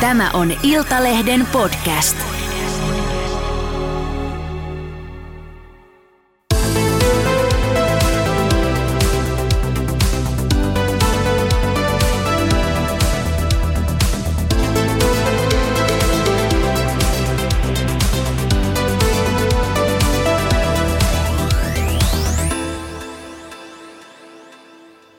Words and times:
Tämä 0.00 0.30
on 0.30 0.52
Iltalehden 0.62 1.46
podcast. 1.52 2.16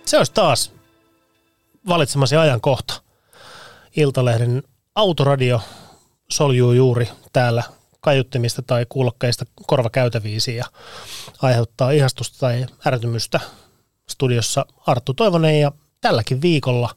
Se 0.06 0.18
olisi 0.18 0.34
taas 0.34 0.74
valitsemasi 1.88 2.36
ajankohta. 2.36 3.02
Iltalehden 3.96 4.64
autoradio 4.96 5.62
soljuu 6.32 6.72
juuri 6.72 7.10
täällä 7.34 7.64
kaiuttimista 8.02 8.62
tai 8.62 8.86
kuulokkeista 8.90 9.46
korvakäytäviisiin 9.68 10.58
ja 10.58 10.66
aiheuttaa 11.42 11.92
ihastusta 11.92 12.40
tai 12.40 12.66
ärtymystä. 12.88 13.40
Studiossa 14.10 14.66
Arttu 14.88 15.14
Toivonen 15.14 15.60
ja 15.60 15.72
tälläkin 16.02 16.42
viikolla 16.42 16.96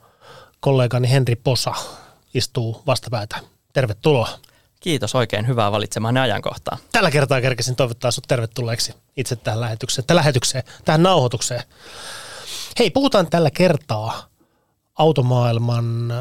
kollegani 0.60 1.10
Henri 1.10 1.36
Posa 1.36 1.74
istuu 2.34 2.82
vastapäätä. 2.86 3.36
Tervetuloa. 3.72 4.28
Kiitos 4.80 5.14
oikein 5.14 5.46
hyvää 5.46 5.72
valitsemaan 5.72 6.16
ajankohtaa. 6.16 6.78
Tällä 6.92 7.10
kertaa 7.10 7.40
kerkesin 7.40 7.76
toivottaa 7.76 8.10
sinut 8.10 8.28
tervetulleeksi 8.28 8.94
itse 9.16 9.36
tähän 9.36 9.60
lähetykseen, 9.60 10.06
tähän, 10.06 10.16
lähetykseen, 10.16 10.64
tähän 10.84 11.02
nauhoitukseen. 11.02 11.62
Hei, 12.78 12.90
puhutaan 12.90 13.26
tällä 13.30 13.50
kertaa 13.50 14.28
automaailman 14.98 16.12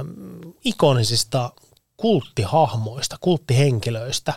ikonisista 0.64 1.52
kulttihahmoista, 1.98 3.16
kulttihenkilöistä. 3.22 4.34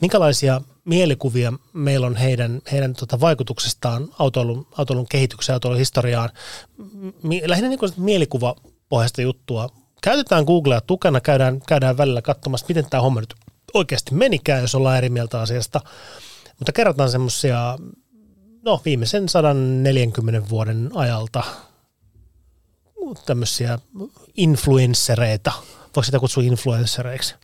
Minkälaisia 0.00 0.60
mielikuvia 0.84 1.52
meillä 1.72 2.06
on 2.06 2.16
heidän, 2.16 2.62
heidän 2.72 2.94
tota 2.94 3.20
vaikutuksestaan 3.20 4.08
autoilun, 4.18 4.66
autoilun 4.78 5.06
kehitykseen, 5.08 5.54
autoilun 5.54 5.78
historiaan? 5.78 6.30
Lähinnä 7.46 7.68
niin 7.68 7.78
mielikuvapohjaista 7.96 9.22
juttua. 9.22 9.68
Käytetään 10.02 10.44
Googlea 10.44 10.80
tukena, 10.80 11.20
käydään, 11.20 11.60
käydään 11.68 11.96
välillä 11.98 12.22
katsomassa, 12.22 12.66
miten 12.68 12.86
tämä 12.90 13.00
homma 13.02 13.20
nyt 13.20 13.34
oikeasti 13.74 14.14
menikään, 14.14 14.60
jos 14.60 14.74
ollaan 14.74 14.98
eri 14.98 15.08
mieltä 15.08 15.40
asiasta. 15.40 15.80
Mutta 16.58 16.72
kerrotaan 16.72 17.10
semmoisia 17.10 17.78
no, 18.62 18.80
viimeisen 18.84 19.28
140 19.28 20.48
vuoden 20.48 20.90
ajalta 20.94 21.42
tämmöisiä 23.26 23.78
influenssereita. 24.36 25.52
Voiko 25.96 26.02
sitä 26.02 26.18
kutsua 26.18 26.42
influenssereiksi? 26.42 27.34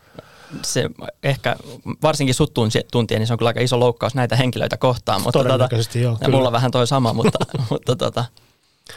Se 0.62 0.90
ehkä, 1.22 1.56
varsinkin 2.02 2.34
sut 2.34 2.54
tuntien, 2.92 3.20
niin 3.20 3.26
se 3.26 3.32
on 3.32 3.38
kyllä 3.38 3.48
aika 3.48 3.60
iso 3.60 3.80
loukkaus 3.80 4.14
näitä 4.14 4.36
henkilöitä 4.36 4.76
kohtaan. 4.76 5.22
Mutta 5.22 5.38
Todennäköisesti 5.38 5.98
tota, 5.98 6.04
joo. 6.04 6.18
Ja 6.20 6.28
mulla 6.28 6.52
vähän 6.52 6.70
toi 6.70 6.86
sama, 6.86 7.12
mutta, 7.22 7.38
mutta 7.70 7.96
tota, 7.96 8.24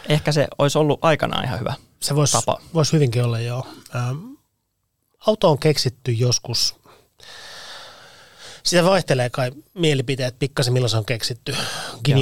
ehkä 0.09 0.31
se 0.31 0.47
olisi 0.57 0.77
ollut 0.77 0.99
aikanaan 1.01 1.45
ihan 1.45 1.59
hyvä 1.59 1.73
Se 1.99 2.15
voisi 2.15 2.33
tapa. 2.33 2.61
vois 2.73 2.93
hyvinkin 2.93 3.23
olla, 3.23 3.39
joo. 3.39 3.67
Ähm, 3.95 4.17
auto 5.27 5.49
on 5.49 5.59
keksitty 5.59 6.11
joskus 6.11 6.75
sitä 8.67 8.83
vaihtelee 8.83 9.29
kai 9.29 9.51
mielipiteet 9.73 10.39
pikkasen, 10.39 10.73
milloin 10.73 10.89
se 10.89 10.97
on 10.97 11.05
keksitty. 11.05 11.55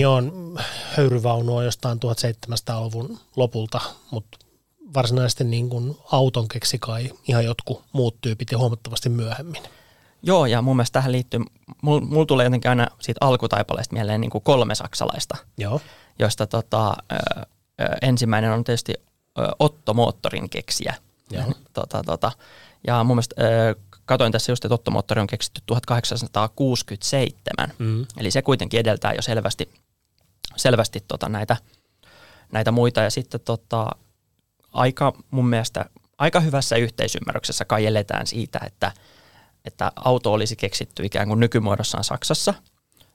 on 0.07 0.59
höyryvaunu 0.97 1.55
on 1.55 1.65
jostain 1.65 1.99
1700-luvun 1.99 3.19
lopulta, 3.35 3.81
mutta 4.11 4.37
varsinaisesti 4.93 5.43
niin 5.43 5.69
kuin 5.69 5.97
auton 6.11 6.47
keksi 6.47 6.79
kai 6.79 7.11
ihan 7.27 7.45
jotkut 7.45 7.83
muut 7.91 8.15
tyypit 8.21 8.51
ja 8.51 8.57
huomattavasti 8.57 9.09
myöhemmin. 9.09 9.63
Joo, 10.23 10.45
ja 10.45 10.61
mun 10.61 10.75
mielestä 10.75 10.93
tähän 10.93 11.11
liittyy, 11.11 11.39
mulla 11.81 12.01
mul 12.01 12.23
tulee 12.23 12.43
jotenkin 12.43 12.69
aina 12.69 12.87
siitä 12.99 13.17
alkutaipaleesta 13.21 13.93
mieleen 13.93 14.21
niin 14.21 14.31
kuin 14.31 14.43
kolme 14.43 14.75
saksalaista, 14.75 15.37
Joo. 15.57 15.81
joista 16.19 16.47
tota, 16.47 16.93
ö, 17.11 17.15
ö, 17.81 17.85
ensimmäinen 18.01 18.51
on 18.51 18.63
tietysti 18.63 18.93
Otto 19.59 19.93
Moottorin 19.93 20.49
keksiä. 20.49 20.95
Joo. 21.31 21.43
Tota, 21.73 22.03
tota, 22.03 22.31
ja 22.87 23.03
mun 23.03 23.15
mielestä 23.15 23.43
ö, 23.43 23.75
katoin 24.05 24.31
tässä 24.31 24.51
just, 24.51 24.65
että 24.65 24.75
ottomoottori 24.75 25.21
on 25.21 25.27
keksitty 25.27 25.61
1867, 25.65 27.73
mm. 27.77 28.05
eli 28.17 28.31
se 28.31 28.41
kuitenkin 28.41 28.79
edeltää 28.79 29.13
jo 29.13 29.21
selvästi, 29.21 29.69
selvästi 30.55 31.03
tota 31.07 31.29
näitä, 31.29 31.57
näitä 32.51 32.71
muita. 32.71 33.01
Ja 33.01 33.09
sitten 33.09 33.39
tota, 33.45 33.89
aika 34.75 35.13
mun 35.31 35.47
mielestä 35.47 35.85
aika 36.17 36.39
hyvässä 36.39 36.75
yhteisymmärryksessä 36.75 37.65
kai 37.65 37.85
eletään 37.85 38.27
siitä, 38.27 38.59
että, 38.65 38.91
että 39.65 39.91
auto 39.95 40.33
olisi 40.33 40.55
keksitty 40.55 41.05
ikään 41.05 41.27
kuin 41.27 41.39
nykymuodossaan 41.39 42.03
Saksassa. 42.03 42.53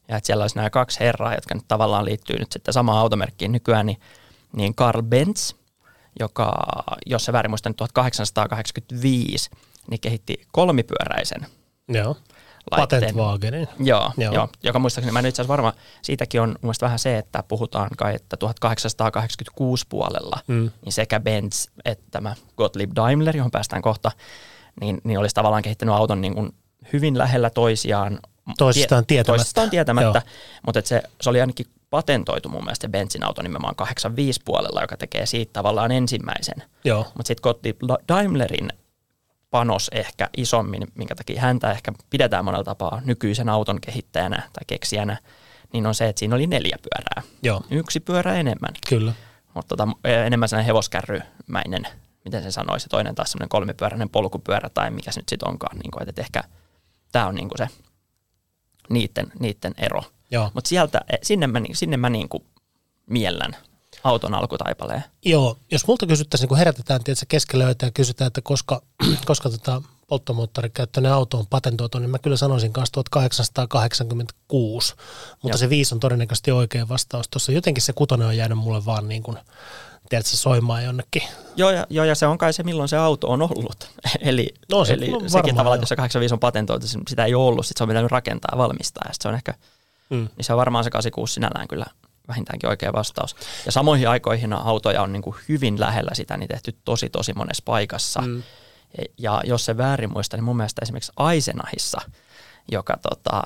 Ja 0.09 0.17
että 0.17 0.27
siellä 0.27 0.43
olisi 0.43 0.57
nämä 0.57 0.71
kaksi 0.71 1.01
herraa, 1.01 1.35
jotka 1.35 1.55
nyt 1.55 1.69
tavallaan 1.69 2.05
liittyy 2.05 2.39
nyt 2.39 2.53
sitten 2.53 2.75
samaan 2.75 2.99
automerkkiin 2.99 3.53
nykyään, 3.53 3.87
niin, 3.87 4.01
niin 4.53 4.75
Karl 4.75 5.03
Benz, 5.03 5.53
joka, 6.21 6.67
jos 7.07 7.25
se 7.25 7.33
väärin 7.33 7.51
muistan, 7.51 7.75
1885 7.75 9.51
niin 9.91 10.01
kehitti 10.01 10.43
kolmipyöräisen 10.53 11.47
Joo. 11.89 12.17
Laitteen. 12.71 13.03
Patentwagenin. 13.03 13.69
Joo, 13.79 14.13
joo. 14.19 14.35
joo, 14.35 14.49
joka 14.63 14.79
muistaakseni, 14.79 15.13
mä 15.13 15.19
en 15.19 15.27
itse 15.27 15.43
asiassa 15.43 15.53
varma, 15.53 15.73
siitäkin 16.03 16.41
on 16.41 16.57
mun 16.63 16.75
vähän 16.81 16.99
se, 16.99 17.19
että 17.19 17.43
puhutaan 17.43 17.91
kai, 17.97 18.15
että 18.15 18.37
1886 18.37 19.87
puolella, 19.89 20.41
mm. 20.47 20.71
niin 20.85 20.93
sekä 20.93 21.21
Benz 21.21 21.67
että 21.85 22.05
tämä 22.11 22.35
Gottlieb 22.57 22.91
Daimler, 22.97 23.37
johon 23.37 23.51
päästään 23.51 23.83
kohta, 23.83 24.13
niin, 24.81 25.01
niin 25.05 25.19
olisi 25.19 25.35
tavallaan 25.35 25.63
kehittänyt 25.63 25.95
auton 25.95 26.21
niin 26.21 26.35
kuin 26.35 26.55
hyvin 26.93 27.19
lähellä 27.19 27.51
toisiaan. 27.51 28.19
Toisistaan 28.59 29.07
tietämättä. 29.07 29.39
Toisistaan 29.39 29.71
tietämättä, 29.71 30.23
joo. 30.25 30.33
mutta 30.67 30.79
että 30.79 30.89
se, 30.89 31.03
se 31.21 31.31
oli 31.31 31.41
ainakin 31.41 31.67
patentoitu 31.91 32.49
mun 32.49 32.65
mielestä 32.65 32.85
se 32.85 32.91
Benzin 32.91 33.25
auto 33.25 33.43
nimenomaan 33.43 33.77
85 33.77 34.41
puolella, 34.45 34.81
joka 34.81 34.97
tekee 34.97 35.27
siitä 35.27 35.53
tavallaan 35.53 35.93
ensimmäisen. 35.93 36.63
Mutta 37.15 37.27
sitten 37.27 37.43
Gottlieb 37.43 37.77
Daimlerin 38.09 38.73
panos 39.51 39.91
ehkä 39.93 40.29
isommin, 40.37 40.83
minkä 40.95 41.15
takia 41.15 41.41
häntä 41.41 41.71
ehkä 41.73 41.93
pidetään 42.11 42.45
monella 42.45 42.65
tapaa 42.65 43.03
nykyisen 43.05 43.49
auton 43.49 43.81
kehittäjänä 43.81 44.37
tai 44.37 44.63
keksijänä, 44.67 45.17
niin 45.73 45.87
on 45.87 45.95
se, 45.95 46.09
että 46.09 46.21
siinä 46.21 46.35
oli 46.35 46.47
neljä 46.47 46.77
pyörää. 46.83 47.23
Joo. 47.43 47.63
Yksi 47.71 48.01
pyörä 48.01 48.35
enemmän. 48.35 48.75
Kyllä. 48.89 49.13
Mutta 49.55 49.77
tota, 49.77 49.89
enemmän 50.05 50.49
sellainen 50.49 50.67
hevoskärrymäinen, 50.67 51.87
miten 52.25 52.43
se 52.43 52.51
sanoisi, 52.51 52.89
toinen 52.89 53.15
taas 53.15 53.33
semmoinen 53.33 53.49
kolmipyöräinen 53.49 54.11
polkupyörä 54.11 54.69
tai 54.69 54.91
mikä 54.91 55.13
se 55.13 55.21
nyt 55.21 55.29
sitten 55.29 55.49
onkaan. 55.49 55.79
Niin 55.79 55.91
kuin, 55.91 56.09
että 56.09 56.21
ehkä 56.21 56.45
tämä 57.13 57.27
on 57.27 57.35
niin 57.35 57.49
kuin 57.49 57.59
se 57.59 57.69
niiden, 58.91 59.33
niiden 59.41 59.75
ero. 59.79 60.03
Mutta 60.55 60.69
sieltä, 60.69 61.01
e, 61.09 61.17
sinne 61.23 61.47
mä, 61.47 61.61
sinne 61.73 61.97
mä 61.97 62.11
niin 62.11 62.29
kuin 62.29 62.45
miellän 63.07 63.57
auton 64.05 64.35
alkutaipaleen. 64.35 65.05
Joo, 65.25 65.57
jos 65.71 65.87
multa 65.87 66.07
kysyttäisiin, 66.07 66.49
kun 66.49 66.59
herätetään 66.59 67.05
tietysti 67.05 67.27
keskellä 67.29 67.65
ja 67.65 67.75
kysytään, 67.95 68.27
että 68.27 68.41
koska, 68.41 68.83
koska 69.27 69.51
tota 69.51 69.83
polttomoottorikäyttöinen 70.07 71.13
auto 71.13 71.39
on 71.39 71.47
patentoitu, 71.51 71.99
niin 71.99 72.11
mä 72.11 72.19
kyllä 72.19 72.37
sanoisin 72.37 72.73
kanssa 72.73 72.93
1886, 72.93 74.95
mutta 75.43 75.49
Joo. 75.49 75.57
se 75.57 75.69
viisi 75.69 75.95
on 75.95 76.01
todennäköisesti 76.01 76.51
oikea 76.51 76.89
vastaus. 76.89 77.29
Tuossa 77.29 77.53
jotenkin 77.53 77.83
se 77.83 77.93
kutonen 77.93 78.29
on 78.29 78.37
jäänyt 78.37 78.59
mulle 78.59 78.85
vaan 78.85 79.09
niin 79.09 79.23
kuin, 79.23 79.39
tiedätkö, 80.09 80.37
soimaan 80.37 80.85
jonnekin. 80.85 81.23
Joo 81.57 81.71
ja, 81.71 81.87
joo, 81.91 82.05
ja 82.05 82.15
se 82.15 82.27
on 82.27 82.39
kai 82.39 82.53
se, 82.53 82.63
milloin 82.63 82.89
se 82.89 82.97
auto 82.97 83.29
on 83.29 83.43
ollut. 83.43 83.91
eli 84.21 84.55
no, 84.71 84.85
se, 84.85 84.93
eli 84.93 85.09
no, 85.09 85.21
sekin 85.27 85.55
tavallaan, 85.55 85.77
että 85.77 85.83
jos 85.83 85.89
se 85.89 85.97
85 85.97 86.35
on 86.35 86.41
patentoitu, 86.41 86.87
sitä 86.87 87.25
ei 87.25 87.35
ole 87.35 87.45
ollut, 87.45 87.67
sitten 87.67 87.79
se 87.79 87.85
on 87.85 87.89
pitänyt 87.89 88.11
rakentaa 88.11 88.49
ja 88.53 88.59
valmistaa, 88.59 89.05
ja 89.09 89.15
se 89.21 89.29
on 89.29 89.35
ehkä, 89.35 89.55
mm. 90.11 90.29
niin 90.37 90.45
se 90.45 90.53
on 90.53 90.59
varmaan 90.59 90.85
se 90.85 90.91
86 90.91 91.35
sinällään 91.35 91.69
kyllä 91.69 91.87
vähintäänkin 92.31 92.69
oikea 92.69 92.93
vastaus. 92.93 93.37
Ja 93.67 93.73
samoihin 93.73 94.09
aikoihin 94.09 94.53
autoja 94.53 95.03
on 95.03 95.13
niin 95.13 95.23
kuin 95.23 95.37
hyvin 95.49 95.81
lähellä 95.81 96.11
sitä 96.15 96.37
niin 96.37 96.49
tehty 96.49 96.77
tosi 96.85 97.11
tosi 97.11 97.33
monessa 97.33 97.63
paikassa. 97.67 98.21
Mm. 98.21 98.43
Ja 99.19 99.43
jos 99.45 99.65
se 99.65 99.77
väärin 99.77 100.13
muista, 100.13 100.37
niin 100.37 100.45
mun 100.45 100.57
mielestä 100.57 100.83
esimerkiksi 100.83 101.13
Aisenahissa, 101.17 102.01
joka 102.73 102.99
tota, 103.03 103.43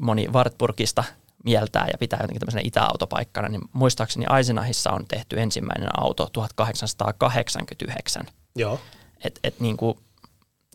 moni 0.00 0.28
Wartburgista 0.32 1.04
mieltää 1.44 1.86
ja 1.92 1.98
pitää 1.98 2.18
jotenkin 2.22 2.40
tämmöisenä 2.40 2.62
itäautopaikkana, 2.64 3.48
niin 3.48 3.62
muistaakseni 3.72 4.26
Aisenahissa 4.26 4.90
on 4.90 5.06
tehty 5.08 5.40
ensimmäinen 5.40 5.88
auto 6.00 6.28
1889. 6.32 8.26
Joo. 8.56 8.80
Et, 9.24 9.40
et 9.44 9.60
niin 9.60 9.76
kuin 9.76 9.98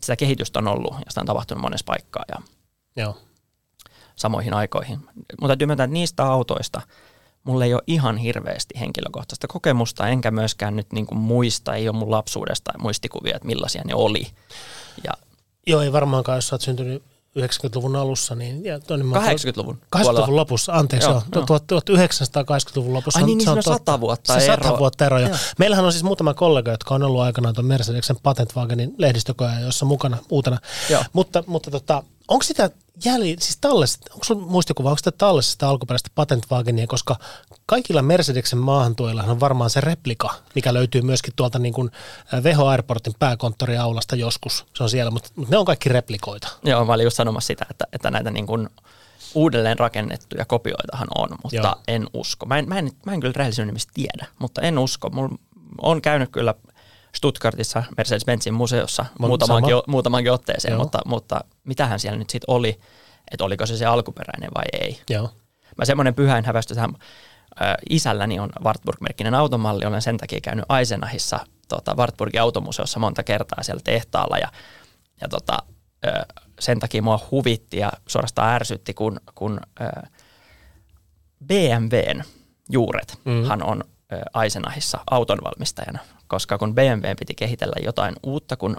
sitä 0.00 0.16
kehitystä 0.16 0.58
on 0.58 0.68
ollut 0.68 0.94
ja 0.94 1.04
sitä 1.08 1.20
on 1.20 1.26
tapahtunut 1.26 1.62
monessa 1.62 1.84
paikkaa 1.84 2.24
ja 2.28 2.36
Joo. 2.96 3.18
samoihin 4.16 4.54
aikoihin. 4.54 4.98
Mutta 5.40 5.46
täytyy 5.46 5.66
myöntää, 5.66 5.84
että 5.84 5.92
niistä 5.92 6.24
autoista– 6.24 6.82
mulla 7.44 7.64
ei 7.64 7.74
ole 7.74 7.82
ihan 7.86 8.16
hirveästi 8.16 8.80
henkilökohtaista 8.80 9.48
kokemusta, 9.48 10.08
enkä 10.08 10.30
myöskään 10.30 10.76
nyt 10.76 10.92
niin 10.92 11.06
kuin 11.06 11.18
muista, 11.18 11.74
ei 11.74 11.88
ole 11.88 11.96
mun 11.96 12.10
lapsuudesta 12.10 12.72
muistikuvia, 12.78 13.36
että 13.36 13.46
millaisia 13.46 13.82
ne 13.84 13.94
oli. 13.94 14.26
Ja, 15.04 15.12
Joo, 15.66 15.80
ei 15.80 15.92
varmaankaan, 15.92 16.36
jos 16.36 16.48
sä 16.48 16.54
oot 16.54 16.60
syntynyt 16.60 17.02
90-luvun 17.38 17.96
alussa. 17.96 18.34
Niin, 18.34 18.64
ja 18.64 18.78
80-luvun? 18.78 19.78
80-luvun 19.96 20.36
lopussa, 20.36 20.72
anteeksi, 20.72 21.08
joo, 21.08 21.22
joo. 21.34 21.44
1980-luvun 21.44 22.92
lopussa. 22.92 23.20
Ai 23.20 23.26
niin, 23.26 23.38
niin 23.38 23.44
se 23.44 23.50
on 23.50 23.62
sata 23.62 24.00
vuotta 24.00 24.40
se 24.40 24.44
ero. 24.44 24.64
Sata 24.64 24.78
vuotta 24.78 25.06
ero. 25.06 25.18
Joo. 25.18 25.36
Meillähän 25.58 25.84
on 25.84 25.92
siis 25.92 26.04
muutama 26.04 26.34
kollega, 26.34 26.70
jotka 26.70 26.94
on 26.94 27.02
ollut 27.02 27.20
aikanaan 27.20 27.54
tuon 27.54 27.66
Mercedesen 27.66 28.16
Patentwagenin 28.22 28.94
lehdistökoja, 28.98 29.60
jossa 29.60 29.84
mukana 29.84 30.18
uutena. 30.30 30.58
Joo. 30.90 31.04
Mutta, 31.12 31.44
mutta 31.46 31.70
tota, 31.70 32.02
onko 32.28 32.42
sitä 32.42 32.70
jäljellä, 33.04 33.40
siis 33.40 33.58
tallessa, 33.60 33.98
onko 34.12 34.24
sinulla 34.24 34.46
muistikuva, 34.46 34.88
onko 34.88 34.98
sitä 34.98 35.12
tallessa 35.12 35.52
sitä 35.52 35.68
alkuperäistä 35.68 36.10
patentvagenia, 36.14 36.86
koska 36.86 37.16
kaikilla 37.66 38.02
Mercedesen 38.02 38.58
maahantuilla 38.58 39.22
on 39.22 39.40
varmaan 39.40 39.70
se 39.70 39.80
replika, 39.80 40.34
mikä 40.54 40.74
löytyy 40.74 41.02
myöskin 41.02 41.32
tuolta 41.36 41.58
niin 41.58 41.74
kuin 41.74 41.90
Veho 42.42 42.66
Airportin 42.66 43.14
pääkonttoriaulasta 43.18 44.16
joskus, 44.16 44.66
se 44.74 44.82
on 44.82 44.90
siellä, 44.90 45.10
mutta, 45.10 45.30
mutta 45.36 45.50
ne 45.50 45.58
on 45.58 45.64
kaikki 45.64 45.88
replikoita. 45.88 46.48
Joo, 46.64 46.84
mä 46.84 46.92
olin 46.92 47.04
just 47.04 47.16
sanomassa 47.16 47.46
sitä, 47.46 47.66
että, 47.70 47.84
että 47.92 48.10
näitä 48.10 48.30
niin 48.30 48.46
kuin 48.46 48.68
uudelleen 49.34 49.78
rakennettuja 49.78 50.44
kopioitahan 50.44 51.08
on, 51.14 51.28
mutta 51.42 51.56
Joo. 51.56 51.82
en 51.88 52.06
usko. 52.14 52.46
Mä 52.46 52.58
en, 52.58 52.68
mä 52.68 52.78
en, 52.78 52.90
mä 53.06 53.12
en 53.12 53.20
kyllä 53.20 53.34
rehellisyyden 53.36 53.66
nimistä 53.66 53.92
tiedä, 53.94 54.26
mutta 54.38 54.62
en 54.62 54.78
usko. 54.78 55.10
Mulla 55.10 55.38
on 55.82 56.02
käynyt 56.02 56.30
kyllä 56.32 56.54
Stuttgartissa 57.16 57.82
Mercedes-Benzin 57.96 58.52
museossa 58.52 59.06
muutamankin, 59.18 59.74
muutamankin 59.86 60.32
otteeseen, 60.32 60.76
mutta, 60.76 60.98
mutta 61.06 61.40
mitähän 61.64 62.00
siellä 62.00 62.18
nyt 62.18 62.30
sitten 62.30 62.54
oli, 62.54 62.80
että 63.30 63.44
oliko 63.44 63.66
se 63.66 63.76
se 63.76 63.86
alkuperäinen 63.86 64.50
vai 64.54 64.64
ei. 64.72 65.00
Joo. 65.10 65.30
Mä 65.78 65.84
semmoinen 65.84 66.14
pyhäin 66.14 66.44
hävästys 66.44 66.74
tähän 66.74 66.94
isälläni 67.90 68.38
on 68.38 68.50
Wartburg-merkkinen 68.64 69.34
automalli, 69.34 69.84
olen 69.84 70.02
sen 70.02 70.16
takia 70.16 70.40
käynyt 70.40 70.64
Aisenahissa 70.68 71.40
tota, 71.68 71.94
Wartburgin 71.94 72.40
automuseossa 72.40 72.98
monta 72.98 73.22
kertaa 73.22 73.62
siellä 73.62 73.80
tehtaalla 73.84 74.38
ja, 74.38 74.48
ja 75.20 75.28
tota, 75.28 75.58
sen 76.60 76.80
takia 76.80 77.02
mua 77.02 77.20
huvitti 77.30 77.76
ja 77.76 77.92
suorastaan 78.06 78.54
ärsytti, 78.54 78.94
kun, 78.94 79.20
kun 79.34 79.60
BMWn 81.46 82.22
juurethan 82.70 83.58
mm. 83.58 83.68
on 83.68 83.84
Aisenahissa 84.34 84.98
autonvalmistajana, 85.10 85.98
koska 86.32 86.58
kun 86.58 86.74
BMW 86.74 87.06
piti 87.18 87.34
kehitellä 87.34 87.76
jotain 87.84 88.14
uutta, 88.22 88.56
kun 88.56 88.76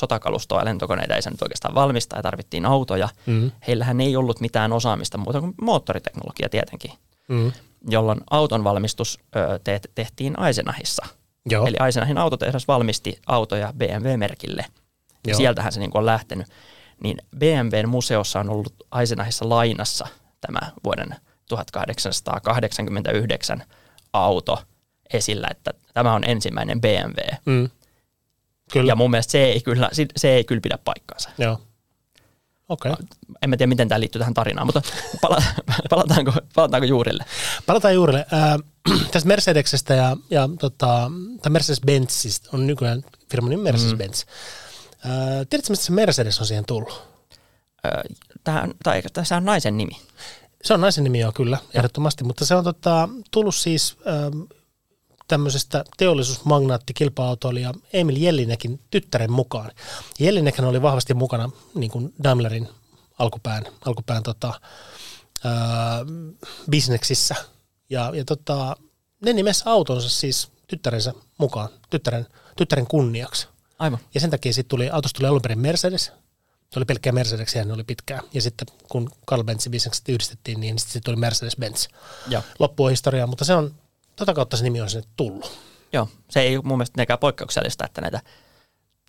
sotakalustoa 0.00 0.58
ja 0.58 0.64
lentokoneita 0.64 1.14
ei 1.14 1.22
se 1.22 1.30
nyt 1.30 1.42
oikeastaan 1.42 1.74
valmistaa 1.74 2.18
ja 2.18 2.22
tarvittiin 2.22 2.66
autoja, 2.66 3.08
mm. 3.26 3.50
heillähän 3.66 4.00
ei 4.00 4.16
ollut 4.16 4.40
mitään 4.40 4.72
osaamista 4.72 5.18
muuta 5.18 5.40
kuin 5.40 5.54
moottoriteknologia 5.60 6.48
tietenkin, 6.48 6.90
mm. 7.28 7.52
jolloin 7.88 8.20
auton 8.30 8.64
valmistus 8.64 9.18
te- 9.64 9.80
tehtiin 9.94 10.38
Aisenahissa. 10.38 11.06
Joo. 11.50 11.66
Eli 11.66 11.76
Aisenahin 11.78 12.18
autotehdas 12.18 12.68
valmisti 12.68 13.18
autoja 13.26 13.72
BMW-merkille. 13.78 14.64
Joo. 15.26 15.36
Sieltähän 15.36 15.72
se 15.72 15.80
niin 15.80 15.90
on 15.94 16.06
lähtenyt. 16.06 16.46
Niin 17.02 17.18
BMWn 17.38 17.88
museossa 17.88 18.40
on 18.40 18.50
ollut 18.50 18.74
Aisenahissa 18.90 19.48
lainassa 19.48 20.06
tämä 20.40 20.60
vuoden 20.84 21.16
1889 21.48 23.62
auto– 24.12 24.58
esillä, 25.16 25.48
että 25.50 25.70
tämä 25.94 26.14
on 26.14 26.24
ensimmäinen 26.24 26.80
BMW. 26.80 27.18
Mm. 27.44 27.70
Kyllä. 28.72 28.90
Ja 28.90 28.96
mun 28.96 29.10
mielestä 29.10 29.30
se 29.30 29.44
ei 29.44 29.60
kyllä, 29.60 29.90
se 30.16 30.30
ei 30.30 30.44
kyllä 30.44 30.60
pidä 30.60 30.78
paikkaansa. 30.84 31.30
Joo. 31.38 31.58
Okay. 32.68 32.94
En 33.42 33.50
mä 33.50 33.56
tiedä, 33.56 33.68
miten 33.68 33.88
tämä 33.88 34.00
liittyy 34.00 34.18
tähän 34.18 34.34
tarinaan, 34.34 34.66
mutta 34.66 34.82
pala, 35.20 35.42
palataanko, 35.90 36.32
palataanko 36.54 36.86
juurille? 36.86 37.24
Palataan 37.66 37.94
juurille. 37.94 38.26
Äh, 38.32 39.00
tästä 39.12 39.28
Mercedeksestä 39.28 39.94
ja, 39.94 40.16
ja 40.30 40.48
tota, 40.60 41.10
Mercedes-Benzistä 41.48 42.48
on 42.52 42.66
nykyään 42.66 43.02
firman 43.30 43.50
nimi 43.50 43.70
Mercedes-Benz. 43.70 44.24
Mm. 44.24 45.10
Äh, 45.10 45.46
tiedätkö, 45.50 45.70
mistä 45.70 45.84
se 45.84 45.92
Mercedes 45.92 46.40
on 46.40 46.46
siihen 46.46 46.64
tullut? 46.66 47.02
Äh, 47.86 48.02
tämä, 48.44 49.36
on 49.36 49.44
naisen 49.44 49.76
nimi. 49.76 49.96
Se 50.62 50.74
on 50.74 50.80
naisen 50.80 51.04
nimi 51.04 51.18
jo 51.18 51.32
kyllä, 51.32 51.58
ehdottomasti, 51.74 52.24
mutta 52.24 52.46
se 52.46 52.54
on 52.54 52.64
tota, 52.64 53.08
tullut 53.30 53.54
siis 53.54 53.96
äh, 54.06 54.48
tämmöisestä 55.28 55.84
teollisuusmagnaatti 55.96 56.94
kilpa-autoilija 56.94 57.74
Emil 57.92 58.16
Jellinekin 58.16 58.80
tyttären 58.90 59.32
mukaan. 59.32 59.70
Jellinekhän 60.18 60.68
oli 60.68 60.82
vahvasti 60.82 61.14
mukana 61.14 61.50
niin 61.74 61.90
kuin 61.90 62.14
Daimlerin 62.24 62.68
alkupään, 63.18 63.64
alkupään 63.84 64.22
tota, 64.22 64.60
ää, 65.44 66.00
bisneksissä. 66.70 67.34
Ja, 67.90 68.12
ja 68.14 68.24
tota, 68.24 68.76
ne 69.24 69.32
nimessä 69.32 69.70
autonsa 69.70 70.08
siis 70.08 70.48
tyttärensä 70.66 71.12
mukaan, 71.38 71.68
tyttären, 71.90 72.26
tyttären 72.56 72.86
kunniaksi. 72.86 73.48
Aivan. 73.78 73.98
Ja 74.14 74.20
sen 74.20 74.30
takia 74.30 74.52
sitten 74.52 74.68
tuli, 74.68 74.90
autosta 74.90 75.18
tuli 75.18 75.28
alun 75.28 75.42
perin 75.42 75.58
Mercedes. 75.58 76.12
Se 76.72 76.78
oli 76.78 76.84
pelkkää 76.84 77.12
Mercedes 77.12 77.54
ja 77.54 77.64
ne 77.64 77.72
oli 77.72 77.84
pitkään. 77.84 78.22
Ja 78.32 78.42
sitten 78.42 78.68
kun 78.88 79.10
Carl 79.28 79.44
Benz 79.44 79.68
bisnekset 79.68 80.08
yhdistettiin, 80.08 80.60
niin 80.60 80.78
sitten 80.78 81.02
tuli 81.02 81.16
Mercedes-Benz. 81.16 81.88
Loppu 82.58 82.84
on 82.84 82.90
historiaa, 82.90 83.26
mutta 83.26 83.44
se 83.44 83.54
on 83.54 83.74
tota 84.16 84.34
kautta 84.34 84.56
se 84.56 84.64
nimi 84.64 84.80
on 84.80 84.90
sinne 84.90 85.08
tullut. 85.16 85.58
Joo, 85.92 86.08
se 86.30 86.40
ei 86.40 86.58
mun 86.58 86.78
mielestä 86.78 87.00
nekään 87.00 87.18
poikkeuksellista, 87.18 87.84
että 87.84 88.00
näitä 88.00 88.20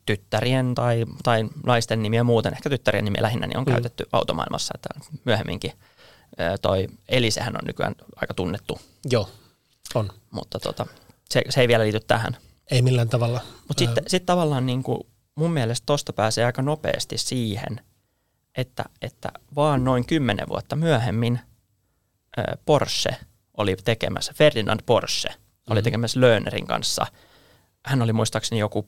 tyttärien 0.06 0.76
tai, 0.76 1.06
tai 1.24 1.50
naisten 1.66 2.04
nimiä 2.04 2.24
muuten, 2.24 2.54
ehkä 2.54 2.70
tyttärien 2.70 3.06
nimiä 3.06 3.22
lähinnä, 3.22 3.48
niin 3.48 3.58
on 3.58 3.64
mm. 3.64 3.72
käytetty 3.72 4.06
automaailmassa, 4.12 4.74
että 4.76 4.90
myöhemminkin 5.26 5.72
toi 6.62 6.88
Elisehän 7.10 7.56
on 7.56 7.68
nykyään 7.68 7.96
aika 8.16 8.34
tunnettu. 8.34 8.80
Joo, 9.10 9.30
on. 9.96 10.10
Mutta 10.32 10.60
tota, 10.60 10.86
se, 11.30 11.42
se 11.50 11.62
ei 11.62 11.68
vielä 11.68 11.84
liity 11.84 12.00
tähän. 12.00 12.38
Ei 12.72 12.82
millään 12.82 13.10
tavalla. 13.10 13.42
Mutta 13.68 13.80
sitten 13.86 14.04
sit 14.08 14.26
tavallaan 14.26 14.66
niin 14.66 14.84
kuin 14.84 15.00
mun 15.36 15.52
mielestä 15.52 15.86
tosta 15.86 16.14
pääsee 16.14 16.46
aika 16.46 16.62
nopeasti 16.62 17.18
siihen, 17.18 17.82
että, 18.58 18.84
että 19.02 19.30
vaan 19.56 19.84
noin 19.84 20.06
kymmenen 20.06 20.50
vuotta 20.50 20.76
myöhemmin 20.76 21.40
Porsche– 22.66 23.18
oli 23.58 23.76
tekemässä, 23.84 24.34
Ferdinand 24.36 24.80
Porsche 24.86 25.30
mm-hmm. 25.30 25.72
oli 25.72 25.80
mhm. 25.80 25.84
tekemässä 25.84 26.22
Löönerin 26.22 26.68
kanssa. 26.68 27.08
Hän 27.86 28.02
oli 28.02 28.14
muistaakseni 28.14 28.60
joku, 28.60 28.88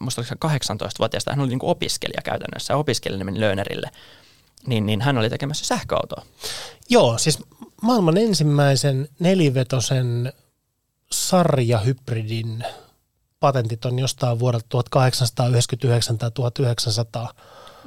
muistaakseni 0.00 0.38
18-vuotiaasta, 0.44 1.30
hän 1.32 1.40
oli 1.40 1.48
niin 1.48 1.58
kuin 1.58 1.70
opiskelija 1.70 2.22
käytännössä 2.24 2.72
ja 2.72 2.78
opiskelija 2.78 3.24
meni 3.24 3.40
Löönerille. 3.40 3.90
Niin, 4.66 4.86
niin 4.86 5.00
hän 5.00 5.18
oli 5.18 5.30
tekemässä 5.30 5.64
sähköautoa. 5.64 6.22
Joo, 6.90 7.18
siis 7.18 7.38
maailman 7.82 8.16
ensimmäisen 8.16 9.08
nelivetosen 9.18 10.32
sarjahybridin 11.12 12.64
patentit 13.40 13.84
on 13.84 13.98
jostain 13.98 14.38
vuodelta 14.38 14.66
1899 14.68 16.18
tai 16.18 16.30
1900 16.30 17.34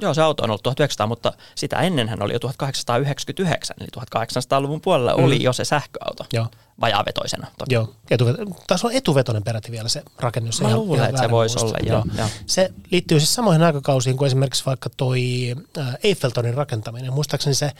Joo, 0.00 0.14
se 0.14 0.22
auto 0.22 0.42
on 0.42 0.50
ollut 0.50 0.62
1900, 0.62 1.06
mutta 1.06 1.32
sitä 1.54 1.76
ennen 1.76 2.08
hän 2.08 2.22
oli 2.22 2.32
jo 2.32 2.38
1899, 2.38 3.76
eli 3.80 3.88
1800-luvun 3.96 4.80
puolella 4.80 5.16
mm. 5.16 5.24
oli 5.24 5.42
jo 5.42 5.52
se 5.52 5.64
sähköauto. 5.64 6.26
Joo. 6.32 6.46
Vajaavetoisena. 6.80 7.46
Toki. 7.58 7.74
Joo, 7.74 7.94
Etuvet- 8.10 8.54
taas 8.66 8.84
on 8.84 8.92
etuvetoinen 8.92 9.42
peräti 9.42 9.72
vielä 9.72 9.88
se 9.88 10.02
rakennus. 10.18 10.60
Mä 10.60 10.76
luulen, 10.76 11.04
että 11.04 11.22
se 11.22 11.30
voisi 11.30 11.58
olla, 11.64 11.78
joo, 11.82 12.04
joo. 12.18 12.28
Se 12.46 12.70
liittyy 12.90 13.20
siis 13.20 13.34
samoihin 13.34 13.62
aikakausiin 13.62 14.16
kuin 14.16 14.26
esimerkiksi 14.26 14.66
vaikka 14.66 14.90
toi 14.96 15.54
äh, 15.78 15.98
Eiffeltonin 16.02 16.54
rakentaminen. 16.54 17.12
Muistaakseni 17.12 17.54
se 17.54 17.72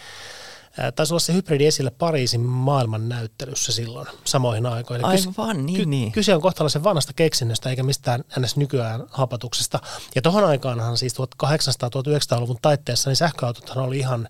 Taisi 0.97 1.13
olla 1.13 1.21
se 1.21 1.33
hybridi 1.33 1.67
esillä 1.67 1.91
Pariisin 1.91 2.41
maailman 2.41 3.09
näyttelyssä 3.09 3.73
silloin 3.73 4.07
samoihin 4.25 4.67
aikoihin. 4.67 5.05
Aivan, 5.05 5.67
niin, 5.67 5.77
ky- 5.77 5.87
niin. 5.87 6.13
Kyse 6.13 6.35
on 6.35 6.41
kohtalaisen 6.41 6.85
vanhasta 6.85 7.13
keksinnöstä 7.13 7.71
eikä 7.71 7.83
mistään 7.83 8.25
ns. 8.41 8.57
nykyään 8.57 9.05
hapatuksesta. 9.11 9.79
Ja 10.15 10.23
tuohon 10.23 10.45
aikaanhan 10.45 10.97
siis 10.97 11.15
1800-1900-luvun 11.15 12.59
taitteessa 12.63 13.11
niin 13.11 13.17
sähköautothan 13.17 13.85
oli 13.85 13.99
ihan 13.99 14.29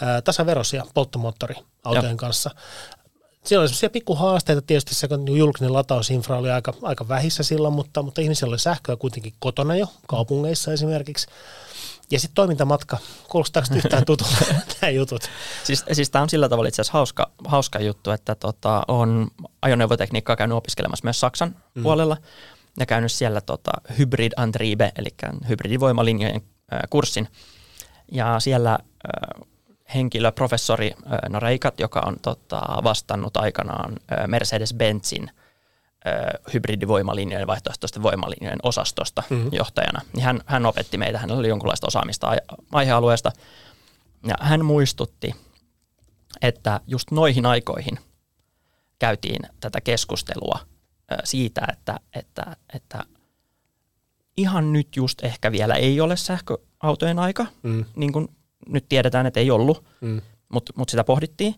ää, 0.00 0.22
tasaverosia 0.22 0.84
polttomoottoriautojen 0.94 2.10
ja. 2.10 2.16
kanssa. 2.16 2.50
Siellä 3.44 3.62
oli 3.62 3.68
sellaisia 3.68 3.90
pikkuhaasteita, 3.90 4.62
tietysti 4.62 4.94
se 4.94 5.08
julkinen 5.36 5.72
latausinfra 5.72 6.38
oli 6.38 6.50
aika, 6.50 6.74
aika 6.82 7.08
vähissä 7.08 7.42
silloin, 7.42 7.74
mutta, 7.74 8.02
mutta 8.02 8.20
ihmisillä 8.20 8.50
oli 8.50 8.58
sähköä 8.58 8.96
kuitenkin 8.96 9.32
kotona 9.38 9.76
jo, 9.76 9.86
kaupungeissa 10.06 10.72
esimerkiksi. 10.72 11.26
Ja 12.10 12.20
sitten 12.20 12.34
toimintamatka, 12.34 12.98
kuulostaako 13.28 13.74
yhtään 13.74 14.04
tutulta 14.06 14.44
nämä 14.80 14.90
jutut? 14.90 15.30
Siis, 15.64 15.84
siis 15.92 16.10
tämä 16.10 16.22
on 16.22 16.30
sillä 16.30 16.48
tavalla 16.48 16.68
itse 16.68 16.82
asiassa 16.82 16.98
hauska, 16.98 17.30
hauska 17.44 17.80
juttu, 17.80 18.10
että 18.10 18.34
tota, 18.34 18.82
on 18.88 19.28
ajoneuvotekniikkaa 19.62 20.36
käynyt 20.36 20.56
opiskelemassa 20.56 21.04
myös 21.04 21.20
Saksan 21.20 21.56
mm. 21.74 21.82
puolella 21.82 22.16
ja 22.78 22.86
käynyt 22.86 23.12
siellä 23.12 23.40
tota, 23.40 23.72
Hybrid 23.98 24.32
Antriebe, 24.36 24.92
eli 24.98 25.08
hybridivoimalinjojen 25.48 26.42
äh, 26.72 26.80
kurssin. 26.90 27.28
Ja 28.12 28.40
siellä 28.40 28.72
äh, 28.72 29.46
henkilö, 29.94 30.32
professori 30.32 30.92
äh, 31.06 31.18
Noreikat, 31.28 31.80
joka 31.80 32.02
on 32.06 32.16
tota, 32.22 32.60
vastannut 32.84 33.36
aikanaan 33.36 33.92
äh, 33.92 34.26
Mercedes-Benzin– 34.26 35.30
hybridivoimalinjojen, 36.54 37.46
vaihtoehtoisten 37.46 38.02
voimalinjojen 38.02 38.58
osastosta 38.62 39.22
mm-hmm. 39.30 39.50
johtajana. 39.52 40.00
Niin 40.12 40.24
hän, 40.24 40.40
hän 40.46 40.66
opetti 40.66 40.98
meitä, 40.98 41.18
hänellä 41.18 41.38
oli 41.38 41.48
jonkunlaista 41.48 41.86
osaamista 41.86 42.32
aihealueesta. 42.72 43.32
Ja 44.26 44.34
hän 44.40 44.64
muistutti, 44.64 45.34
että 46.42 46.80
just 46.86 47.10
noihin 47.10 47.46
aikoihin 47.46 47.98
käytiin 48.98 49.42
tätä 49.60 49.80
keskustelua 49.80 50.58
siitä, 51.24 51.66
että, 51.72 52.00
että, 52.14 52.56
että 52.74 53.04
ihan 54.36 54.72
nyt 54.72 54.96
just 54.96 55.24
ehkä 55.24 55.52
vielä 55.52 55.74
ei 55.74 56.00
ole 56.00 56.16
sähköautojen 56.16 57.18
aika, 57.18 57.46
mm. 57.62 57.84
niin 57.96 58.12
kuin 58.12 58.28
nyt 58.68 58.88
tiedetään, 58.88 59.26
että 59.26 59.40
ei 59.40 59.50
ollut, 59.50 59.84
mm. 60.00 60.20
mutta 60.48 60.72
mut 60.76 60.88
sitä 60.88 61.04
pohdittiin, 61.04 61.54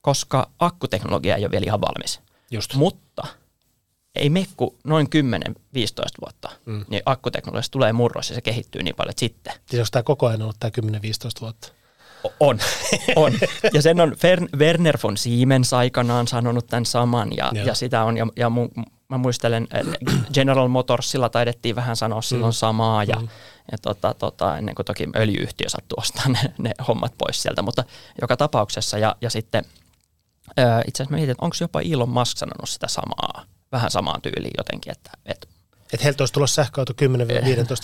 koska 0.00 0.50
akkuteknologia 0.58 1.36
ei 1.36 1.44
ole 1.44 1.50
vielä 1.50 1.64
ihan 1.66 1.80
valmis. 1.80 2.20
Just. 2.50 2.74
Mutta 2.74 3.26
ei 4.16 4.30
mekku 4.30 4.76
noin 4.84 5.06
10-15 5.06 5.10
vuotta, 6.20 6.50
mm. 6.66 6.84
niin 6.88 7.02
akkuteknologiasta 7.06 7.72
tulee 7.72 7.92
murros 7.92 8.28
ja 8.28 8.34
se 8.34 8.40
kehittyy 8.40 8.82
niin 8.82 8.96
paljon, 8.96 9.10
että 9.10 9.20
sitten. 9.20 9.52
Siis 9.66 9.80
onko 9.80 9.88
tämä 9.90 10.02
koko 10.02 10.26
ajan 10.26 10.42
ollut 10.42 10.56
tämä 10.60 10.70
10-15 10.80 11.40
vuotta? 11.40 11.68
On, 12.40 12.58
on. 13.16 13.32
Ja 13.72 13.82
sen 13.82 14.00
on 14.00 14.16
Werner 14.56 14.98
von 15.02 15.16
Siemens 15.16 15.72
aikanaan 15.72 16.28
sanonut 16.28 16.66
tämän 16.66 16.86
saman 16.86 17.36
ja, 17.36 17.52
ja 17.64 17.74
sitä 17.74 18.04
on, 18.04 18.16
ja, 18.16 18.26
ja 18.36 18.50
mun, 18.50 18.70
mä 19.08 19.18
muistelen, 19.18 19.68
General 20.34 20.68
Motorsilla 20.68 21.28
taidettiin 21.28 21.76
vähän 21.76 21.96
sanoa 21.96 22.22
silloin 22.22 22.50
mm. 22.50 22.56
samaa 22.56 23.04
ja, 23.04 23.16
mm. 23.16 23.28
ja 23.72 23.78
tota, 23.78 24.14
tota, 24.14 24.58
ennen 24.58 24.74
kuin 24.74 24.86
toki 24.86 25.08
öljyyhtiö 25.16 25.68
sattui 25.68 25.96
ostamaan 25.98 26.32
ne, 26.32 26.54
ne 26.58 26.70
hommat 26.88 27.12
pois 27.18 27.42
sieltä, 27.42 27.62
mutta 27.62 27.84
joka 28.20 28.36
tapauksessa 28.36 28.98
ja, 28.98 29.16
ja 29.20 29.30
sitten 29.30 29.64
itse 30.86 31.02
asiassa 31.02 31.10
mä 31.10 31.16
mietin, 31.16 31.30
että 31.30 31.44
onko 31.44 31.56
jopa 31.60 31.80
Elon 31.80 32.08
Musk 32.08 32.38
sanonut 32.38 32.68
sitä 32.68 32.88
samaa, 32.88 33.44
vähän 33.72 33.90
samaan 33.90 34.22
tyyliin 34.22 34.54
jotenkin, 34.58 34.92
että, 34.92 35.10
että 35.26 35.46
että 35.92 36.04
heiltä 36.04 36.22
olisi 36.22 36.34
tulossa 36.34 36.54
sähköauto 36.54 36.92
10-15 36.92 36.96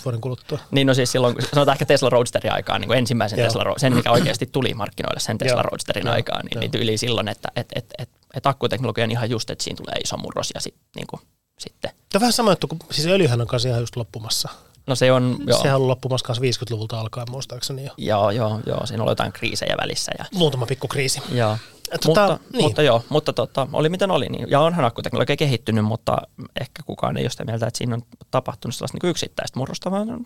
vuoden 0.05 0.21
kuluttua. 0.21 0.59
niin 0.71 0.87
no 0.87 0.93
siis 0.93 1.11
silloin, 1.11 1.35
sanotaan 1.53 1.75
ehkä 1.75 1.85
Tesla 1.85 2.09
Roadsterin 2.09 2.53
aikaan, 2.53 2.81
niin 2.81 2.87
kuin 2.87 2.97
ensimmäisen 2.97 3.39
Joo. 3.39 3.47
Tesla, 3.47 3.73
sen 3.77 3.93
mikä 3.93 4.11
oikeasti 4.11 4.45
tuli 4.45 4.73
markkinoille 4.73 5.19
sen 5.19 5.37
Tesla. 5.37 5.61
Roadsterin 5.61 6.07
aikaan, 6.07 6.45
niin, 6.45 6.59
niin 6.59 6.71
tyyli 6.71 6.97
silloin, 6.97 7.27
että 7.27 7.49
et, 7.55 7.67
et, 7.75 7.85
et, 7.97 8.09
et 8.33 8.45
akkuteknologia 8.45 9.03
on 9.03 9.11
ihan 9.11 9.29
just, 9.29 9.49
että 9.49 9.63
siinä 9.63 9.77
tulee 9.77 9.95
iso 10.03 10.17
murros 10.17 10.51
ja 10.55 10.61
sit, 10.61 10.75
niin 10.95 11.07
kuin, 11.07 11.21
sitten. 11.59 11.91
Tämä 11.91 12.17
on 12.17 12.21
vähän 12.21 12.33
sama 12.33 12.51
juttu, 12.51 12.67
kun 12.67 12.79
siis 12.91 13.07
öljyhän 13.07 13.41
on 13.41 13.47
kanssa 13.47 13.69
ihan 13.69 13.81
just 13.81 13.95
loppumassa. 13.95 14.49
No 14.87 14.95
se 14.95 15.11
on, 15.11 15.37
joo. 15.47 15.61
Sehän 15.61 15.81
on 15.81 15.87
loppumassa 15.87 16.25
kanssa 16.25 16.43
50-luvulta 16.43 16.99
alkaen 16.99 17.27
muistaakseni 17.31 17.85
jo. 17.85 17.91
Joo, 17.97 18.31
joo, 18.31 18.59
joo. 18.65 18.85
Siinä 18.85 19.03
oli 19.03 19.11
jotain 19.11 19.33
kriisejä 19.33 19.75
välissä. 19.81 20.11
Ja... 20.19 20.25
Muutama 20.33 20.65
pikku 20.65 20.87
kriisi. 20.87 21.21
Joo. 21.31 21.57
Tota, 21.91 22.07
mutta, 22.07 22.39
niin. 22.53 22.63
mutta 22.63 22.81
joo, 22.81 23.03
mutta 23.09 23.33
tota, 23.33 23.67
oli 23.73 23.89
miten 23.89 24.11
oli. 24.11 24.29
Niin, 24.29 24.49
ja 24.49 24.59
onhan 24.59 24.85
akkuteknologia 24.85 25.35
kehittynyt, 25.35 25.85
mutta 25.85 26.17
ehkä 26.61 26.83
kukaan 26.85 27.17
ei 27.17 27.23
ole 27.23 27.29
sitä 27.29 27.45
mieltä, 27.45 27.67
että 27.67 27.77
siinä 27.77 27.95
on 27.95 28.01
tapahtunut 28.31 28.75
sellaista 28.75 28.97
niin 29.01 29.09
yksittäistä 29.09 29.59
murrosta, 29.59 29.91
vaan 29.91 30.25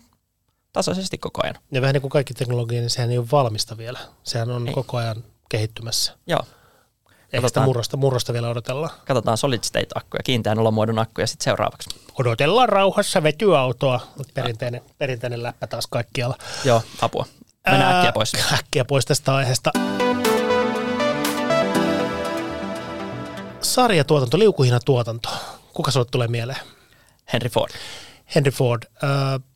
tasaisesti 0.72 1.18
koko 1.18 1.40
ajan. 1.44 1.54
Ja 1.72 1.80
vähän 1.80 1.92
niin 1.92 2.00
kuin 2.00 2.10
kaikki 2.10 2.34
teknologia, 2.34 2.80
niin 2.80 2.90
sehän 2.90 3.10
ei 3.10 3.18
ole 3.18 3.26
valmista 3.32 3.78
vielä. 3.78 3.98
Sehän 4.22 4.50
on 4.50 4.68
ei. 4.68 4.74
koko 4.74 4.96
ajan 4.96 5.24
kehittymässä. 5.48 6.12
Joo. 6.26 6.40
Ehkä 7.32 7.48
sitä 7.48 7.60
murrosta, 7.60 7.96
murrosta 7.96 8.32
vielä 8.32 8.48
odotellaan. 8.48 8.90
Katsotaan 9.04 9.38
solid 9.38 9.64
state 9.64 9.86
akkuja, 9.94 10.22
kiinteän 10.22 10.58
olomuodon 10.58 10.98
akkuja 10.98 11.26
sitten 11.26 11.44
seuraavaksi. 11.44 11.90
Odotellaan 12.18 12.68
rauhassa 12.68 13.22
vetyautoa. 13.22 14.00
Perinteinen, 14.34 14.82
perinteinen 14.98 15.42
läppä 15.42 15.66
taas 15.66 15.86
kaikkialla. 15.86 16.36
Joo, 16.64 16.82
apua. 17.02 17.26
Mennään 17.70 17.96
äkkiä 17.96 18.12
pois. 18.12 18.32
Äkkiä 18.52 18.84
pois 18.84 19.06
tästä 19.06 19.34
aiheesta. 19.34 19.70
sarjatuotanto, 23.78 24.38
liukuhina 24.38 24.80
tuotanto. 24.80 25.28
Kuka 25.72 25.90
sinulle 25.90 26.08
tulee 26.10 26.28
mieleen? 26.28 26.58
Henry 27.32 27.48
Ford. 27.48 27.70
Henry 28.34 28.50
Ford. 28.50 28.82
Uh, 28.82 29.47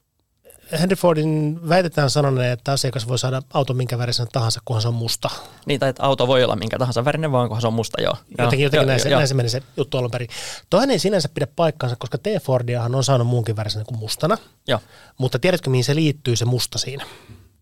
Henry 0.81 0.97
Fordin 0.97 1.61
väitetään 1.69 2.11
sanoneen, 2.11 2.53
että 2.53 2.73
asiakas 2.73 3.09
voi 3.09 3.19
saada 3.19 3.43
auton 3.55 3.77
minkä 3.77 3.99
värisen 3.99 4.27
tahansa, 4.33 4.61
kunhan 4.65 4.83
se 4.83 4.89
on 4.89 4.95
musta. 4.95 5.31
Niin, 5.67 5.81
tai 5.81 5.89
että 5.89 6.03
auto 6.03 6.27
voi 6.27 6.45
olla 6.45 6.57
minkä 6.57 6.79
tahansa 6.79 7.05
värinen, 7.05 7.33
vaan 7.33 7.49
kunhan 7.49 7.61
se 7.61 7.67
on 7.67 7.75
musta, 7.75 8.03
joo. 8.03 8.17
Jotenkin, 8.39 8.65
jotenkin 8.65 8.83
jo, 8.83 8.87
näin, 8.87 8.99
jo, 8.99 9.03
se, 9.03 9.11
näin 9.11 9.29
se 9.29 9.35
meni 9.35 9.49
se 9.49 9.63
juttu 9.77 9.99
alun 9.99 10.11
perin. 10.11 10.29
Toinen 10.71 10.91
ei 10.91 10.99
sinänsä 10.99 11.29
pidä 11.29 11.47
paikkaansa, 11.57 11.97
koska 11.97 12.19
T. 12.19 12.27
Fordiahan 12.43 12.95
on 12.95 13.05
saanut 13.05 13.27
muunkin 13.27 13.57
värisen 13.57 13.87
kuin 13.87 13.99
mustana. 13.99 14.39
Joo. 14.69 14.81
Mutta 15.19 15.39
tiedätkö, 15.39 15.71
mihin 15.71 15.85
se 15.85 15.95
liittyy, 15.95 16.37
se 16.37 16.45
musta 16.45 16.79
siinä? 16.79 17.07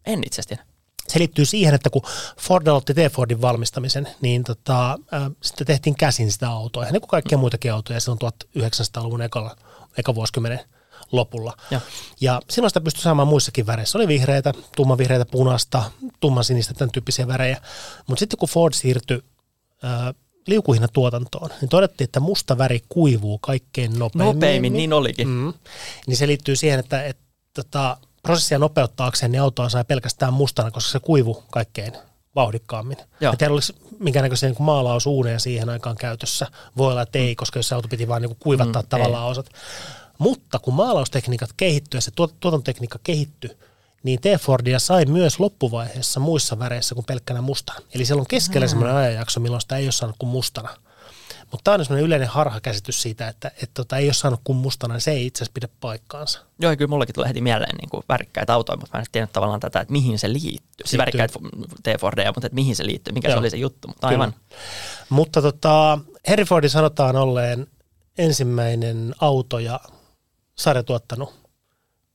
En 0.07 0.23
itse 0.27 0.41
asiassa 0.41 0.65
se 1.09 1.19
liittyy 1.19 1.45
siihen, 1.45 1.75
että 1.75 1.91
kun 1.91 2.03
Ford 2.39 2.67
aloitti 2.67 2.95
T-Fordin 2.95 3.41
valmistamisen, 3.41 4.09
niin 4.21 4.45
tota, 4.45 4.93
äh, 4.93 5.31
sitten 5.43 5.67
tehtiin 5.67 5.95
käsin 5.95 6.33
sitä 6.33 6.51
autoa, 6.51 6.83
ihan 6.83 6.93
niin 6.93 7.01
kuin 7.01 7.09
kaikkia 7.09 7.39
muitakin 7.39 7.73
autoja 7.73 8.01
silloin 8.01 8.21
1900-luvun 8.59 9.23
ekalla, 9.23 9.57
eka 9.99 10.15
vuosikymmenen 10.15 10.61
lopulla. 11.13 11.57
Ja. 11.71 11.81
ja 12.21 12.41
silloin 12.51 12.71
sitä 12.71 12.81
pystyi 12.81 13.03
saamaan 13.03 13.29
muissakin 13.29 13.67
väreissä. 13.67 13.99
Oli 13.99 14.09
vihreitä, 14.09 14.53
tummanvihreitä, 14.77 15.25
punaista, 15.25 15.91
tummansinistä, 16.21 16.75
tämän 16.75 16.91
tyyppisiä 16.91 17.29
värejä. 17.29 17.61
Mutta 18.07 18.21
sitten 18.21 18.39
kun 18.39 18.49
Ford 18.49 18.75
siirtyi 18.75 19.23
äh, 19.85 20.15
liukuhina 20.47 20.89
tuotantoon, 20.89 21.51
niin 21.61 21.69
todettiin, 21.69 22.05
että 22.05 22.21
musta 22.21 22.59
väri 22.59 22.83
kuivuu 22.89 23.39
kaikkein 23.39 23.99
nopeimmin. 23.99 24.35
Nopeimmin, 24.35 24.73
niin 24.73 24.93
olikin. 24.93 25.29
Mm, 25.29 25.53
niin 26.07 26.17
se 26.17 26.27
liittyy 26.27 26.57
siihen, 26.57 26.81
että, 26.81 27.05
että, 27.05 27.31
että 27.51 27.63
tota, 27.63 27.97
prosessia 28.23 28.59
nopeuttaakseen, 28.59 29.33
niin 29.33 29.43
autoa 29.43 29.69
sai 29.69 29.85
pelkästään 29.85 30.33
mustana, 30.33 30.71
koska 30.71 30.91
se 30.91 31.01
kuivu 31.01 31.43
kaikkein 31.51 31.93
vauhdikkaammin. 32.35 32.97
Joo. 33.21 33.33
Että 33.33 33.51
olisi 33.51 33.75
minkäännäköisiä 33.99 34.49
niin 34.49 34.63
maalausuuneja 34.63 35.39
siihen 35.39 35.69
aikaan 35.69 35.97
käytössä. 35.97 36.47
Voi 36.77 36.91
olla, 36.91 37.03
että 37.03 37.19
ei, 37.19 37.33
mm. 37.33 37.37
koska 37.37 37.59
jos 37.59 37.69
se 37.69 37.75
auto 37.75 37.89
piti 37.89 38.09
vain 38.09 38.23
niin 38.23 38.37
kuivattaa 38.39 38.83
mm, 38.83 38.89
tavallaan 38.89 39.25
ei. 39.25 39.31
osat. 39.31 39.47
Mutta 40.21 40.59
kun 40.59 40.75
maalaustekniikat 40.75 41.51
kehittyy 41.57 41.99
ja 41.99 42.03
se 42.03 42.11
tuotantotekniikka 42.11 42.99
kehittyi, 43.03 43.51
niin 44.03 44.21
T-Fordia 44.21 44.79
sai 44.79 45.05
myös 45.05 45.41
loppuvaiheessa 45.41 46.21
muissa 46.21 46.59
väreissä 46.59 46.95
kuin 46.95 47.05
pelkkänä 47.05 47.41
mustana. 47.41 47.81
Eli 47.95 48.05
siellä 48.05 48.21
on 48.21 48.27
keskellä 48.27 48.67
mm. 48.67 48.71
sellainen 48.71 48.97
ajanjakso, 48.97 49.41
milloin 49.41 49.61
sitä 49.61 49.77
ei 49.77 49.85
ole 49.85 49.93
saanut 49.93 50.17
kuin 50.19 50.31
mustana. 50.31 50.69
Mutta 51.51 51.65
tämä 51.65 51.75
on 51.75 51.85
sellainen 51.85 52.07
yleinen 52.07 52.29
harhakäsitys 52.29 53.03
siitä, 53.03 53.29
että 53.29 53.51
et 53.63 53.71
tota, 53.75 53.97
ei 53.97 54.07
ole 54.07 54.13
saanut 54.13 54.41
kuin 54.45 54.57
mustana, 54.57 54.95
niin 54.95 55.01
se 55.01 55.11
ei 55.11 55.27
itse 55.27 55.39
asiassa 55.39 55.53
pidä 55.55 55.69
paikkaansa. 55.81 56.41
Joo, 56.59 56.77
kyllä 56.77 56.89
mullakin 56.89 57.15
tulee 57.15 57.29
heti 57.29 57.41
mieleen 57.41 57.77
niin 57.77 57.91
kuin 57.91 58.03
värikkäitä 58.09 58.55
autoja, 58.55 58.77
mutta 58.77 58.97
mä 58.97 59.01
en 59.01 59.07
tiedä 59.13 59.27
tavallaan 59.27 59.61
tätä, 59.61 59.81
että 59.81 59.93
mihin 59.93 60.19
se 60.19 60.33
liittyy. 60.33 60.87
Siis 60.87 60.99
värikkäitä 60.99 61.39
T-Fordeja, 61.83 62.33
mutta 62.33 62.47
että 62.47 62.55
mihin 62.55 62.77
se 62.77 62.87
liittyy, 62.87 63.15
mikä 63.15 63.29
Joo. 63.29 63.35
se 63.35 63.39
oli 63.39 63.51
se 63.51 63.57
juttu. 63.57 63.89
Mutta 63.89 64.09
aivan. 64.09 64.35
Mutta 65.09 65.43
tota, 65.43 65.99
Henry 66.29 66.45
Fordin 66.45 66.71
sanotaan 66.71 67.17
olleen 67.17 67.67
ensimmäinen 68.19 69.15
auto 69.21 69.59
ja 69.59 69.81
sarjatuottanut 70.61 71.35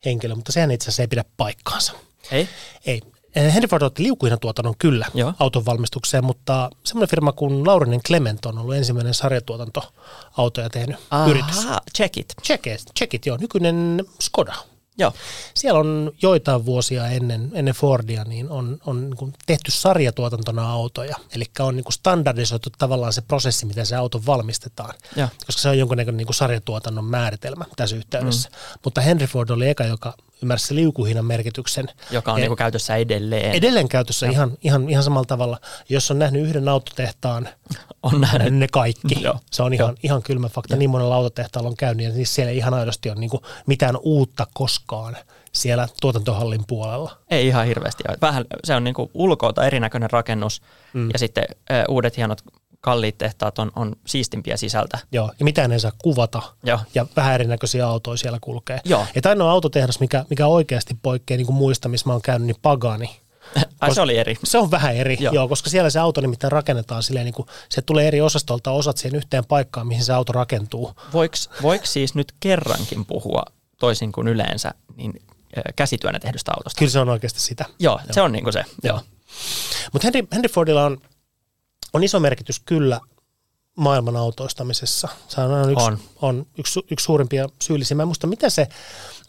henkilö, 0.06 0.36
mutta 0.36 0.52
sehän 0.52 0.72
itse 0.72 0.86
asiassa 0.86 1.04
ei 1.04 1.08
pidä 1.08 1.24
paikkaansa. 1.38 1.94
Ei? 2.32 2.50
Ei. 2.86 3.02
Eh, 3.36 3.54
Henry 3.54 3.68
Ford 3.68 3.82
otti 3.82 4.04
liukuina 4.04 4.38
tuotannon 4.38 4.76
kyllä 4.80 5.06
Joo. 5.14 5.34
auton 5.40 5.66
valmistukseen, 5.66 6.26
mutta 6.26 6.70
semmoinen 6.84 7.10
firma 7.10 7.32
kuin 7.32 7.68
Laurinen 7.68 8.02
Clement 8.08 8.46
on 8.46 8.58
ollut 8.58 8.76
ensimmäinen 8.76 9.14
sarjatuotantoautoja 9.14 10.70
tehnyt 10.70 10.96
Aha, 11.10 11.30
yritys. 11.30 11.68
check 11.98 12.18
it. 12.18 12.34
Check 12.44 12.68
it, 12.68 12.82
check 13.00 13.14
it, 13.14 13.26
joo. 13.26 13.38
Nykyinen 13.38 14.04
Skoda. 14.22 14.56
Joo. 14.98 15.14
Siellä 15.54 15.80
on 15.80 16.12
joitain 16.22 16.66
vuosia 16.66 17.08
ennen, 17.08 17.52
ennen 17.54 17.74
Fordia, 17.74 18.24
niin 18.24 18.50
on, 18.50 18.78
on 18.86 19.10
niin 19.10 19.34
tehty 19.46 19.72
sarjatuotantona 19.72 20.72
autoja. 20.72 21.16
Eli 21.36 21.46
on 21.60 21.76
niin 21.76 21.86
standardisoitu 21.90 22.70
tavallaan 22.78 23.14
se 23.14 23.22
prosessi, 23.22 23.66
miten 23.66 23.86
se 23.86 23.96
auto 23.96 24.22
valmistetaan. 24.26 24.94
Ja. 25.16 25.30
Koska 25.46 25.62
se 25.62 25.70
on 25.70 25.80
jonkunnäköinen 25.80 26.18
niin 26.18 26.34
sarjatuotannon 26.34 27.06
määritelmä 27.06 27.66
tässä 27.76 27.96
yhteydessä. 27.96 28.50
Mm. 28.50 28.80
Mutta 28.84 29.02
Henry 29.02 29.28
Ford 29.28 29.50
oli 29.50 29.70
eka, 29.70 29.84
joka 29.84 30.14
ymmärsi 30.42 30.76
liukuhinnan 30.76 31.26
merkityksen. 31.26 31.88
Joka 32.12 32.34
on 32.34 32.40
e- 32.40 32.48
niin 32.48 32.56
käytössä 32.56 32.96
edelleen. 32.96 33.52
Edelleen 33.52 33.88
käytössä 33.88 34.30
ihan, 34.30 34.52
ihan, 34.64 34.90
ihan 34.90 35.04
samalla 35.04 35.26
tavalla. 35.26 35.60
Jos 35.90 36.12
on 36.12 36.20
nähnyt 36.20 36.42
yhden 36.42 36.70
autotehtaan, 36.70 37.50
on 38.04 38.22
nähnyt 38.22 38.54
ne 38.54 38.68
kaikki. 38.68 39.22
Joo. 39.22 39.40
Se 39.52 39.64
on 39.64 39.74
ihan, 39.74 39.96
ihan 40.04 40.24
kylmä 40.24 40.50
fakta. 40.50 40.74
Joo. 40.74 40.80
Niin 40.80 40.90
monella 40.90 41.16
autotehtaalla 41.16 41.70
on 41.70 41.78
käynyt 41.78 42.06
ja 42.06 42.14
siis 42.14 42.36
siellä 42.36 42.52
ihan 42.52 42.74
aidosti 42.74 43.10
on 43.10 43.20
niin 43.20 43.30
kuin 43.30 43.44
mitään 43.66 43.98
uutta 44.02 44.48
koskaan 44.54 45.18
siellä 45.52 45.88
tuotantohallin 46.02 46.64
puolella. 46.68 47.18
Ei 47.32 47.48
ihan 47.48 47.66
hirveästi. 47.66 48.04
Vähän, 48.22 48.46
se 48.64 48.76
on 48.76 48.84
niin 48.84 48.94
kuin 48.94 49.12
ulkoota 49.14 49.66
erinäköinen 49.66 50.12
rakennus 50.12 50.62
mm. 50.94 51.10
ja 51.14 51.20
sitten 51.20 51.44
ö, 51.72 51.84
uudet 51.90 52.18
hienot 52.18 52.42
kalliit 52.86 53.18
tehtaat 53.18 53.60
on, 53.60 53.72
on 53.76 53.96
siistimpiä 54.08 54.58
sisältä. 54.58 55.00
Joo, 55.12 55.32
ja 55.40 55.46
mitään 55.46 55.72
ei 55.72 55.80
saa 55.80 55.92
kuvata. 55.98 56.42
Joo. 56.64 56.80
Ja 56.96 57.06
vähän 57.16 57.34
erinäköisiä 57.34 57.88
autoja 57.88 58.18
siellä 58.18 58.38
kulkee. 58.42 58.80
Joo. 58.84 59.06
Ja 59.16 59.22
ainoa 59.26 59.52
autotehdas, 59.52 60.00
mikä, 60.00 60.26
mikä 60.30 60.48
oikeasti 60.48 60.98
poikkeaa 61.02 61.38
niin 61.38 61.46
kuin 61.46 61.56
muista, 61.56 61.90
missä 61.90 62.10
mä 62.10 62.14
oon 62.14 62.22
käynyt, 62.22 62.48
niin 62.48 62.58
Pagani. 62.62 63.10
Ai 63.82 63.96
se 63.96 64.02
oli 64.02 64.18
eri. 64.18 64.36
Se 64.44 64.58
on 64.58 64.72
vähän 64.72 64.96
eri, 64.96 65.18
joo. 65.20 65.34
joo 65.34 65.48
koska 65.48 65.70
siellä 65.70 65.90
se 65.90 66.00
auto 66.00 66.22
nimittäin 66.22 66.52
rakennetaan 66.52 67.04
silleen, 67.04 67.26
niin 67.26 67.34
kuin, 67.34 67.48
se 67.70 67.82
tulee 67.82 68.08
eri 68.08 68.22
osastolta 68.22 68.72
osat 68.72 68.98
siihen 68.98 69.18
yhteen 69.18 69.46
paikkaan, 69.46 69.88
mihin 69.88 70.04
se 70.04 70.14
auto 70.14 70.34
rakentuu. 70.34 70.94
Voiko, 71.62 71.86
siis 71.86 72.16
nyt 72.16 72.34
kerrankin 72.40 73.06
puhua 73.06 73.44
toisin 73.80 74.12
kuin 74.12 74.28
yleensä, 74.28 74.72
niin 74.96 75.22
käsityönä 75.76 76.20
tehdystä 76.20 76.52
autosta? 76.52 76.80
Kyllä 76.80 76.92
se 76.92 77.00
on 77.00 77.10
oikeasti 77.10 77.42
sitä. 77.42 77.66
Joo, 77.80 78.00
joo. 78.04 78.14
se 78.14 78.22
on 78.22 78.32
niin 78.32 78.44
kuin 78.44 78.54
se. 78.54 78.66
Joo. 78.84 79.02
Mutta 79.94 80.08
Henry, 80.08 80.28
Henry 80.34 80.50
Fordilla 80.50 80.86
on 80.86 80.98
on 81.96 82.04
iso 82.04 82.20
merkitys 82.20 82.60
kyllä 82.60 83.00
maailman 83.76 84.16
autoistamisessa. 84.16 85.08
Se 85.28 85.42
on 85.42 85.72
yksi, 85.72 85.86
on. 85.86 85.98
on 86.22 86.46
yksi, 86.58 86.80
yksi 86.92 87.04
suurimpia 87.04 87.50
syyllisiä. 87.62 87.98
Mä 87.98 88.04
en 88.04 88.08
muista, 88.08 88.28
mitä 88.28 88.50
se, 88.50 88.68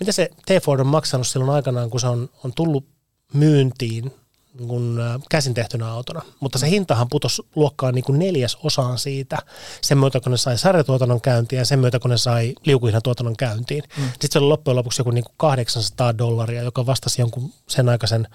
mitä 0.01 0.13
se 0.13 0.31
T-Ford 0.47 0.81
on 0.81 0.87
maksanut 0.87 1.27
silloin 1.27 1.51
aikanaan, 1.51 1.91
kun 1.91 2.01
se 2.01 2.07
on, 2.07 2.29
on 2.45 2.53
tullut 2.53 2.87
myyntiin 3.33 4.13
niin 4.59 4.69
kuin 4.69 4.99
käsin 5.31 5.55
tehtynä 5.55 5.89
autona. 5.89 6.23
Mutta 6.41 6.59
se 6.59 6.71
hintahan 6.71 7.09
putosi 7.09 7.43
luokkaan 7.55 7.95
niin 7.95 8.05
kuin 8.05 8.19
neljäs 8.19 8.59
osaan 8.63 8.99
siitä, 8.99 9.39
sen 9.83 9.99
myötä 9.99 10.21
kun 10.21 10.33
ne 10.33 10.39
sai 10.39 10.59
sarjatuotannon 10.59 11.21
käyntiin 11.21 11.59
ja 11.59 11.65
sen 11.65 11.79
myötä 11.79 11.99
kun 11.99 12.11
ne 12.11 12.17
sai 12.17 12.55
liukuhinnan 12.65 13.03
tuotannon 13.03 13.37
käyntiin. 13.37 13.83
Mm. 13.97 14.05
Sitten 14.05 14.31
se 14.33 14.39
oli 14.39 14.49
loppujen 14.49 14.77
lopuksi 14.77 15.01
joku 15.01 15.11
niin 15.11 15.25
kuin 15.25 15.35
800 15.37 16.19
dollaria, 16.19 16.63
joka 16.63 16.87
vastasi 16.87 17.23
jonkun 17.23 17.53
sen 17.69 17.89
aikaisen 17.89 18.29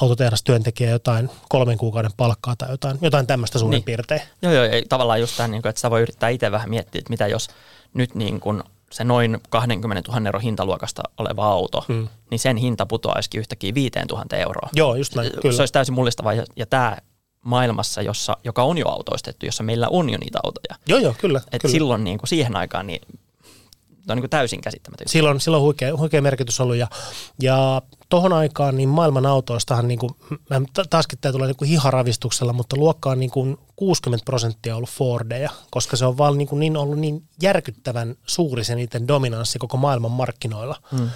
autotehdastyöntekijä 0.00 0.90
jotain 0.90 1.30
kolmen 1.48 1.78
kuukauden 1.78 2.10
palkkaa 2.16 2.56
tai 2.56 2.70
jotain, 2.70 2.98
jotain 3.00 3.26
tämmöistä 3.26 3.58
suurin 3.58 3.76
niin. 3.76 3.84
piirtein. 3.84 4.22
Joo, 4.42 4.52
joo, 4.52 4.64
ei, 4.64 4.84
tavallaan 4.88 5.20
just 5.20 5.36
tämän, 5.36 5.50
niin 5.50 5.62
kuin, 5.62 5.70
että 5.70 5.80
sitä 5.80 5.90
voi 5.90 6.02
yrittää 6.02 6.28
itse 6.28 6.52
vähän 6.52 6.70
miettiä, 6.70 6.98
että 6.98 7.10
mitä 7.10 7.26
jos 7.26 7.48
nyt 7.94 8.14
niin 8.14 8.40
kuin 8.40 8.62
se 8.92 9.04
noin 9.04 9.38
20 9.50 10.10
000 10.12 10.26
euron 10.26 10.42
hintaluokasta 10.42 11.02
oleva 11.18 11.46
auto, 11.46 11.84
hmm. 11.88 12.08
niin 12.30 12.38
sen 12.38 12.56
hinta 12.56 12.86
putoaisikin 12.86 13.38
yhtäkkiä 13.38 13.74
5 13.74 13.90
000 14.10 14.24
euroa. 14.36 14.68
Joo, 14.72 14.94
just 14.94 15.14
näin, 15.14 15.32
kyllä. 15.42 15.56
Se 15.56 15.62
olisi 15.62 15.72
täysin 15.72 15.94
mullistava 15.94 16.32
ja, 16.32 16.44
ja 16.56 16.66
tämä 16.66 16.96
maailmassa, 17.44 18.02
jossa, 18.02 18.36
joka 18.44 18.62
on 18.62 18.78
jo 18.78 18.88
autoistettu, 18.88 19.46
jossa 19.46 19.62
meillä 19.62 19.88
on 19.88 20.10
jo 20.10 20.18
niitä 20.18 20.38
autoja. 20.42 20.76
Joo, 20.86 20.98
joo, 20.98 21.14
kyllä. 21.20 21.40
Et 21.52 21.62
kyllä. 21.62 21.72
silloin 21.72 22.04
niin 22.04 22.18
kuin 22.18 22.28
siihen 22.28 22.56
aikaan 22.56 22.86
niin 22.86 23.00
on 24.08 24.16
niin 24.16 24.22
kuin 24.22 24.30
täysin 24.30 24.60
käsittämätön. 24.60 25.08
Silloin, 25.08 25.40
silloin 25.40 25.62
huikea, 25.62 25.96
huikea 25.96 26.22
merkitys 26.22 26.60
ollut 26.60 26.76
ja, 26.76 26.88
ja 27.42 27.82
tohon 28.10 28.32
aikaan 28.32 28.76
niin 28.76 28.88
maailman 28.88 29.26
autoistahan, 29.26 29.88
niin 29.88 29.98
kuin, 29.98 30.10
taaskin 30.90 31.18
tämä 31.20 31.32
tulee 31.32 31.46
niin 31.46 31.56
kuin 31.56 31.68
hiharavistuksella, 31.68 32.52
mutta 32.52 32.76
luokka 32.76 33.10
on 33.10 33.20
niin 33.20 33.30
kuin 33.30 33.58
60 33.76 34.24
prosenttia 34.24 34.76
ollut 34.76 34.90
Fordeja, 34.90 35.50
koska 35.70 35.96
se 35.96 36.06
on 36.06 36.18
vaan 36.18 36.38
niin, 36.38 36.48
kuin 36.48 36.60
niin 36.60 36.76
ollut 36.76 36.98
niin 36.98 37.22
järkyttävän 37.42 38.14
suuri 38.26 38.64
se 38.64 38.74
niiden 38.74 39.08
dominanssi 39.08 39.58
koko 39.58 39.76
maailman 39.76 40.10
markkinoilla. 40.10 40.76
Hmm. 40.90 41.10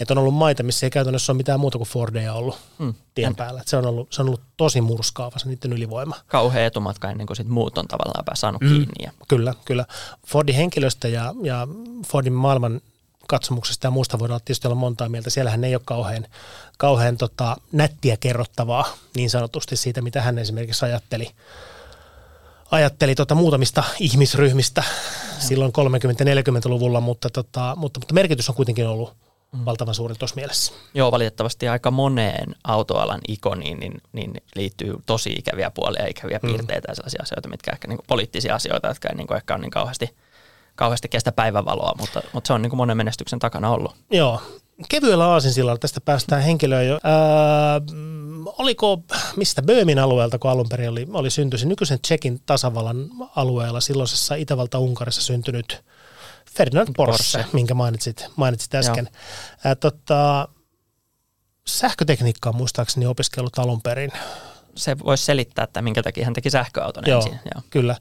Että 0.00 0.14
on 0.14 0.18
ollut 0.18 0.34
maita, 0.34 0.62
missä 0.62 0.86
ei 0.86 0.90
käytännössä 0.90 1.32
ole 1.32 1.36
mitään 1.36 1.60
muuta 1.60 1.78
kuin 1.78 1.88
Fordeja 1.88 2.34
ollut 2.34 2.58
hmm. 2.78 2.94
tien 3.14 3.36
päällä. 3.36 3.62
Se, 3.66 3.76
on 3.76 3.86
ollut, 3.86 4.12
se 4.12 4.22
on 4.22 4.28
ollut 4.28 4.42
tosi 4.56 4.80
murskaava 4.80 5.38
se 5.38 5.48
niiden 5.48 5.72
ylivoima. 5.72 6.16
Kauhea 6.26 6.66
etumatka 6.66 7.10
ennen 7.10 7.26
kuin 7.26 7.36
sit 7.36 7.48
muut 7.48 7.78
on 7.78 7.88
tavallaan 7.88 8.24
saanut 8.34 8.60
hmm. 8.60 8.70
kiinni. 8.70 9.04
Ja. 9.04 9.12
Kyllä, 9.28 9.54
kyllä. 9.64 9.84
Fordin 10.26 10.54
henkilöstö 10.54 11.08
ja, 11.08 11.34
ja 11.42 11.68
Fordin 12.06 12.32
maailman 12.32 12.80
katsomuksesta 13.30 13.86
ja 13.86 13.90
muusta 13.90 14.18
voidaan 14.18 14.40
tietysti 14.44 14.68
olla 14.68 14.74
montaa 14.74 15.08
mieltä. 15.08 15.30
Siellähän 15.30 15.64
ei 15.64 15.74
ole 15.74 15.82
kauhean, 15.84 16.26
kauhean 16.78 17.16
tota, 17.16 17.56
nättiä 17.72 18.16
kerrottavaa 18.16 18.96
niin 19.16 19.30
sanotusti 19.30 19.76
siitä, 19.76 20.02
mitä 20.02 20.22
hän 20.22 20.38
esimerkiksi 20.38 20.84
ajatteli, 20.84 21.30
ajatteli 22.70 23.14
tota 23.14 23.34
muutamista 23.34 23.84
ihmisryhmistä 24.00 24.82
silloin 25.38 25.72
30-40-luvulla, 25.72 27.00
mutta, 27.00 27.30
tota, 27.30 27.74
mutta, 27.76 28.00
mutta 28.00 28.14
merkitys 28.14 28.48
on 28.48 28.54
kuitenkin 28.54 28.88
ollut 28.88 29.14
mm. 29.52 29.64
valtavan 29.64 29.94
suuri 29.94 30.14
tuossa 30.14 30.36
mielessä. 30.36 30.72
Joo, 30.94 31.12
valitettavasti 31.12 31.68
aika 31.68 31.90
moneen 31.90 32.56
autoalan 32.64 33.20
ikoniin 33.28 33.80
niin, 33.80 34.00
niin 34.12 34.32
liittyy 34.54 34.94
tosi 35.06 35.32
ikäviä 35.32 35.70
puolia, 35.70 36.06
ikäviä 36.06 36.40
mm. 36.42 36.48
piirteitä 36.48 36.90
ja 36.90 36.94
sellaisia 36.94 37.22
asioita, 37.22 37.48
mitkä 37.48 37.70
ehkä 37.72 37.88
niin 37.88 37.98
kuin 37.98 38.06
poliittisia 38.06 38.54
asioita, 38.54 38.88
jotka 38.88 39.08
ei 39.08 39.16
niin 39.16 39.26
kuin 39.26 39.36
ehkä 39.36 39.54
ole 39.54 39.60
niin 39.60 39.70
kauheasti– 39.70 40.10
kauheasti 40.80 41.08
kestä 41.08 41.32
päivänvaloa, 41.32 41.92
mutta, 41.98 42.22
mutta 42.32 42.48
se 42.48 42.52
on 42.52 42.62
niin 42.62 42.70
kuin 42.70 42.78
monen 42.78 42.96
menestyksen 42.96 43.38
takana 43.38 43.70
ollut. 43.70 43.94
Joo. 44.10 44.42
Kevyellä 44.88 45.26
aasinsillalla 45.26 45.78
tästä 45.78 46.00
päästään 46.00 46.42
henkilöön 46.42 46.88
jo. 46.88 46.98
Ää, 47.04 47.80
oliko, 48.58 49.02
mistä 49.36 49.62
Böömin 49.62 49.98
alueelta, 49.98 50.38
kun 50.38 50.50
alun 50.50 50.68
perin 50.68 50.88
oli, 50.88 51.06
oli 51.12 51.30
syntyisin, 51.30 51.68
nykyisen 51.68 52.00
Tsekin 52.00 52.40
tasavallan 52.46 53.06
alueella, 53.36 53.80
silloisessa 53.80 54.34
Itävalta-Unkarissa 54.34 55.22
syntynyt 55.22 55.84
Ferdinand 56.56 56.88
Porsche, 56.96 57.38
Porsche. 57.38 57.56
minkä 57.56 57.74
mainitsit, 57.74 58.26
mainitsit 58.36 58.74
äsken. 58.74 59.08
Ää, 59.64 59.74
tota, 59.74 60.48
sähkötekniikkaa 61.66 62.52
muistaakseni 62.52 63.06
opiskellut 63.06 63.58
alun 63.58 63.82
perin 63.82 64.12
se 64.76 64.98
voisi 64.98 65.24
selittää, 65.24 65.62
että 65.62 65.82
minkä 65.82 66.02
takia 66.02 66.24
hän 66.24 66.34
teki 66.34 66.50
sähköauton 66.50 67.04
Joo, 67.06 67.20
ensin. 67.20 67.40
Joo, 67.54 67.62
kyllä. 67.70 67.96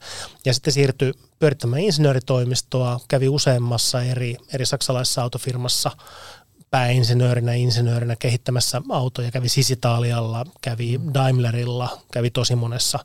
Ja 0.45 0.53
sitten 0.53 0.73
siirtyi 0.73 1.13
pyörittämään 1.39 1.81
insinööritoimistoa, 1.81 2.99
kävi 3.07 3.29
useammassa 3.29 4.03
eri, 4.03 4.35
eri 4.53 4.65
saksalaisessa 4.65 5.21
autofirmassa 5.21 5.91
pääinsinöörinä, 6.71 7.53
insinöörinä 7.53 8.15
kehittämässä 8.15 8.81
autoja, 8.89 9.31
kävi 9.31 9.49
Sisitaalialla, 9.49 10.45
kävi 10.61 10.99
Daimlerilla, 11.13 11.99
kävi 12.13 12.29
tosi 12.29 12.55
monessa, 12.55 12.99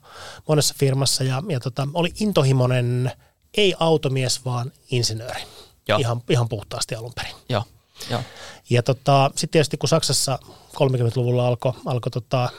monessa 0.47 0.75
firmassa 0.77 1.23
ja, 1.23 1.43
ja 1.49 1.59
tota, 1.59 1.87
oli 1.93 2.13
intohimoinen, 2.19 3.11
ei 3.57 3.75
automies, 3.79 4.45
vaan 4.45 4.71
insinööri. 4.91 5.41
Joo. 5.87 5.99
Ihan, 5.99 6.21
ihan 6.29 6.49
puhtaasti 6.49 6.95
alun 6.95 7.13
perin. 7.15 7.35
Joo. 7.49 7.63
Joo. 8.09 8.21
Ja 8.69 8.83
tota, 8.83 9.31
sitten 9.35 9.51
tietysti 9.51 9.77
kun 9.77 9.89
Saksassa 9.89 10.39
30-luvulla 10.75 11.47
alkoi 11.47 11.73
alko 11.85 12.09
tota, 12.09 12.49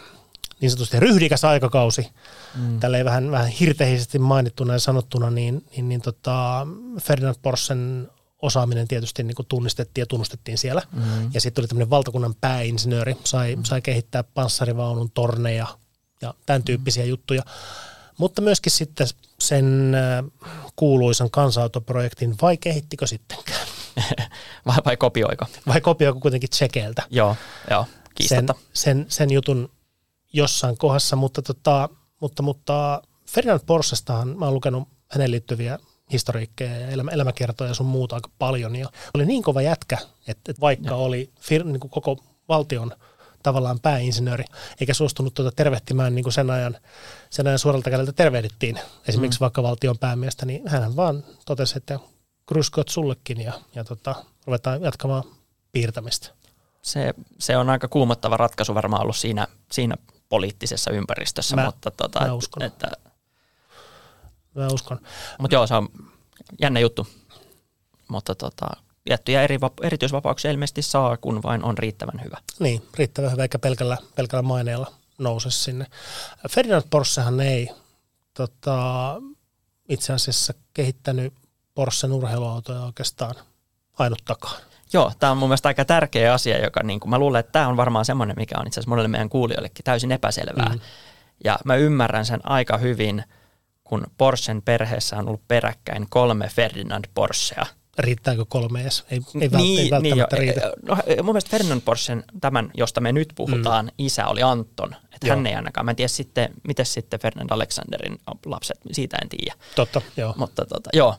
niin 0.61 0.71
sanotusti 0.71 1.01
ryhdikäs 1.01 1.45
aikakausi, 1.45 2.09
mm. 2.55 2.81
tällä 2.81 2.99
ei 2.99 3.05
vähän, 3.05 3.31
vähän 3.31 3.49
hirteisesti 3.49 4.19
mainittuna 4.19 4.73
ja 4.73 4.79
sanottuna, 4.79 5.31
niin, 5.31 5.65
niin, 5.77 5.89
niin 5.89 6.01
tota 6.01 6.67
Ferdinand 7.03 7.37
Porschen 7.43 8.11
osaaminen 8.43 8.89
tietysti 8.89 9.23
niin 9.23 9.35
kuin 9.35 9.47
tunnistettiin 9.49 10.03
ja 10.03 10.07
tunnustettiin 10.07 10.59
siellä. 10.59 10.83
Mm. 10.93 11.31
Ja 11.35 11.41
sitten 11.41 11.63
tuli 11.63 11.69
tämmöinen 11.69 11.91
valtakunnan 11.91 12.35
pääinsinööri, 12.41 13.17
sai, 13.25 13.57
mm. 13.57 13.65
sai 13.65 13.83
kehittää 13.83 14.25
panssarivaunun 14.25 15.11
torneja 15.11 15.67
ja 16.23 16.35
tämän 16.47 16.63
tyyppisiä 16.63 17.05
mm. 17.05 17.09
juttuja. 17.09 17.43
Mutta 18.19 18.43
myöskin 18.43 18.73
sitten 18.73 19.07
sen 19.41 19.95
äh, 19.95 20.25
kuuluisan 20.77 21.31
kansa-autoprojektin, 21.31 22.35
vai 22.43 22.57
kehittikö 22.57 23.07
sittenkään? 23.07 23.67
vai, 24.67 24.77
vai 24.85 24.97
kopioiko? 24.97 25.47
Vai 25.67 25.81
kopioiko 25.81 26.21
kuitenkin 26.21 26.51
tsekeiltä? 26.51 27.03
Joo, 27.11 27.37
joo, 27.71 27.87
Sen, 28.21 28.49
sen, 28.73 29.07
sen 29.09 29.31
jutun 29.31 29.71
jossain 30.37 30.79
kohdassa, 30.79 31.17
mutta, 31.17 31.43
tota, 31.43 31.89
mutta, 32.21 32.43
mutta 32.43 33.03
Ferdinand 33.31 33.61
Porschestahan 33.67 34.39
mä 34.39 34.45
oon 34.45 34.55
lukenut 34.55 34.89
hänen 35.09 35.31
liittyviä 35.31 35.79
historiikkeja 36.13 36.81
ja 36.81 36.89
elämä, 36.89 37.11
elämäkertoja 37.11 37.71
ja 37.71 37.75
sun 37.75 37.87
muuta 37.87 38.15
aika 38.15 38.31
paljon. 38.39 38.77
Ja 38.77 38.89
oli 39.15 39.27
niin 39.27 39.43
kova 39.43 39.63
jätkä, 39.63 39.99
että, 40.29 40.51
että 40.53 40.61
vaikka 40.61 40.91
ja. 40.91 40.97
oli 40.97 41.31
fir, 41.41 41.65
niin 41.65 41.81
kuin 41.81 41.91
koko 41.91 42.17
valtion 42.49 42.93
tavallaan 43.43 43.81
pääinsinööri, 43.81 44.45
eikä 44.81 44.95
suostunut 44.95 45.35
tuota 45.35 45.53
tervehtimään 45.57 46.15
niin 46.15 46.23
kuin 46.23 46.33
sen, 46.33 46.51
ajan, 46.51 46.77
sen 47.31 47.47
ajan 47.47 47.59
suoralta 47.59 47.91
kädeltä 47.91 48.13
tervehdittiin, 48.13 48.81
esimerkiksi 49.09 49.39
mm. 49.39 49.41
vaikka 49.41 49.63
valtion 49.63 49.99
päämiestä, 49.99 50.47
niin 50.47 50.69
hän 50.69 50.97
vaan 50.97 51.25
totesi, 51.45 51.79
että 51.79 51.99
kryskot 52.47 52.89
sullekin 52.89 53.41
ja, 53.41 53.53
ja 53.75 53.85
tota, 53.85 54.15
ruvetaan 54.47 54.83
jatkamaan 54.83 55.25
piirtämistä. 55.73 56.29
Se, 56.83 57.15
se 57.39 57.57
on 57.57 57.71
aika 57.71 57.89
kuumottava 57.89 58.37
ratkaisu 58.37 58.75
varmaan 58.75 59.03
ollut 59.03 59.17
siinä, 59.17 59.47
siinä 59.73 59.97
poliittisessa 60.29 60.91
ympäristössä. 60.91 61.57
Mä, 61.57 61.65
mutta 61.65 61.91
tota, 61.91 62.21
mä 62.21 62.33
uskon. 62.33 62.63
Että, 62.63 62.91
mä 64.55 64.67
uskon. 64.67 64.99
Mutta 65.39 65.55
joo, 65.55 65.67
se 65.67 65.75
on 65.75 65.89
jännä 66.61 66.81
juttu. 66.81 67.07
Mutta 68.09 68.35
tota, 68.35 68.67
tiettyjä 69.05 69.43
eri, 69.43 69.59
erityisvapauksia 69.83 70.51
ilmeisesti 70.51 70.83
saa, 70.83 71.17
kun 71.17 71.43
vain 71.43 71.65
on 71.65 71.79
riittävän 71.79 72.25
hyvä. 72.25 72.39
Niin, 72.59 72.89
riittävän 72.95 73.33
hyvä, 73.33 73.43
eikä 73.43 73.59
pelkällä, 73.59 73.97
pelkällä 74.15 74.43
maineella 74.43 74.93
nouse 75.19 75.51
sinne. 75.51 75.87
Ferdinand 76.51 76.85
Porschehan 76.91 77.41
ei 77.41 77.71
tota, 78.35 79.17
itse 79.89 80.13
asiassa 80.13 80.55
kehittänyt 80.75 81.35
Porschen 81.75 82.13
urheiluautoja 82.13 82.83
oikeastaan 82.83 83.35
ainuttakaan. 83.99 84.63
Joo, 84.93 85.13
tämä 85.19 85.33
on 85.33 85.39
mun 85.39 85.49
mielestä 85.49 85.69
aika 85.69 85.85
tärkeä 85.85 86.33
asia, 86.33 86.65
joka 86.65 86.83
niin 86.83 87.01
kuin 87.01 87.11
mä 87.11 87.19
luulen, 87.19 87.41
että 87.41 87.53
tämä 87.53 87.69
on 87.69 87.77
varmaan 87.77 88.05
semmoinen, 88.05 88.37
mikä 88.39 88.55
on 88.59 88.67
itse 88.67 88.81
asiassa 88.81 88.91
monelle 88.91 89.09
meidän 89.09 89.29
kuulijoillekin 89.29 89.85
täysin 89.85 90.13
epäselvää. 90.13 90.69
Mm. 90.69 90.81
Ja 91.45 91.59
mä 91.65 91.77
ymmärrän 91.77 92.27
sen 92.27 92.41
aika 92.43 92.79
hyvin, 92.79 93.25
kun 93.85 94.07
Porschen 94.19 94.63
perheessä 94.63 95.17
on 95.17 95.29
ollut 95.29 95.49
peräkkäin 95.49 96.07
kolme 96.11 96.49
Ferdinand 96.49 97.05
Porschea. 97.15 97.67
Riittääkö 97.99 98.45
kolme 98.49 98.83
edes? 98.83 99.05
Ei, 99.11 99.21
ei, 99.41 99.49
niin, 99.49 99.81
ei 99.81 99.91
välttämättä 99.91 100.37
niin 100.37 100.55
riitä. 100.55 100.73
No, 100.89 100.97
mun 101.17 101.27
mielestä 101.27 101.51
Ferdinand 101.51 101.81
Porschen, 101.81 102.25
tämän, 102.41 102.71
josta 102.75 103.01
me 103.01 103.13
nyt 103.13 103.33
puhutaan, 103.35 103.85
mm. 103.85 103.91
isä 103.99 104.27
oli 104.27 104.43
Anton. 104.43 104.97
Että 105.15 105.29
hän 105.29 105.47
ei 105.47 105.55
ainakaan. 105.55 105.85
Mä 105.85 105.91
en 105.91 105.97
tiedä 105.97 106.09
sitten, 106.09 106.51
miten 106.69 106.87
sitten 106.87 107.21
Ferdinand 107.21 107.51
Alexanderin 107.51 108.19
lapset, 108.47 108.79
siitä 108.93 109.17
en 109.23 109.29
tiedä. 109.29 109.55
Totta, 109.75 110.03
joo. 110.17 110.35
Mutta 110.37 110.65
tota, 110.65 110.91
joo, 110.93 111.15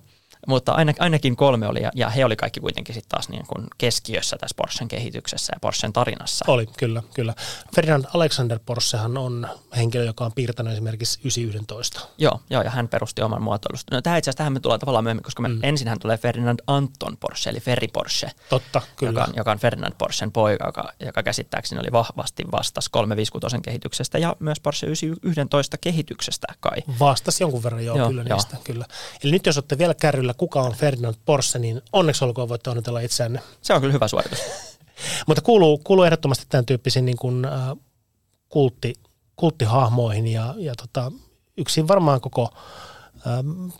mutta 0.48 0.76
ainakin 1.00 1.36
kolme 1.36 1.68
oli, 1.68 1.80
ja 1.96 2.10
he 2.10 2.26
oli 2.26 2.36
kaikki 2.36 2.60
kuitenkin 2.60 2.96
sitten 2.96 3.10
taas 3.10 3.30
niin 3.30 3.46
kuin 3.48 3.68
keskiössä 3.78 4.38
tässä 4.40 4.56
Porschen 4.58 4.88
kehityksessä 4.88 5.54
ja 5.56 5.60
Porschen 5.60 5.94
tarinassa. 5.94 6.46
Oli, 6.48 6.66
kyllä, 6.78 7.04
kyllä. 7.14 7.34
Ferdinand 7.76 8.06
Alexander 8.14 8.60
Porschehan 8.66 9.18
on 9.18 9.48
henkilö, 9.78 10.04
joka 10.04 10.26
on 10.26 10.32
piirtänyt 10.36 10.74
esimerkiksi 10.74 11.20
911. 11.24 12.00
Joo, 12.18 12.40
joo 12.50 12.62
ja 12.62 12.70
hän 12.70 12.88
perusti 12.88 13.22
oman 13.22 13.42
muotoilusta. 13.42 13.96
No 13.96 14.02
tähän 14.02 14.20
itse 14.20 14.30
asiassa 14.30 14.38
tähän 14.38 14.54
me 14.54 14.60
tullaan 14.60 14.80
tavallaan 14.80 15.04
myöhemmin, 15.04 15.24
koska 15.24 15.42
me 15.42 15.48
mm. 15.48 15.60
ensin 15.64 15.88
tulee 16.02 16.18
Ferdinand 16.18 16.60
Anton 16.68 17.18
Porsche, 17.18 17.50
eli 17.50 17.60
Ferry 17.60 17.88
Porsche. 17.88 18.32
Totta, 18.50 18.82
kyllä. 18.96 19.20
Joka, 19.22 19.34
joka 19.36 19.52
on 19.52 19.60
Ferdinand 19.60 19.94
Porschen 19.98 20.32
poika, 20.32 20.66
joka, 20.66 20.94
joka 21.06 21.24
käsittääkseni 21.24 21.82
oli 21.82 21.92
vahvasti 21.92 22.44
vastas 22.52 22.90
356 22.90 23.58
kehityksestä 23.62 24.18
ja 24.18 24.36
myös 24.40 24.60
Porsche 24.60 24.88
911 24.88 25.78
kehityksestä 25.78 26.48
kai. 26.60 26.78
Vastasi 27.00 27.44
jonkun 27.44 27.64
verran, 27.64 27.86
joo, 27.86 27.98
joo 27.98 28.08
kyllä 28.08 28.24
joo. 28.24 28.36
niistä, 28.36 28.58
kyllä. 28.64 28.86
Eli 29.24 29.32
nyt 29.32 29.46
jos 29.46 29.58
olette 29.58 29.78
vielä 29.78 29.94
kärryllä 29.94 30.34
kuka 30.38 30.62
on 30.62 30.74
Ferdinand 30.74 31.16
Porsche, 31.26 31.60
niin 31.60 31.82
onneksi 31.94 32.26
olkoon 32.26 32.50
voitte 32.50 32.70
onnitella 32.70 33.00
itseänne. 33.00 33.42
Se 33.62 33.74
on 33.74 33.82
kyllä 33.82 33.94
hyvä 33.94 34.08
suoritus. 34.08 34.40
Mutta 35.28 35.42
kuuluu, 35.42 35.78
kuuluu 35.78 36.04
ehdottomasti 36.04 36.46
tämän 36.50 36.66
tyyppisiin 36.66 37.06
niin 37.06 37.18
kuin, 37.18 37.46
äh, 37.46 37.78
kultti, 38.50 38.94
kulttihahmoihin 39.36 40.28
ja, 40.28 40.54
ja 40.58 40.74
tota, 40.76 41.12
yksin 41.58 41.88
varmaan 41.88 42.22
koko 42.22 42.50
äh, 42.54 43.24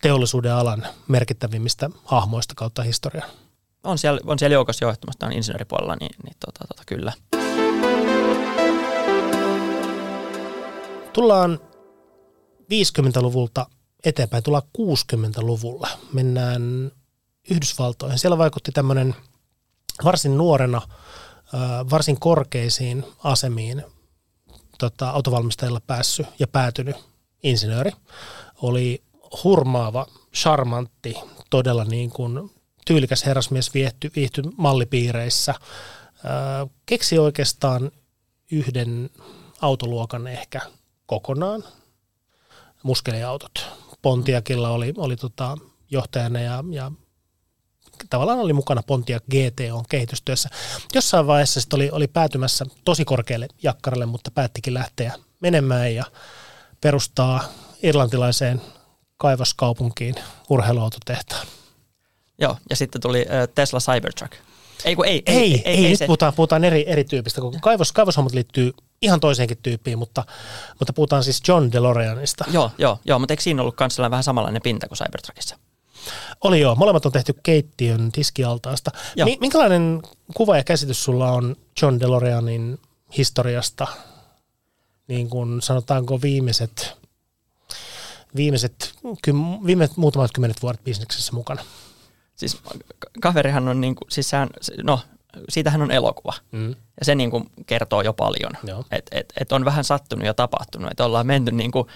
teollisuuden 0.02 0.54
alan 0.54 0.88
merkittävimmistä 1.08 1.90
hahmoista 2.04 2.54
kautta 2.58 2.84
historian. 2.84 3.30
On 3.84 3.98
siellä, 3.98 4.20
on 4.26 4.40
siellä 4.40 4.54
joukossa 4.54 4.86
jo 4.86 4.90
ehdottomasti 4.90 5.26
insinööripuolella, 5.38 5.96
niin, 6.00 6.16
niin 6.24 6.36
tota, 6.46 6.68
tota, 6.68 6.84
kyllä. 6.86 7.14
Tullaan 11.14 11.60
50-luvulta 12.64 13.66
eteenpäin, 14.08 14.44
tullaan 14.44 14.64
60-luvulla. 14.78 15.88
Mennään 16.14 16.92
Yhdysvaltoihin. 17.50 18.20
Siellä 18.20 18.38
vaikutti 18.38 18.72
tämmöinen 18.72 19.16
varsin 20.04 20.38
nuorena, 20.38 20.82
varsin 21.92 22.20
korkeisiin 22.20 23.06
asemiin 23.24 23.84
tota, 24.78 25.10
autovalmistajilla 25.10 25.82
päässyt 25.88 26.28
ja 26.40 26.48
päätynyt 26.48 26.96
insinööri. 27.44 27.92
Oli 28.62 29.04
hurmaava, 29.44 30.08
charmantti, 30.36 31.16
todella 31.50 31.86
niin 31.86 32.10
kuin 32.10 32.52
tyylikäs 32.86 33.26
herrasmies 33.26 33.74
viehty, 33.74 34.12
viihty 34.16 34.44
mallipiireissä. 34.58 35.56
keksi 36.86 37.20
oikeastaan 37.20 37.92
yhden 38.52 39.10
autoluokan 39.62 40.28
ehkä 40.28 40.62
kokonaan, 41.06 41.64
muskeliautot. 42.84 43.87
Pontiakilla 44.02 44.70
oli, 44.70 44.94
oli 44.98 45.16
tota 45.16 45.58
johtajana 45.92 46.40
ja, 46.40 46.64
ja 46.72 46.92
tavallaan 48.10 48.40
oli 48.40 48.54
mukana 48.54 48.84
Pontiac 48.88 49.24
GT 49.24 49.72
on 49.72 49.84
kehitystyössä. 49.90 50.50
Jossain 50.94 51.28
vaiheessa 51.28 51.62
sitten 51.62 51.78
oli, 51.78 51.90
oli 51.92 52.08
päätymässä 52.08 52.66
tosi 52.86 53.06
korkealle 53.06 53.48
jakkaralle, 53.64 54.06
mutta 54.06 54.32
päättikin 54.32 54.74
lähteä 54.74 55.14
menemään 55.40 55.96
ja 55.96 56.06
perustaa 56.82 57.44
irlantilaiseen 57.84 58.62
kaivoskaupunkiin 59.18 60.16
urheiluautotehtaan. 60.50 61.48
Joo, 62.42 62.58
ja 62.70 62.76
sitten 62.76 63.02
tuli 63.02 63.26
Tesla 63.56 63.80
Cybertruck. 63.80 64.34
Ei, 64.86 64.96
kun 64.96 65.06
ei, 65.06 65.24
ei, 65.26 65.38
ei, 65.38 65.54
ei, 65.54 65.62
ei, 65.66 65.86
ei 65.86 65.90
nyt 65.90 66.00
se. 66.00 66.06
puhutaan, 66.06 66.34
puhutaan 66.34 66.64
eri, 66.64 66.86
eri 66.88 67.04
tyypistä, 67.04 67.42
kun 67.42 67.62
kaivos, 67.62 67.92
kaivoshommat 67.92 68.34
liittyy 68.34 68.74
ihan 69.02 69.20
toiseenkin 69.20 69.58
tyyppiin, 69.64 70.00
mutta, 70.00 70.24
mutta 70.80 70.94
puhutaan 70.94 71.24
siis 71.24 71.42
John 71.48 71.72
DeLoreanista. 71.72 72.46
Joo, 72.52 72.72
joo, 72.78 73.00
joo 73.06 73.20
mutta 73.20 73.34
eikö 73.34 73.44
siinä 73.44 73.62
ollut 73.62 73.76
myös 73.80 74.00
vähän 74.00 74.24
samanlainen 74.24 74.62
pinta 74.62 74.88
kuin 74.88 74.98
Cybertruckissa? 74.98 75.58
Oli 76.44 76.60
joo, 76.60 76.76
molemmat 76.76 77.06
on 77.06 77.12
tehty 77.12 77.34
keittiön 77.44 78.12
tiskialtaasta. 78.12 78.92
Joo. 79.16 79.30
Minkälainen 79.40 80.02
kuva 80.34 80.58
ja 80.58 80.64
käsitys 80.64 81.04
sulla 81.04 81.32
on 81.32 81.56
John 81.82 82.00
DeLoreanin 82.00 82.80
historiasta, 83.18 83.88
niin 85.08 85.30
kuin 85.30 85.62
sanotaanko 85.62 86.22
viimeiset, 86.22 86.98
viimeiset, 88.36 88.94
kym, 89.22 89.38
viimeiset 89.66 89.98
muutamat 89.98 90.32
kymmenet 90.32 90.62
vuodet 90.62 90.84
bisneksessä 90.84 91.34
mukana? 91.34 91.66
Siis 92.36 92.58
kaverihan 93.22 93.68
on, 93.68 93.82
niin 93.82 93.96
kuin, 93.96 94.12
siis 94.12 94.30
sehän, 94.30 94.50
no 94.84 95.00
siitähän 95.50 95.82
on 95.82 95.92
elokuva. 95.92 96.34
Mm. 96.52 96.70
Ja 96.70 97.06
se 97.06 97.16
niin 97.16 97.32
kuin 97.32 97.50
kertoo 97.66 98.02
jo 98.02 98.14
paljon. 98.14 98.52
Että 98.92 99.18
et, 99.18 99.34
et 99.40 99.52
on 99.52 99.66
vähän 99.66 99.84
sattunut 99.84 100.26
ja 100.26 100.34
tapahtunut. 100.34 100.92
Että 100.92 101.06
ollaan 101.06 101.28
menty 101.28 101.52
niin 101.52 101.72
kuin, 101.72 101.88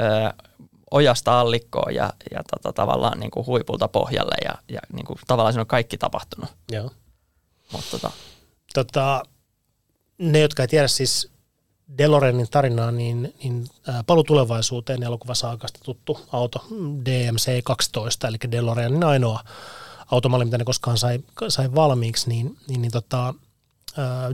ö, 0.00 0.44
ojasta 0.90 1.40
allikkoon 1.40 1.94
ja, 1.94 2.12
ja 2.30 2.42
tota, 2.50 2.72
tavallaan 2.72 3.20
niin 3.20 3.30
kuin 3.30 3.46
huipulta 3.46 3.88
pohjalle 3.88 4.34
ja, 4.44 4.54
ja 4.68 4.80
niin 4.92 5.06
kuin, 5.06 5.18
tavallaan 5.26 5.52
siinä 5.52 5.62
on 5.62 5.66
kaikki 5.66 5.98
tapahtunut. 5.98 6.50
Joo. 6.72 6.90
Mutta 7.72 7.90
tota. 7.90 8.10
tota, 8.74 9.22
ne, 10.18 10.38
jotka 10.38 10.62
ei 10.62 10.68
tiedä 10.68 10.88
siis 10.88 11.30
DeLoreanin 11.98 12.50
tarinaa, 12.50 12.90
niin, 12.90 13.34
niin 13.42 13.66
Palu 14.06 14.24
tulevaisuuteen 14.24 15.02
elokuvasaakasta 15.02 15.80
tuttu 15.84 16.20
auto 16.32 16.66
DMC-12, 17.04 18.28
eli 18.28 18.36
DeLoreanin 18.50 19.04
ainoa 19.04 19.40
automalli, 20.10 20.44
mitä 20.44 20.58
ne 20.58 20.64
koskaan 20.64 20.98
sai, 20.98 21.18
sai 21.48 21.74
valmiiksi, 21.74 22.28
niin, 22.28 22.56
niin, 22.68 22.82
niin 22.82 22.92
tota, 22.92 23.34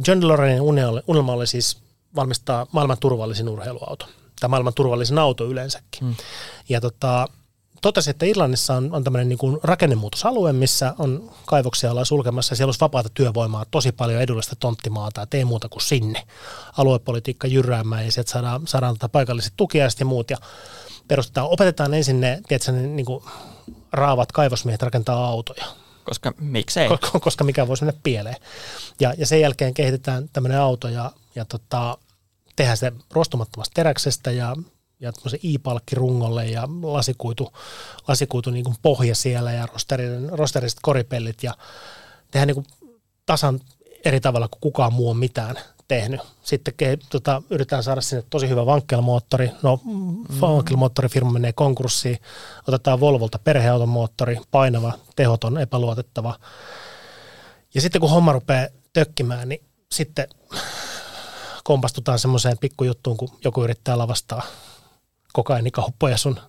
John 0.07 0.21
DeLoreanin 0.21 0.61
unelma 1.07 1.33
oli 1.33 1.47
siis 1.47 1.79
valmistaa 2.17 2.67
maailman 2.73 2.99
turvallisin 3.01 3.49
urheiluauto, 3.49 4.07
tai 4.41 4.49
maailman 4.49 4.75
turvallisin 4.75 5.19
auto 5.19 5.45
yleensäkin. 5.45 6.01
Hmm. 6.01 6.15
Ja 6.69 6.81
tota, 6.81 7.29
totesi, 7.81 8.11
että 8.11 8.27
Irlannissa 8.27 8.75
on, 8.75 8.95
on 8.95 9.05
tämmöinen 9.05 9.29
niin 9.29 9.59
rakennemuutosalue, 9.63 10.53
missä 10.53 10.95
on 10.99 11.31
kaivoksia 11.47 11.91
ollaan 11.91 12.07
sulkemassa 12.07 12.53
ja 12.53 12.57
siellä 12.57 12.69
olisi 12.69 12.81
vapaata 12.81 13.09
työvoimaa, 13.15 13.65
tosi 13.71 13.93
paljon 13.93 14.23
edullista 14.23 14.57
tonttimaata 14.57 15.21
ja 15.21 15.27
tee 15.27 15.45
muuta 15.45 15.69
kuin 15.69 15.83
sinne. 15.83 16.27
Aluepolitiikka 16.79 17.47
jyräämään 17.47 18.05
ja 18.05 18.13
sieltä 18.13 18.31
saadaan, 18.31 18.67
saadaan 18.67 18.95
tätä 18.95 19.09
paikalliset 19.09 19.53
tukiaiset 19.57 20.01
ja 20.01 20.07
muut 20.07 20.31
ja 20.31 20.37
perustetaan, 21.09 21.49
opetetaan 21.49 21.95
ensin 21.95 22.21
ne, 22.21 22.41
tiedätkö, 22.49 22.73
ne 22.73 22.87
niin 22.87 23.07
kuin 23.07 23.25
raavat 23.95 24.33
kaivosmiehet 24.33 24.83
rakentaa 24.83 25.27
autoja. 25.27 25.65
Koska 26.05 26.33
miksei? 26.41 26.89
Koska, 26.89 27.21
koska 27.21 27.45
mikä 27.45 27.69
voisi 27.69 27.85
mennä 27.85 28.01
pieleen. 28.03 28.37
Ja, 29.01 29.15
ja 29.19 29.27
sen 29.27 29.41
jälkeen 29.41 29.75
kehitetään 29.75 30.29
tämmöinen 30.33 30.61
auto 30.61 30.89
ja, 30.89 31.11
ja 31.35 31.45
tota, 31.45 31.99
tehdään 32.57 32.77
se 32.77 32.93
rostumattomasta 33.11 33.75
teräksestä 33.75 34.31
ja 34.31 34.57
ja 35.01 35.13
i-palkkirungolle 35.43 36.47
ja 36.47 36.69
lasikuitu, 36.83 37.53
lasikuitu 38.09 38.51
niin 38.51 38.65
kuin 38.65 38.77
pohja 38.83 39.15
siellä 39.15 39.53
ja 39.53 39.69
rosteriset 40.31 40.79
koripellit 40.83 41.43
ja 41.43 41.55
tehdään 42.31 42.47
niin 42.47 42.55
kuin 42.55 42.67
tasan 43.27 43.61
eri 44.05 44.21
tavalla 44.21 44.49
kuin 44.49 44.61
kukaan 44.61 44.93
muu 44.93 45.11
on 45.11 45.17
mitään 45.17 45.57
tehnyt. 45.89 46.21
Sitten 46.43 46.75
ke, 46.77 46.99
tota, 47.11 47.43
yritetään 47.51 47.83
saada 47.83 48.01
sinne 48.01 48.25
tosi 48.31 48.49
hyvä 48.49 48.67
vankkelmoottori. 48.67 49.51
No, 49.63 49.81
mm. 49.85 50.41
vankkelmoottorifirma 50.41 51.33
menee 51.33 51.53
konkurssiin. 51.53 52.19
Otetaan 52.69 53.01
Volvolta 53.01 53.39
perheautomoottori, 53.39 54.39
painava, 54.51 54.93
tehoton, 55.17 55.59
epäluotettava. 55.59 56.39
Ja 57.75 57.81
sitten 57.81 58.01
kun 58.01 58.11
homma 58.11 58.33
rupeaa 58.33 58.67
tökkimään, 58.93 59.49
niin 59.49 59.65
sitten 59.93 60.29
kompastutaan 61.65 62.19
semmoiseen 62.19 62.59
pikkujuttuun, 62.59 63.17
kun 63.17 63.29
joku 63.45 63.65
yrittää 63.65 63.99
lavastaa 63.99 64.43
kokainikauppoja 65.33 66.17
sun 66.17 66.41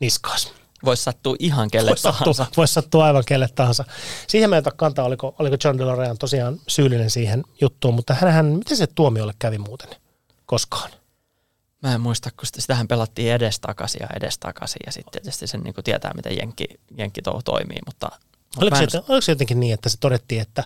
niskaas. 0.00 0.63
Voisi 0.84 1.02
sattua 1.02 1.36
ihan 1.38 1.70
kelle 1.70 1.90
vois 1.90 2.02
tahansa. 2.02 2.32
Sattua, 2.32 2.56
voisi 2.56 2.74
sattua 2.74 3.04
aivan 3.04 3.22
kelle 3.26 3.48
tahansa. 3.54 3.84
Siihen 4.26 4.50
me 4.50 4.56
ei 4.56 4.62
kantaa, 4.76 5.04
oliko, 5.04 5.34
oliko 5.38 5.56
John 5.64 5.78
DeLorean 5.78 6.18
tosiaan 6.18 6.60
syyllinen 6.68 7.10
siihen 7.10 7.44
juttuun, 7.60 7.94
mutta 7.94 8.14
hänhän, 8.14 8.46
miten 8.46 8.76
se 8.76 8.86
tuomiolle 8.86 9.34
kävi 9.38 9.58
muuten 9.58 9.90
koskaan? 10.46 10.90
Mä 11.82 11.94
en 11.94 12.00
muista, 12.00 12.30
kun 12.30 12.46
sitähän 12.58 12.88
pelattiin 12.88 13.32
edestakaisin 13.32 13.98
ja 14.00 14.08
edestakaisin 14.16 14.80
ja 14.86 14.92
sitten 14.92 15.12
tietysti 15.12 15.46
sen 15.46 15.60
niin 15.60 15.74
tietää, 15.84 16.14
miten 16.14 16.36
jenkki, 16.36 16.64
jenkki 16.98 17.22
touhu 17.22 17.42
toimii, 17.42 17.78
mutta 17.86 18.10
Oliko 18.56 18.76
se, 18.76 18.98
oliko 19.08 19.20
se 19.20 19.32
jotenkin 19.32 19.60
niin, 19.60 19.74
että 19.74 19.88
se 19.88 19.96
todettiin, 20.00 20.40
että, 20.40 20.64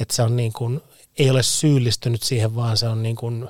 että 0.00 0.14
se 0.14 0.22
on 0.22 0.36
niin 0.36 0.52
kuin, 0.52 0.80
ei 1.18 1.30
ole 1.30 1.42
syyllistynyt 1.42 2.22
siihen, 2.22 2.56
vaan 2.56 2.76
se 2.76 2.88
on 2.88 3.02
niin 3.02 3.16
kuin 3.16 3.48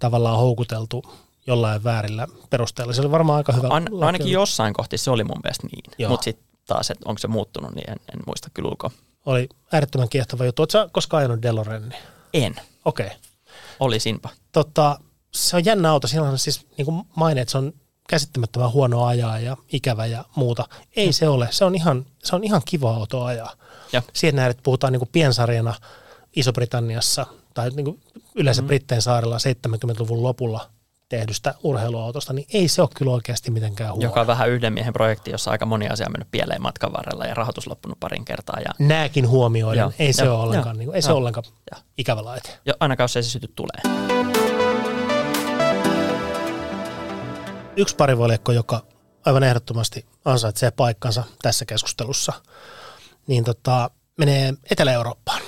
tavallaan 0.00 0.38
houkuteltu 0.38 1.04
jollain 1.46 1.84
väärillä 1.84 2.26
perusteella. 2.50 2.92
Se 2.92 3.00
oli 3.00 3.10
varmaan 3.10 3.36
aika 3.36 3.52
hyvä. 3.52 3.68
An, 3.70 3.88
ainakin 4.00 4.32
jossain 4.32 4.74
kohti 4.74 4.98
se 4.98 5.10
oli 5.10 5.24
mun 5.24 5.40
mielestä 5.44 5.66
niin, 5.72 6.08
mutta 6.10 6.24
sitten 6.24 6.46
taas, 6.66 6.90
että 6.90 7.08
onko 7.08 7.18
se 7.18 7.28
muuttunut, 7.28 7.74
niin 7.74 7.90
en, 7.90 7.96
en 8.14 8.20
muista 8.26 8.48
kyllä 8.54 8.68
ulkoa. 8.68 8.90
Oli 9.26 9.48
äärettömän 9.72 10.08
kiehtova 10.08 10.44
juttu. 10.44 10.62
Oletko 10.62 10.88
koskaan 10.92 11.18
ajanut 11.18 11.42
DeLorean? 11.42 11.94
En. 12.34 12.56
Okei. 12.84 13.06
Okay. 13.06 13.18
Olisinpa. 13.80 14.28
Tota, 14.52 15.00
se 15.32 15.56
on 15.56 15.64
jännä 15.64 15.90
auto. 15.90 16.06
Siinä 16.06 16.22
on 16.22 16.38
siis 16.38 16.66
niin 16.78 16.84
kuin 16.86 17.02
maine, 17.16 17.40
että 17.40 17.52
se 17.52 17.58
on 17.58 17.72
käsittämättömän 18.08 18.72
huono 18.72 19.04
ajaa 19.04 19.38
ja 19.38 19.56
ikävä 19.72 20.06
ja 20.06 20.24
muuta. 20.34 20.68
Ei 20.96 21.04
hmm. 21.04 21.12
se 21.12 21.28
ole. 21.28 21.48
Se 21.50 21.64
on 21.64 21.74
ihan, 21.74 22.06
se 22.24 22.36
on 22.36 22.44
ihan 22.44 22.62
kiva 22.64 22.94
auto 22.94 23.24
ajaa. 23.24 23.52
Ja. 23.92 24.02
Siihen 24.12 24.36
nähdään, 24.36 24.50
että 24.50 24.62
puhutaan 24.62 24.92
niin 24.92 25.00
kuin 25.00 25.10
piensarjana 25.12 25.74
Iso-Britanniassa 26.36 27.26
tai 27.54 27.70
niin 27.70 27.84
kuin 27.84 28.00
yleensä 28.34 28.62
mm. 28.62 28.66
Britteen 28.66 29.02
saarella 29.02 29.36
70-luvun 29.36 30.22
lopulla 30.22 30.70
tehdystä 31.08 31.54
urheiluautosta, 31.62 32.32
niin 32.32 32.46
ei 32.52 32.68
se 32.68 32.82
ole 32.82 32.88
kyllä 32.96 33.12
oikeasti 33.12 33.50
mitenkään 33.50 33.90
huono. 33.90 34.02
Joka 34.02 34.20
on 34.20 34.26
vähän 34.26 34.48
yhden 34.48 34.72
miehen 34.72 34.92
projekti, 34.92 35.30
jossa 35.30 35.50
aika 35.50 35.66
moni 35.66 35.88
asia 35.88 36.06
on 36.06 36.12
mennyt 36.12 36.30
pieleen 36.30 36.62
matkan 36.62 36.92
varrella 36.92 37.24
ja 37.24 37.34
rahoitus 37.34 37.66
loppunut 37.66 38.00
parin 38.00 38.24
kertaa. 38.24 38.60
Ja... 38.60 38.70
Nääkin 38.78 39.28
huomioiden, 39.28 39.80
Joo. 39.80 39.92
ei 39.98 40.12
se 40.12 40.24
Joo. 40.24 40.36
ole 40.36 40.42
ollenkaan, 40.42 40.78
niin 40.78 40.86
kuin, 40.86 40.96
ei 40.96 41.02
se 41.02 41.10
ole 41.10 41.18
ollenkaan 41.18 41.44
Joo. 41.72 41.80
ikävä 41.98 42.24
laite. 42.24 42.58
Jo, 42.66 42.74
ainakaan 42.80 43.04
jos 43.04 43.16
ei 43.16 43.22
se 43.22 43.30
syty 43.30 43.48
tulee. 43.54 43.96
Yksi 47.76 47.96
parivaljakko, 47.96 48.52
joka 48.52 48.82
aivan 49.26 49.42
ehdottomasti 49.42 50.06
ansaitsee 50.24 50.70
paikkansa 50.70 51.24
tässä 51.42 51.64
keskustelussa, 51.64 52.32
niin 53.26 53.44
tota, 53.44 53.90
menee 54.18 54.54
Etelä-Eurooppaan, 54.70 55.40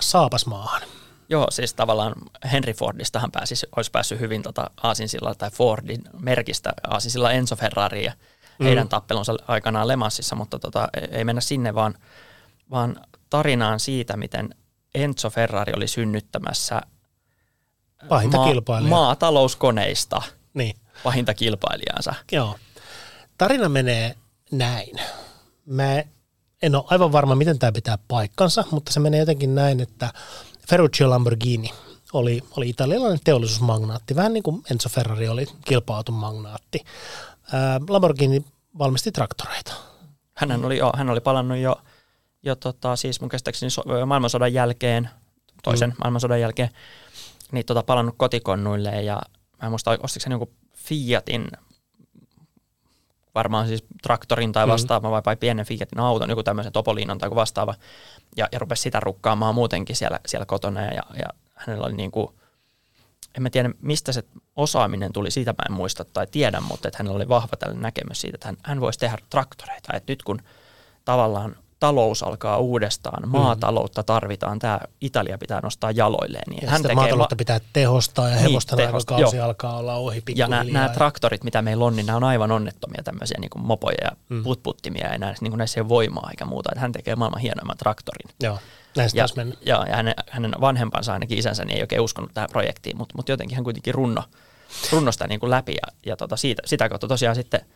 Saapasmaahan– 0.00 0.82
Joo, 1.30 1.46
siis 1.50 1.74
tavallaan 1.74 2.14
Henry 2.52 2.72
Fordistahan 2.72 3.32
pääsisi, 3.32 3.66
olisi 3.76 3.90
päässyt 3.90 4.20
hyvin 4.20 4.42
tota 4.42 4.70
Aasinsilla 4.82 5.34
tai 5.34 5.50
Fordin 5.50 6.02
merkistä 6.20 6.72
Aasinsilla 6.88 7.32
Enzo 7.32 7.56
Ferrari 7.56 8.04
ja 8.04 8.12
mm. 8.58 8.64
heidän 8.64 8.88
tappelunsa 8.88 9.34
aikanaan 9.48 9.88
Lemassissa, 9.88 10.36
mutta 10.36 10.58
tota, 10.58 10.88
ei 11.10 11.24
mennä 11.24 11.40
sinne, 11.40 11.74
vaan, 11.74 11.94
vaan 12.70 12.96
tarinaan 13.30 13.80
siitä, 13.80 14.16
miten 14.16 14.54
Enzo 14.94 15.30
Ferrari 15.30 15.72
oli 15.76 15.88
synnyttämässä 15.88 16.80
pahinta 18.08 18.36
ma- 18.36 18.46
kilpailijaa. 18.48 18.90
maatalouskoneista 18.90 20.22
niin. 20.54 20.76
pahinta 21.02 21.34
kilpailijaansa. 21.34 22.14
Joo. 22.32 22.56
Tarina 23.38 23.68
menee 23.68 24.14
näin. 24.50 24.96
Mä 25.66 26.02
en 26.62 26.74
ole 26.74 26.84
aivan 26.86 27.12
varma, 27.12 27.34
miten 27.34 27.58
tämä 27.58 27.72
pitää 27.72 27.98
paikkansa, 28.08 28.64
mutta 28.70 28.92
se 28.92 29.00
menee 29.00 29.20
jotenkin 29.20 29.54
näin, 29.54 29.80
että 29.80 30.12
Ferruccio 30.70 31.10
Lamborghini 31.10 31.70
oli, 32.12 32.42
oli 32.56 32.68
italialainen 32.68 33.20
teollisuusmagnaatti, 33.24 34.16
vähän 34.16 34.32
niin 34.32 34.42
kuin 34.42 34.62
Enzo 34.70 34.88
Ferrari 34.88 35.28
oli 35.28 35.46
kilpa-auton 35.64 36.14
magnaatti. 36.14 36.84
Ää, 37.52 37.80
Lamborghini 37.88 38.44
valmisti 38.78 39.12
traktoreita. 39.12 39.72
Hän 40.34 40.64
oli, 40.64 40.78
jo, 40.78 40.92
hän 40.96 41.10
oli 41.10 41.20
palannut 41.20 41.58
jo, 41.58 41.76
jo 42.42 42.56
tota, 42.56 42.96
siis 42.96 43.20
mun 43.20 43.28
käsittääkseni 43.30 43.70
so, 43.70 43.82
maailmansodan 44.06 44.52
jälkeen, 44.52 45.10
toisen 45.62 45.90
mm. 45.90 45.96
maailmansodan 45.98 46.40
jälkeen, 46.40 46.70
niin 47.52 47.66
tota, 47.66 47.82
palannut 47.82 48.14
kotikonnuille 48.18 49.02
ja 49.02 49.22
mä 49.62 49.66
en 49.66 49.70
muista, 49.70 49.98
ostiko 50.02 50.24
hän 50.26 50.32
jonkun 50.32 50.54
Fiatin 50.76 51.48
varmaan 53.34 53.68
siis 53.68 53.84
traktorin 54.02 54.52
tai 54.52 54.66
mm. 54.66 54.70
vastaava 54.70 55.08
mm. 55.08 55.12
vai, 55.12 55.22
vai 55.26 55.36
pienen 55.36 55.66
Fiatin 55.66 56.00
auton, 56.00 56.30
joku 56.30 56.42
tämmöisen 56.42 56.72
Topolinon 56.72 57.18
tai 57.18 57.30
vastaava, 57.30 57.74
ja, 58.36 58.48
ja 58.52 58.58
rupesi 58.58 58.82
sitä 58.82 59.00
rukkaamaan 59.00 59.54
muutenkin 59.54 59.96
siellä, 59.96 60.20
siellä 60.26 60.46
kotona, 60.46 60.80
ja, 60.80 61.02
ja 61.14 61.26
hänellä 61.54 61.86
oli 61.86 61.96
niin 61.96 62.10
kuin, 62.10 62.28
en 63.36 63.42
mä 63.42 63.50
tiedä 63.50 63.70
mistä 63.82 64.12
se 64.12 64.24
osaaminen 64.56 65.12
tuli, 65.12 65.30
siitä 65.30 65.50
mä 65.50 65.64
en 65.68 65.72
muista 65.72 66.04
tai 66.04 66.26
tiedä, 66.30 66.60
mutta 66.60 66.88
että 66.88 66.98
hänellä 66.98 67.16
oli 67.16 67.28
vahva 67.28 67.56
tällainen 67.56 67.82
näkemys 67.82 68.20
siitä, 68.20 68.34
että 68.34 68.48
hän, 68.48 68.56
hän 68.64 68.80
voisi 68.80 68.98
tehdä 68.98 69.18
traktoreita, 69.30 69.92
että 69.92 70.12
nyt 70.12 70.22
kun 70.22 70.38
tavallaan 71.04 71.56
talous 71.80 72.22
alkaa 72.22 72.58
uudestaan, 72.58 73.22
mm. 73.22 73.28
maataloutta 73.28 74.02
tarvitaan, 74.02 74.58
tämä 74.58 74.80
Italia 75.00 75.38
pitää 75.38 75.60
nostaa 75.62 75.90
jaloilleen. 75.90 76.42
Niin 76.50 76.62
ja 76.62 76.70
hän 76.70 76.82
tekee 76.82 76.94
maataloutta 76.94 77.34
va- 77.34 77.38
pitää 77.38 77.60
tehostaa 77.72 78.28
ja 78.28 78.34
niin, 78.34 78.42
hevosten 78.42 78.78
niin, 78.78 78.86
aikakausi 78.86 79.36
joo. 79.36 79.44
alkaa 79.46 79.76
olla 79.76 79.94
ohi 79.94 80.22
Ja 80.34 80.48
nämä, 80.48 80.64
nämä 80.64 80.88
traktorit, 80.88 81.44
mitä 81.44 81.62
meillä 81.62 81.84
on, 81.84 81.96
niin 81.96 82.06
nämä 82.06 82.16
on 82.16 82.24
aivan 82.24 82.52
onnettomia 82.52 83.02
tämmöisiä 83.04 83.36
niin 83.40 83.50
kuin 83.50 83.66
mopoja 83.66 83.96
ja 84.04 84.10
mm. 84.28 84.42
putputtimia 84.42 85.12
ja 85.12 85.18
näissä, 85.18 85.44
niin 85.44 85.50
kuin 85.50 85.58
näissä 85.58 85.80
ei 85.80 85.82
ole 85.82 85.88
voimaa 85.88 86.30
eikä 86.30 86.44
muuta. 86.44 86.70
Että 86.72 86.80
hän 86.80 86.92
tekee 86.92 87.16
maailman 87.16 87.40
hienoimman 87.40 87.76
traktorin. 87.76 88.30
Joo. 88.42 88.58
Näistä 88.96 89.18
ja, 89.18 89.26
ja, 89.66 89.84
ja 89.88 89.96
hänen, 89.96 90.14
hänen 90.30 90.52
vanhempansa 90.60 91.12
ainakin 91.12 91.38
isänsä 91.38 91.64
niin 91.64 91.76
ei 91.76 91.82
oikein 91.82 92.00
uskonut 92.00 92.30
tähän 92.34 92.48
projektiin, 92.52 92.96
mutta, 92.96 93.14
mutta 93.16 93.32
jotenkin 93.32 93.56
hän 93.56 93.64
kuitenkin 93.64 93.94
runno, 93.94 94.24
runno 94.92 95.12
sitä 95.12 95.26
niin 95.26 95.40
kuin 95.40 95.50
läpi 95.50 95.72
ja, 95.72 95.92
ja 96.06 96.16
tota 96.16 96.36
siitä, 96.36 96.62
sitä 96.64 96.88
kautta 96.88 97.08
tosiaan 97.08 97.34
sitten– 97.34 97.60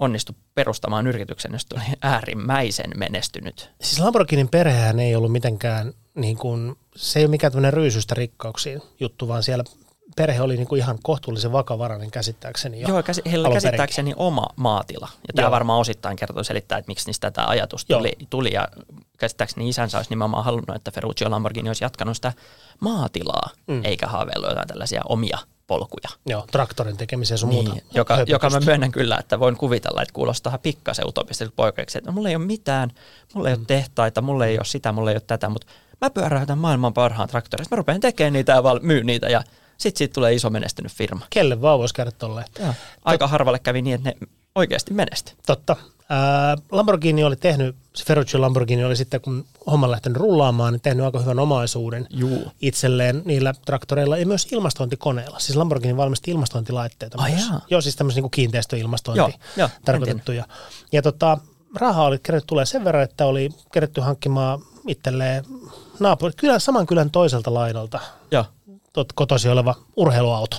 onnistui 0.00 0.34
perustamaan 0.54 1.06
yrityksen, 1.06 1.52
josta 1.52 1.76
oli 1.76 1.84
äärimmäisen 2.02 2.90
menestynyt. 2.96 3.70
Siis 3.80 4.00
Lamborghinin 4.00 4.48
perhehän 4.48 5.00
ei 5.00 5.16
ollut 5.16 5.32
mitenkään, 5.32 5.92
niin 6.14 6.36
kuin, 6.36 6.76
se 6.96 7.18
ei 7.18 7.24
ole 7.24 7.30
mikään 7.30 7.52
tämmöinen 7.52 7.72
ryysystä 7.72 8.14
rikkauksiin 8.14 8.82
juttu, 9.00 9.28
vaan 9.28 9.42
siellä 9.42 9.64
perhe 10.16 10.40
oli 10.40 10.56
niin 10.56 10.66
kuin 10.66 10.78
ihan 10.78 10.98
kohtuullisen 11.02 11.52
vakavarainen 11.52 12.10
käsittääkseni 12.10 12.80
jo 12.80 12.88
Joo, 12.88 13.02
käs, 13.02 13.20
heillä 13.30 13.50
käsittääkseni 13.50 14.12
oma 14.16 14.46
maatila. 14.56 15.08
Ja 15.28 15.34
tämä 15.34 15.50
varmaan 15.50 15.80
osittain 15.80 16.16
kertoo 16.16 16.44
selittää, 16.44 16.78
että 16.78 16.90
miksi 16.90 17.06
niistä 17.06 17.30
tämä 17.30 17.46
ajatus 17.46 17.84
tuli, 17.84 18.12
tuli. 18.30 18.52
Ja 18.52 18.68
käsittääkseni 19.18 19.68
isänsä 19.68 19.98
olisi 19.98 20.10
nimenomaan 20.10 20.44
halunnut, 20.44 20.76
että 20.76 20.90
Ferruccio 20.90 21.30
Lamborghini 21.30 21.68
olisi 21.68 21.84
jatkanut 21.84 22.16
sitä 22.16 22.32
maatilaa, 22.80 23.50
mm. 23.66 23.84
eikä 23.84 24.06
haaveillut 24.06 24.50
jotain 24.50 24.68
tällaisia 24.68 25.00
omia 25.08 25.38
polkuja. 25.66 26.08
Joo, 26.26 26.44
traktorin 26.52 26.96
tekemiseen 26.96 27.38
sun 27.38 27.48
niin, 27.48 27.68
muuta. 27.68 27.82
Joka, 27.94 28.18
joka 28.26 28.50
mä 28.50 28.60
myönnän 28.60 28.92
kyllä, 28.92 29.16
että 29.20 29.40
voin 29.40 29.56
kuvitella, 29.56 30.02
että 30.02 30.12
kuulostaa 30.12 30.58
pikkasen 30.58 31.08
utopistiselta 31.08 31.52
poikeksi, 31.56 31.98
että 31.98 32.12
mulla 32.12 32.28
ei 32.28 32.36
ole 32.36 32.44
mitään, 32.44 32.90
mulla 33.34 33.48
ei 33.48 33.54
mm. 33.56 33.60
ole 33.60 33.66
tehtaita, 33.66 34.22
mulla 34.22 34.46
ei 34.46 34.58
ole 34.58 34.64
sitä, 34.64 34.92
mulla 34.92 35.10
ei 35.10 35.14
ole 35.14 35.22
tätä, 35.26 35.48
mutta 35.48 35.66
mä 36.00 36.10
pyöräytän 36.10 36.58
maailman 36.58 36.94
parhaan 36.94 37.28
traktorin, 37.28 37.66
mä 37.70 37.76
rupean 37.76 38.00
tekemään 38.00 38.32
niitä 38.32 38.52
ja 38.52 38.62
val- 38.62 38.80
myy 38.82 39.04
niitä 39.04 39.28
ja 39.28 39.42
sitten 39.78 39.98
siitä 39.98 40.12
tulee 40.14 40.34
iso 40.34 40.50
menestynyt 40.50 40.92
firma. 40.92 41.26
Kelle 41.30 41.60
vaan 41.60 41.78
voisi 41.78 41.94
käydä 41.94 42.10
tolleen. 42.10 42.46
Aika 43.04 43.28
harvalle 43.28 43.58
kävi 43.58 43.82
niin, 43.82 43.94
että 43.94 44.08
ne 44.08 44.16
oikeasti 44.54 44.94
menesty. 44.94 45.32
Totta. 45.46 45.76
Ää, 46.08 46.56
Lamborghini 46.72 47.24
oli 47.24 47.36
tehnyt, 47.36 47.76
se 47.94 48.04
Ferruccio 48.04 48.40
Lamborghini 48.40 48.84
oli 48.84 48.96
sitten, 48.96 49.20
kun 49.20 49.44
homma 49.66 49.90
lähtenyt 49.90 50.16
rullaamaan, 50.16 50.72
niin 50.72 50.80
tehnyt 50.80 51.04
aika 51.04 51.20
hyvän 51.20 51.38
omaisuuden 51.38 52.06
Juu. 52.10 52.52
itselleen 52.60 53.22
niillä 53.24 53.54
traktoreilla 53.66 54.16
ja 54.16 54.26
myös 54.26 54.46
ilmastointikoneilla. 54.52 55.38
Siis 55.38 55.56
Lamborghini 55.56 55.96
valmisti 55.96 56.30
ilmastointilaitteita 56.30 57.18
oh, 57.20 57.28
myös. 57.28 57.48
Jaa. 57.48 57.60
Joo, 57.70 57.80
siis 57.80 57.96
tämmöisiä 57.96 58.22
niin 58.22 58.30
kiinteistöilmastointi 58.30 59.18
joo, 59.18 59.30
joo, 59.56 59.68
tarkoitettuja. 59.84 60.44
Ja 60.92 61.02
tota, 61.02 61.38
rahaa 61.76 62.06
oli 62.06 62.18
kerätty 62.18 62.46
tulee 62.46 62.66
sen 62.66 62.84
verran, 62.84 63.02
että 63.02 63.26
oli 63.26 63.50
kerätty 63.72 64.00
hankkimaan 64.00 64.60
itselleen 64.86 65.44
naapuri, 66.00 66.32
kyllä 66.36 66.58
saman 66.58 66.86
kylän 66.86 67.10
toiselta 67.10 67.54
laidalta. 67.54 68.00
Joo 68.30 68.44
kotoisin 69.14 69.50
oleva 69.50 69.74
urheiluauto. 69.96 70.56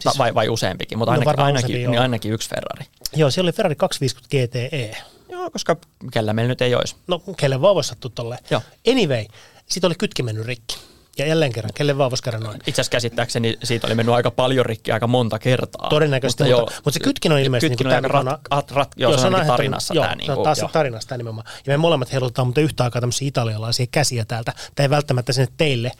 Siis, 0.00 0.18
vai, 0.18 0.34
vai 0.34 0.48
useampikin, 0.48 0.98
mutta 0.98 1.14
no 1.14 1.20
ainakin, 1.20 1.38
no 1.38 1.44
ainakin, 1.44 1.90
niin 1.90 2.00
ainakin 2.00 2.32
yksi 2.32 2.50
Ferrari. 2.50 2.84
Joo, 3.16 3.30
siellä 3.30 3.48
oli 3.48 3.52
Ferrari 3.52 3.74
250 3.74 4.36
GTE. 4.36 4.96
Joo, 5.28 5.50
koska 5.50 5.76
kellä 6.12 6.32
meillä 6.32 6.48
nyt 6.48 6.62
ei 6.62 6.74
olisi. 6.74 6.96
No, 7.06 7.22
kelle 7.36 7.60
vaan 7.60 7.74
voisi 7.74 7.88
sattua 7.88 8.10
tolleen. 8.14 8.40
Joo. 8.50 8.62
Anyway, 8.88 9.24
siitä 9.66 9.86
oli 9.86 9.94
kytki 9.94 10.22
mennyt 10.22 10.46
rikki. 10.46 10.78
Ja 11.18 11.26
jälleen 11.26 11.52
kerran, 11.52 11.70
kelle 11.74 11.98
vaan 11.98 12.10
voisi 12.10 12.22
käydä 12.22 12.38
noin. 12.38 12.56
Itse 12.56 12.70
asiassa 12.70 12.90
käsittääkseni 12.90 13.58
siitä 13.64 13.86
oli 13.86 13.94
mennyt 13.94 14.14
aika 14.14 14.30
paljon 14.30 14.66
rikki 14.66 14.92
aika 14.92 15.06
monta 15.06 15.38
kertaa. 15.38 15.88
Todennäköisesti, 15.88 16.42
mutta, 16.42 16.60
mutta, 16.60 16.74
mutta 16.74 16.90
se 16.90 17.00
kytkin 17.00 17.32
on 17.32 17.38
ilmeisesti... 17.38 17.70
Kytkin 17.70 17.86
niin 17.86 18.04
on 18.04 18.10
rat, 18.10 18.26
rat, 18.50 18.70
rat, 18.70 18.88
joo, 18.96 19.18
se 19.18 19.26
on 19.26 19.46
tarinassa 19.46 19.94
joo, 19.94 20.04
tämä. 20.04 20.16
Niin 20.16 20.32
kuin, 20.32 20.44
taas 20.44 20.58
joo. 20.58 20.68
tarinassa 20.72 21.08
tämä 21.08 21.16
nimenomaan. 21.16 21.46
Ja 21.66 21.70
me 21.70 21.76
molemmat 21.76 22.12
heilutetaan 22.12 22.48
mutta 22.48 22.60
yhtä 22.60 22.84
aikaa 22.84 23.00
tämmöisiä 23.00 23.28
italialaisia 23.28 23.86
käsiä 23.90 24.24
täältä. 24.24 24.52
Tämä 24.74 24.84
ei 24.84 24.90
välttämättä 24.90 25.32
sinne 25.32 25.52
teille 25.56 25.92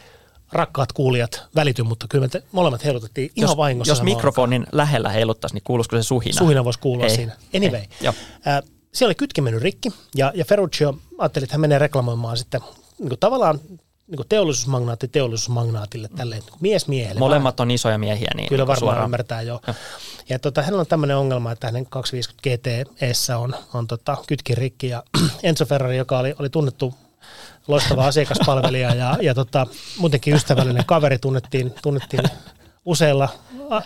rakkaat 0.53 0.93
kuulijat 0.93 1.43
välity, 1.55 1.83
mutta 1.83 2.07
kyllä 2.09 2.25
me 2.25 2.29
te, 2.29 2.43
molemmat 2.53 2.85
heilutettiin 2.85 3.31
ihan 3.37 3.51
jos, 3.51 3.57
vahingossa. 3.57 3.91
Jos 3.91 4.03
mikrofonin 4.03 4.63
alkaa. 4.63 4.77
lähellä 4.77 5.09
heiluttaisi, 5.09 5.55
niin 5.55 5.65
kuuluisiko 5.65 5.97
se 5.97 6.03
suhina? 6.03 6.39
Suhina 6.39 6.65
voisi 6.65 6.79
kuulua 6.79 7.05
ei, 7.05 7.17
siinä. 7.17 7.37
Anyway, 7.57 7.81
ei, 7.81 8.09
äh, 8.09 8.15
siellä 8.93 9.09
oli 9.09 9.15
kytki 9.15 9.41
mennyt 9.41 9.63
rikki 9.63 9.93
ja, 10.15 10.33
ja 10.35 10.45
Ferruccio 10.45 10.95
ajatteli, 11.19 11.45
että 11.45 11.55
hän 11.55 11.61
menee 11.61 11.79
reklamoimaan 11.79 12.37
sitten 12.37 12.61
niin 12.99 13.09
kuin 13.09 13.21
tavallaan 13.21 13.61
niin 14.11 14.17
kuin 14.17 14.29
teollisuusmagnaatti 14.29 15.09
teollisuusmagnaatille, 15.09 16.09
tälleen 16.17 16.43
niin 16.43 16.59
mies 16.61 16.89
miehelle. 16.89 17.19
Molemmat 17.19 17.61
on 17.61 17.71
isoja 17.71 17.99
miehiä. 17.99 18.31
Niin 18.37 18.49
Kyllä 18.49 18.67
varmaan 18.67 18.79
suoraan. 18.79 19.05
ymmärtää 19.05 19.43
jo. 19.43 19.61
Ja, 19.67 19.75
ja 20.29 20.39
tota, 20.39 20.63
hänellä 20.63 20.81
on 20.81 20.87
tämmöinen 20.87 21.17
ongelma, 21.17 21.53
että 21.53 21.67
hänen 21.67 21.87
250 21.87 22.51
GTEssä 22.99 23.39
on, 23.39 23.55
on 23.75 23.87
tota, 23.87 24.17
kytkin 24.27 24.57
rikki 24.57 24.89
ja 24.89 25.03
Enzo 25.43 25.67
Ferrari, 25.67 25.97
joka 25.97 26.19
oli, 26.19 26.35
oli 26.39 26.51
tunnettu 26.51 26.95
loistava 27.69 28.07
asiakaspalvelija 28.07 28.95
ja, 28.95 29.19
ja 29.23 29.35
tota, 29.35 29.67
muutenkin 29.97 30.35
ystävällinen 30.35 30.85
kaveri 30.85 31.19
tunnettiin, 31.19 31.75
tunnettiin 31.83 32.23
useilla 32.85 33.29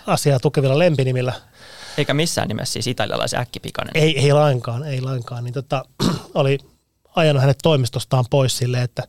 asiaa 0.06 0.40
tukevilla 0.40 0.78
lempinimillä. 0.78 1.32
Eikä 1.98 2.14
missään 2.14 2.48
nimessä 2.48 2.72
siis 2.72 2.86
italialaisen 2.86 3.40
äkkipikainen. 3.40 3.96
Ei, 3.96 4.18
ei 4.18 4.32
lainkaan, 4.32 4.84
ei 4.84 5.00
lainkaan. 5.00 5.44
Niin 5.44 5.54
tota, 5.54 5.84
oli 6.34 6.58
ajanut 7.16 7.42
hänet 7.42 7.58
toimistostaan 7.62 8.24
pois 8.30 8.58
sille, 8.58 8.82
että 8.82 9.02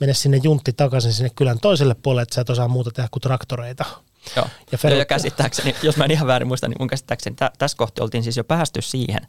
mene 0.00 0.14
sinne 0.14 0.40
juntti 0.42 0.72
takaisin 0.72 1.12
sinne 1.12 1.30
kylän 1.36 1.60
toiselle 1.60 1.96
puolelle, 2.02 2.22
että 2.22 2.34
sä 2.34 2.40
et 2.40 2.50
osaa 2.50 2.68
muuta 2.68 2.90
tehdä 2.90 3.08
kuin 3.12 3.20
traktoreita. 3.20 3.84
Joo. 4.36 4.46
Ja, 4.72 4.78
Ferro... 4.78 4.98
ja 4.98 5.04
käsittääkseni, 5.04 5.76
jos 5.82 5.96
mä 5.96 6.04
en 6.04 6.10
ihan 6.10 6.26
väärin 6.26 6.48
muista, 6.48 6.68
niin 6.68 6.76
mun 6.78 6.88
käsittääkseni 6.88 7.36
tä, 7.36 7.50
tässä 7.58 7.76
kohti 7.76 8.02
oltiin 8.02 8.22
siis 8.22 8.36
jo 8.36 8.44
päästy 8.44 8.82
siihen, 8.82 9.22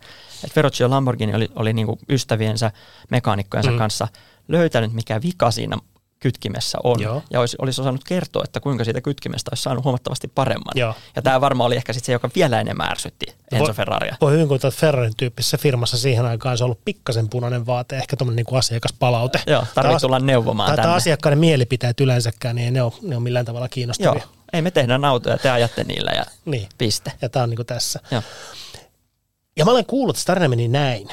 että 0.44 0.54
Ferruccio 0.54 0.90
Lamborghini 0.90 1.36
oli, 1.36 1.50
oli 1.56 1.74
niin 1.74 1.88
ystäviensä, 2.10 2.72
mekaanikkojensa 3.10 3.72
mm. 3.72 3.78
kanssa 3.78 4.08
löytänyt, 4.48 4.94
mikä 4.94 5.22
vika 5.22 5.52
siinä 5.52 5.78
kytkimessä 6.22 6.78
on. 6.84 7.02
Joo. 7.02 7.24
Ja 7.32 7.40
olisi, 7.40 7.58
olisi 7.62 7.82
osannut 7.82 8.04
kertoa, 8.04 8.44
että 8.44 8.60
kuinka 8.60 8.84
siitä 8.84 9.02
kytkimestä 9.02 9.52
olisi 9.52 9.64
saanut 9.64 9.84
huomattavasti 9.84 10.28
paremman. 10.28 10.74
Joo. 10.76 10.94
Ja 11.16 11.22
tämä 11.22 11.42
varmaan 11.42 11.68
oli 11.68 11.76
ehkä 11.76 11.94
sitten 11.94 12.06
se, 12.06 12.12
joka 12.12 12.30
vielä 12.36 12.62
enemmän 12.62 12.90
ärsytti 12.92 13.26
Enzo 13.52 13.74
Ferraria. 13.74 14.16
Voi 14.22 14.34
hyvin 14.34 14.48
kuvitella, 14.48 14.70
että 14.70 14.82
Ferrarin 14.82 15.14
tyyppisessä 15.18 15.58
firmassa 15.58 15.98
siihen 15.98 16.26
aikaan 16.26 16.58
se 16.58 16.64
on 16.64 16.66
ollut 16.66 16.86
pikkasen 16.86 17.30
punainen 17.30 17.66
vaate, 17.66 17.98
ehkä 17.98 18.18
tuommoinen 18.18 18.46
niin 18.50 18.58
asiakaspalaute. 18.58 19.42
Joo, 19.48 19.66
tarvitsee 19.76 20.08
tulla 20.08 20.20
neuvomaan 20.20 20.68
tai, 20.68 20.78
tänne. 20.78 20.92
asiakkaiden 20.92 21.40
mielipiteet 21.40 22.00
yleensäkään, 22.00 22.56
niin 22.56 22.66
ei 22.66 22.72
ne 22.72 22.82
ole, 22.84 22.94
ne 23.02 23.16
ole 23.16 23.24
millään 23.24 23.46
tavalla 23.46 23.70
kiinnostavia. 23.70 24.22
Joo, 24.22 24.32
ei 24.54 24.62
me 24.62 24.72
tehdään 24.72 25.06
autoja, 25.06 25.38
te 25.38 25.50
ajatte 25.50 25.84
niillä 25.84 26.12
ja 26.12 26.26
niin. 26.46 26.70
piste. 26.78 27.12
Ja 27.22 27.30
tämä 27.30 27.44
on 27.44 27.50
niin 27.50 27.58
kuin 27.58 27.66
tässä. 27.66 28.00
Joo. 28.12 28.22
Ja 29.58 29.66
mä 29.66 29.72
olen 29.72 29.86
kuullut, 29.86 30.18
että 30.18 30.26
tarina 30.26 30.48
meni 30.48 30.68
näin. 30.68 31.10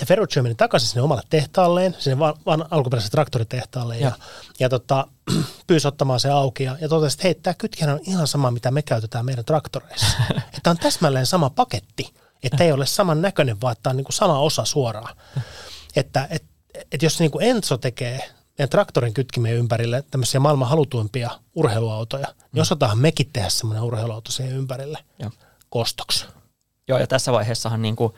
Ja 0.00 0.06
Ferruccio 0.06 0.42
meni 0.42 0.54
takaisin 0.54 0.88
sinne 0.88 1.02
omalle 1.02 1.22
tehtaalleen, 1.30 1.96
sinne 1.98 2.18
vaan, 2.18 2.34
vaan 2.46 2.64
alkuperäiselle 2.70 3.10
traktoritehtaalle 3.10 3.98
ja, 3.98 4.06
ja, 4.06 4.12
ja 4.60 4.68
tota, 4.68 5.06
pyysi 5.66 5.88
ottamaan 5.88 6.20
se 6.20 6.30
auki 6.30 6.64
ja, 6.64 6.76
ja 6.80 6.88
totesi, 6.88 7.14
että 7.14 7.22
hei, 7.24 7.34
tämä 7.34 7.54
kytkin 7.54 7.88
on 7.88 8.00
ihan 8.02 8.26
sama, 8.26 8.50
mitä 8.50 8.70
me 8.70 8.82
käytetään 8.82 9.24
meidän 9.24 9.44
traktoreissa. 9.44 10.06
että 10.56 10.70
on 10.70 10.78
täsmälleen 10.78 11.26
sama 11.26 11.50
paketti, 11.50 12.14
että 12.42 12.64
ei 12.64 12.72
ole 12.72 12.86
saman 12.86 13.22
näköinen, 13.22 13.60
vaan 13.60 13.72
että 13.72 13.90
on 13.90 13.96
niin 13.96 14.04
kuin 14.04 14.14
sama 14.14 14.38
osa 14.38 14.64
suoraan. 14.64 15.16
että 15.96 16.28
et, 16.30 16.44
et 16.92 17.02
jos 17.02 17.20
niin 17.20 17.30
kuin 17.30 17.44
Enzo 17.44 17.78
tekee 17.78 18.30
meidän 18.58 18.70
traktorin 18.70 19.14
kytkimien 19.14 19.56
ympärille 19.56 20.04
tämmöisiä 20.10 20.40
maailman 20.40 20.68
halutuimpia 20.68 21.30
urheiluautoja, 21.54 22.26
niin 22.26 22.36
mm. 22.36 22.48
niin 22.52 22.62
osataan 22.62 22.98
mekin 22.98 23.30
tehdä 23.32 23.48
semmoinen 23.48 23.84
urheiluauto 23.84 24.32
siihen 24.32 24.56
ympärille 24.56 24.98
Joo. 25.18 25.30
kostoksi. 25.70 26.26
Joo, 26.88 26.98
ja 26.98 27.06
tässä 27.06 27.32
vaiheessahan 27.32 27.82
niin 27.82 27.96
kuin 27.96 28.12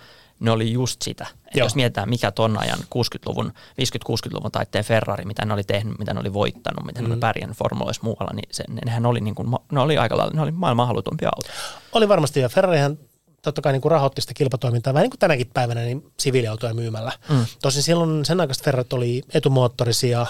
ne 0.45 0.51
oli 0.51 0.73
just 0.73 1.03
sitä. 1.03 1.27
Että 1.47 1.59
jos 1.59 1.75
mietitään, 1.75 2.09
mikä 2.09 2.31
ton 2.31 2.59
ajan 2.59 2.79
60-luvun, 2.79 3.53
50-60-luvun 3.81 4.51
taitteen 4.53 4.85
Ferrari, 4.85 5.25
mitä 5.25 5.45
ne 5.45 5.55
oli 5.55 5.65
tehnyt, 5.65 5.99
mitä 5.99 6.15
ne 6.15 6.21
oli 6.21 6.33
voittanut, 6.33 6.87
miten 6.87 7.03
mm. 7.03 7.09
ne 7.09 7.13
oli 7.13 7.21
pärjännyt 7.21 7.59
formuloissa 7.59 8.03
muualla, 8.05 8.33
niin 8.35 8.49
se, 8.51 8.65
nehän 8.85 9.07
oli, 9.07 9.21
niin 9.21 9.35
kuin, 9.35 9.49
ne 9.73 9.81
oli 9.81 9.99
aika 9.99 10.17
lailla, 10.17 10.33
ne 10.35 10.43
oli 10.43 10.51
maailman 10.51 10.87
halutumpia 10.87 11.31
autoja. 11.37 11.55
Oli 11.93 12.09
varmasti, 12.09 12.41
ja 12.41 12.49
Ferrarihan 12.49 12.99
totta 13.43 13.63
kai 13.63 13.73
niin 13.73 13.83
kuin 13.83 13.93
rahoitti 13.93 14.21
sitä 14.21 14.35
kilpatoimintaa, 14.35 14.95
vähän 14.95 15.05
niin 15.05 15.11
kuin 15.11 15.19
tänäkin 15.19 15.51
päivänä, 15.55 15.81
niin 15.81 16.13
siviiliautoja 16.21 16.75
myymällä. 16.75 17.13
Mm. 17.29 17.47
Tosin 17.63 17.83
silloin 17.83 18.25
sen 18.25 18.41
aikaista 18.41 18.65
Ferrat 18.65 18.93
oli 18.93 19.23
etumoottorisia, 19.35 20.27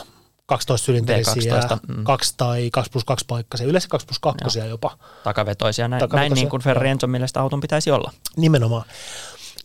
12 0.46 0.84
sylinterisiä, 0.84 1.60
mm. 1.88 2.04
2 2.04 2.34
tai 2.36 2.70
2 2.72 2.90
plus 2.90 3.04
2 3.04 3.24
paikkaisia, 3.28 3.66
yleensä 3.66 3.88
2 3.88 4.06
plus 4.06 4.18
2 4.18 4.58
jopa. 4.68 4.98
Takavetoisia, 5.24 5.88
näin, 5.88 6.00
Takavetoisia, 6.00 6.28
näin 6.28 6.40
niin 6.40 6.50
kuin 6.50 6.62
Ferrari 6.62 6.88
Enzon 6.88 7.10
mielestä 7.10 7.40
auton 7.40 7.60
pitäisi 7.60 7.90
olla. 7.90 8.12
Nimenomaan. 8.36 8.84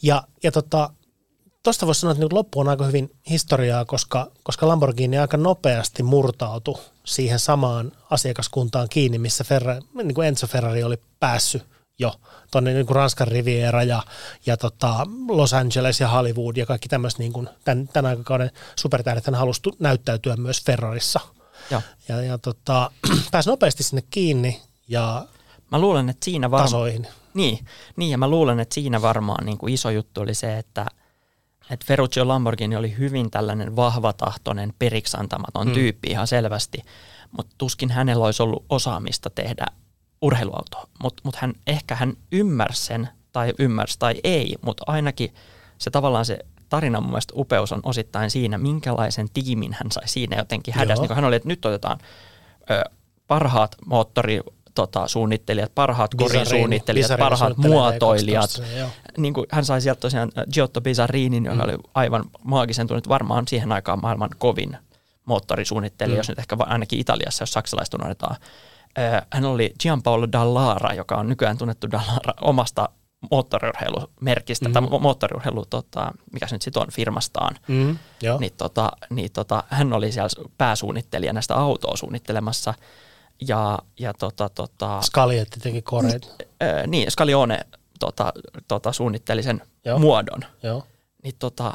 Ja, 0.01 0.23
ja 0.43 0.51
tota, 0.51 0.89
tuosta 1.63 1.85
voisi 1.85 2.01
sanoa, 2.01 2.11
että 2.11 2.23
niin 2.25 2.35
loppu 2.35 2.59
on 2.59 2.69
aika 2.69 2.85
hyvin 2.85 3.11
historiaa, 3.29 3.85
koska, 3.85 4.31
koska 4.43 4.67
Lamborghini 4.67 5.17
aika 5.17 5.37
nopeasti 5.37 6.03
murtautui 6.03 6.81
siihen 7.05 7.39
samaan 7.39 7.91
asiakaskuntaan 8.09 8.89
kiinni, 8.89 9.19
missä 9.19 9.43
Ferrari, 9.43 9.79
niin 9.93 10.15
kuin 10.15 10.27
Enzo 10.27 10.47
Ferrari 10.47 10.83
oli 10.83 11.01
päässyt 11.19 11.65
jo 11.99 12.13
tuonne 12.51 12.73
niin 12.73 12.89
Ranskan 12.89 13.27
Riviera 13.27 13.83
ja, 13.83 14.03
ja 14.45 14.57
tota 14.57 15.07
Los 15.27 15.53
Angeles 15.53 15.99
ja 15.99 16.07
Hollywood 16.07 16.57
ja 16.57 16.65
kaikki 16.65 16.89
tämmöiset 16.89 17.19
niin 17.19 17.33
kuin 17.33 17.49
tämän, 17.65 17.87
tämän 17.87 18.09
aikakauden 18.09 18.51
supertähdet 18.75 19.25
halusi 19.35 19.61
näyttäytyä 19.79 20.35
myös 20.35 20.63
Ferrarissa. 20.65 21.19
Ja, 21.71 21.81
ja, 22.07 22.21
ja 22.21 22.37
tota, 22.37 22.91
pääsi 23.31 23.49
nopeasti 23.49 23.83
sinne 23.83 24.03
kiinni 24.09 24.61
ja 24.87 25.25
Mä 25.71 25.79
luulen, 25.79 26.09
että 26.09 26.25
siinä 26.25 26.51
varmaan... 26.51 26.67
Tasoihin. 26.67 27.07
Niin, 27.39 27.65
niin, 27.95 28.11
ja 28.11 28.17
mä 28.17 28.27
luulen, 28.27 28.59
että 28.59 28.73
siinä 28.73 29.01
varmaan 29.01 29.45
niin 29.45 29.57
kuin 29.57 29.73
iso 29.73 29.89
juttu 29.89 30.21
oli 30.21 30.33
se, 30.33 30.57
että– 30.57 30.85
että 31.69 31.85
Ferruccio 31.85 32.27
Lamborghini 32.27 32.75
oli 32.75 32.97
hyvin 32.97 33.31
tällainen 33.31 33.75
vahvatahtoinen, 33.75 34.73
periksantamaton 34.79 35.65
hmm. 35.65 35.73
tyyppi 35.73 36.09
ihan 36.09 36.27
selvästi, 36.27 36.83
mutta 37.31 37.55
tuskin 37.57 37.91
hänellä 37.91 38.25
olisi 38.25 38.43
ollut 38.43 38.65
osaamista 38.69 39.29
tehdä 39.29 39.65
urheiluautoa. 40.21 40.87
Mutta 41.03 41.21
mut 41.25 41.35
hän, 41.35 41.53
ehkä 41.67 41.95
hän 41.95 42.13
ymmärsi 42.31 42.85
sen, 42.85 43.09
tai 43.31 43.53
ymmärsi 43.59 43.99
tai 43.99 44.15
ei, 44.23 44.55
mutta 44.61 44.83
ainakin 44.87 45.33
se 45.77 45.89
tavallaan 45.89 46.25
se 46.25 46.39
tarinan 46.69 47.03
mun 47.03 47.11
mielestä 47.11 47.33
upeus 47.37 47.71
on 47.71 47.79
osittain 47.83 48.31
siinä, 48.31 48.57
minkälaisen 48.57 49.27
tiimin 49.33 49.73
hän 49.73 49.91
sai 49.91 50.07
siinä 50.07 50.37
jotenkin 50.37 50.73
hädässä. 50.73 51.03
Niin 51.03 51.15
hän 51.15 51.25
oli, 51.25 51.35
että 51.35 51.47
nyt 51.47 51.65
otetaan 51.65 51.97
ö, 52.71 52.81
parhaat 53.27 53.75
moottori 53.85 54.41
tota, 54.75 55.07
suunnittelijat, 55.07 55.75
parhaat 55.75 56.15
korisuunnittelijat, 56.15 57.11
parhaat 57.19 57.57
muotoilijat. 57.57 58.49
Niin 59.17 59.33
kuin 59.33 59.45
hän 59.51 59.65
sai 59.65 59.81
sieltä 59.81 59.99
tosiaan 59.99 60.31
äh, 60.37 60.43
Giotto 60.53 60.81
Bizzarrinin, 60.81 61.45
joka 61.45 61.57
mm. 61.57 61.63
oli 61.63 61.77
aivan 61.93 62.23
maagisen 62.43 62.87
tunnet, 62.87 63.09
varmaan 63.09 63.47
siihen 63.47 63.71
aikaan 63.71 64.01
maailman 64.01 64.29
kovin 64.37 64.77
moottorisuunnittelija, 65.25 66.15
mm. 66.15 66.17
jos 66.17 66.29
nyt 66.29 66.39
ehkä 66.39 66.57
ainakin 66.59 66.99
Italiassa, 66.99 67.41
jos 67.41 67.53
saksalaiset 67.53 67.93
unohdetaan. 67.93 68.35
Äh, 68.99 69.21
hän 69.33 69.45
oli 69.45 69.73
Gianpaolo 69.79 70.31
Dallara, 70.31 70.93
joka 70.93 71.15
on 71.15 71.29
nykyään 71.29 71.57
tunnettu 71.57 71.91
Dallara 71.91 72.33
omasta 72.41 72.89
moottoriurheilumerkistä 73.31 74.69
mm. 74.69 74.73
tai 74.73 74.81
moottoriurheilu, 74.81 75.65
tota, 75.65 76.11
mikä 76.33 76.47
se 76.47 76.55
nyt 76.55 76.61
sitten 76.61 76.81
on, 76.81 76.91
firmastaan. 76.91 77.55
Mm, 77.67 77.97
niin, 78.39 78.51
tota, 78.57 78.91
niin 79.09 79.31
tota, 79.31 79.63
hän 79.69 79.93
oli 79.93 80.11
siellä 80.11 80.29
pääsuunnittelija 80.57 81.33
näistä 81.33 81.55
autoa 81.55 81.97
suunnittelemassa– 81.97 82.73
ja, 83.47 83.79
ja 83.99 84.13
tota, 84.13 84.49
tota, 84.49 85.01
Scaglietti 85.01 85.59
teki 85.59 85.81
koreet. 85.81 86.35
Äh, 86.63 86.87
niin, 86.87 87.11
Scaglione 87.11 87.59
tota, 87.99 88.33
tota, 88.67 88.91
suunnitteli 88.91 89.43
sen 89.43 89.61
Joo. 89.85 89.99
muodon. 89.99 90.39
Joo. 90.63 90.83
Niin, 91.23 91.35
tota, 91.39 91.73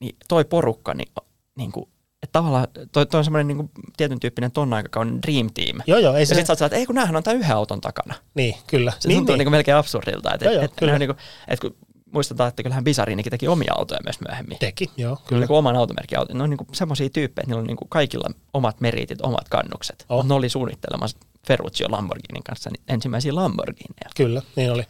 niin 0.00 0.16
toi 0.28 0.44
porukka, 0.44 0.94
niin, 0.94 1.12
niin 1.56 1.72
kuin, 1.72 1.88
että 2.22 2.32
tavallaan 2.32 2.66
toi, 2.92 3.06
toi 3.06 3.18
on 3.18 3.24
semmoinen 3.24 3.46
niin 3.46 3.56
kuin, 3.56 3.70
tietyn 3.96 4.20
tyyppinen 4.20 4.52
ton 4.52 4.74
aikakauden 4.74 5.22
dream 5.22 5.50
team. 5.54 5.80
Joo, 5.86 5.98
joo. 5.98 6.14
Ei 6.14 6.22
ja 6.22 6.26
se... 6.26 6.34
sitten 6.34 6.56
sä 6.56 6.66
että 6.66 6.76
ei 6.76 6.86
kun 6.86 6.94
näähän 6.94 7.16
on 7.16 7.22
tämän 7.22 7.38
yhden 7.38 7.56
auton 7.56 7.80
takana. 7.80 8.14
Niin, 8.34 8.54
kyllä. 8.66 8.92
Se 8.98 9.08
niin, 9.08 9.16
tuntuu 9.16 9.32
niin. 9.32 9.38
Niin 9.38 9.46
kuin 9.46 9.52
melkein 9.52 9.76
absurdilta. 9.76 10.34
Että, 10.34 10.44
joo, 10.44 10.54
joo, 10.54 10.64
et, 10.64 10.72
kyllä. 10.76 10.98
Niin 10.98 11.08
kuin, 11.08 11.18
että 11.48 11.68
kun 11.68 11.76
muistetaan, 12.16 12.48
että 12.48 12.62
kyllähän 12.62 12.84
Bisarinikin 12.84 13.30
teki 13.30 13.48
omia 13.48 13.72
autoja 13.76 14.00
myös 14.04 14.20
myöhemmin. 14.28 14.58
Teki, 14.58 14.90
joo. 14.96 15.18
Kyllä. 15.26 15.40
Niin 15.40 15.48
kuin 15.48 15.58
oman 15.58 15.76
automerkin 15.76 16.18
auto. 16.18 16.34
Ne 16.34 16.42
on 16.42 16.50
niin 16.50 16.66
semmoisia 16.72 17.10
tyyppejä, 17.10 17.42
että 17.42 17.50
niillä 17.50 17.60
on 17.60 17.66
niin 17.66 17.76
kuin 17.76 17.88
kaikilla 17.88 18.30
omat 18.54 18.80
meritit, 18.80 19.20
omat 19.20 19.48
kannukset. 19.48 20.06
Oh. 20.08 20.26
Ne 20.26 20.34
oli 20.34 20.48
suunnittelemassa 20.48 21.18
Ferruccio 21.46 21.90
Lamborghinin 21.90 22.42
kanssa 22.42 22.70
ensimmäisiä 22.88 23.34
Lamborghineja. 23.34 24.10
Kyllä, 24.16 24.42
niin 24.56 24.72
oli. 24.72 24.84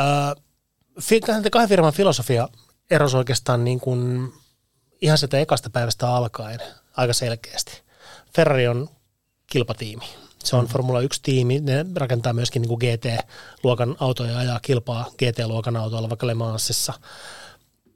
Äh, 0.00 1.50
kahden 1.50 1.68
firman 1.68 1.92
filosofia 1.92 2.48
erosi 2.90 3.16
oikeastaan 3.16 3.64
niin 3.64 3.80
kuin 3.80 4.32
ihan 5.00 5.18
sitä 5.18 5.38
ekasta 5.38 5.70
päivästä 5.70 6.08
alkaen 6.08 6.60
aika 6.96 7.12
selkeästi. 7.12 7.82
Ferrari 8.36 8.68
on 8.68 8.88
kilpatiimi. 9.46 10.04
Se 10.44 10.56
on. 10.56 10.66
Formula 10.66 11.00
1-tiimi, 11.00 11.60
ne 11.60 11.86
rakentaa 11.96 12.32
myöskin 12.32 12.62
niin 12.62 12.68
kuin 12.68 12.78
GT-luokan 12.78 13.96
autoja 14.00 14.32
ja 14.32 14.38
ajaa 14.38 14.60
kilpaa 14.62 15.10
GT-luokan 15.18 15.76
autoilla 15.76 16.08
vaikka 16.08 16.26
Le 16.26 16.34
Mansissa. 16.34 16.92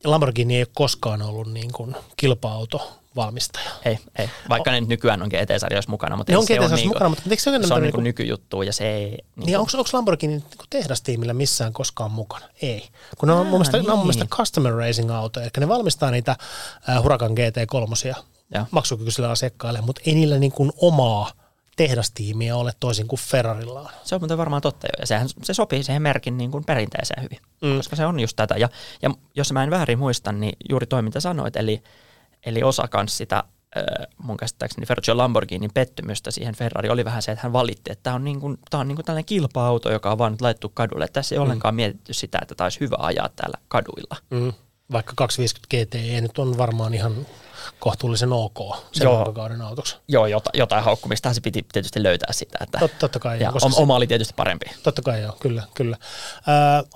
Lamborghini 0.04 0.56
ei 0.56 0.62
ole 0.62 0.68
koskaan 0.74 1.22
ollut 1.22 1.52
niin 1.52 1.72
kuin 1.72 1.96
kilpa-auto 2.16 2.98
valmistaja. 3.16 3.70
Ei, 3.84 3.98
ei. 4.18 4.30
Vaikka 4.48 4.70
o- 4.70 4.72
ne 4.72 4.80
nyt 4.80 4.88
nykyään 4.88 5.22
on 5.22 5.28
GT-sarjoissa 5.28 5.90
mukana, 5.90 6.16
mutta 6.16 6.32
ne 6.32 6.38
on 6.38 6.44
GT-sarjoissa 6.44 6.76
niinku, 6.76 6.94
mukana, 6.94 7.08
mutta 7.08 7.22
eikö 7.30 7.42
se, 7.42 7.66
se 7.66 7.74
on 7.74 7.82
niinku 7.82 8.00
nykyjuttu 8.00 8.62
ja 8.62 8.72
se 8.72 8.90
ei... 8.90 9.10
Niinku... 9.10 9.46
Niin 9.46 9.58
onko, 9.58 9.70
onko 9.74 9.90
Lamborghini 9.92 10.32
niinku 10.32 10.64
tehdastiimillä 10.70 11.34
missään 11.34 11.72
koskaan 11.72 12.10
mukana? 12.10 12.46
Ei. 12.62 12.88
Kun 13.18 13.26
ne 13.26 13.32
on, 13.32 13.46
mun 13.46 13.50
mielestä, 13.50 13.76
niin. 13.76 13.86
ne 13.86 13.92
on 13.92 13.98
mun 13.98 14.06
mielestä 14.06 14.24
niin. 14.24 14.30
customer 14.30 14.74
racing 14.74 15.10
autoja, 15.10 15.44
eli 15.44 15.50
ne 15.60 15.68
valmistaa 15.68 16.10
niitä 16.10 16.36
uh, 16.96 17.02
Huracan 17.02 17.30
GT3 17.30 18.14
maksukykyisille 18.70 19.28
asiakkaille, 19.28 19.80
mutta 19.80 20.02
ei 20.06 20.14
niillä 20.14 20.38
niin 20.38 20.52
kuin 20.52 20.72
omaa 20.76 21.32
tehdastiimiä 21.78 22.56
ole 22.56 22.72
toisin 22.80 23.08
kuin 23.08 23.20
Ferrarilla 23.20 23.90
Se 24.04 24.14
on 24.14 24.20
muuten 24.20 24.38
varmaan 24.38 24.62
totta 24.62 24.86
jo, 24.86 25.00
ja 25.00 25.06
sehän, 25.06 25.28
se 25.42 25.54
sopii 25.54 25.82
siihen 25.82 26.02
merkin 26.02 26.38
niin 26.38 26.50
kuin 26.50 26.64
perinteeseen 26.64 27.22
hyvin, 27.22 27.38
mm. 27.62 27.76
koska 27.76 27.96
se 27.96 28.06
on 28.06 28.20
just 28.20 28.36
tätä. 28.36 28.54
Ja, 28.56 28.68
ja 29.02 29.10
jos 29.34 29.52
mä 29.52 29.62
en 29.62 29.70
väärin 29.70 29.98
muista, 29.98 30.32
niin 30.32 30.56
juuri 30.70 30.86
toi 30.86 31.02
mitä 31.02 31.20
sanoit, 31.20 31.56
eli, 31.56 31.82
eli 32.46 32.62
osa 32.62 32.88
kanssa 32.88 33.16
sitä 33.16 33.44
mun 34.22 34.36
käsittääkseni 34.36 34.86
Ferruccio 34.86 35.16
Lamborghinin 35.16 35.70
pettymystä 35.74 36.30
siihen 36.30 36.54
Ferrari 36.54 36.88
oli 36.88 37.04
vähän 37.04 37.22
se, 37.22 37.32
että 37.32 37.42
hän 37.42 37.52
valitti, 37.52 37.92
että 37.92 38.02
tämä 38.02 38.16
on, 38.16 38.24
niin 38.24 38.40
kuin, 38.40 38.58
tämä 38.70 38.80
on 38.80 38.88
niin 38.88 38.96
kuin 38.96 39.06
tällainen 39.06 39.24
kilpa-auto, 39.24 39.92
joka 39.92 40.10
on 40.10 40.18
vaan 40.18 40.32
nyt 40.32 40.40
laittu 40.40 40.68
kadulle. 40.68 41.04
Että 41.04 41.20
tässä 41.20 41.34
ei 41.34 41.38
mm. 41.38 41.42
ollenkaan 41.42 41.74
mietitty 41.74 42.12
sitä, 42.12 42.38
että 42.42 42.54
tämä 42.54 42.66
olisi 42.66 42.80
hyvä 42.80 42.96
ajaa 42.98 43.28
täällä 43.36 43.58
kaduilla. 43.68 44.16
Mm. 44.30 44.52
Vaikka 44.92 45.12
250 45.16 45.76
GT 45.76 46.22
nyt 46.22 46.38
on 46.38 46.58
varmaan 46.58 46.94
ihan 46.94 47.26
kohtuullisen 47.78 48.32
ok 48.32 48.58
sen 48.92 49.04
Joo. 49.04 49.32
kauden 49.32 49.62
autoksi. 49.62 49.96
Joo, 50.08 50.26
jota, 50.26 50.50
jotain 50.54 50.84
haukkumista 50.84 51.34
se 51.34 51.40
piti 51.40 51.66
tietysti 51.72 52.02
löytää 52.02 52.32
sitä. 52.32 52.58
Että 52.60 52.78
Tot, 52.78 52.90
totta 52.98 53.18
kai. 53.18 53.40
Ja 53.40 53.52
koska 53.52 53.66
oma 53.66 53.94
se, 53.94 53.96
oli 53.96 54.06
tietysti 54.06 54.34
parempi. 54.36 54.66
Totta 54.82 55.02
kai 55.02 55.22
joo, 55.22 55.36
kyllä. 55.40 55.62
kyllä. 55.74 55.96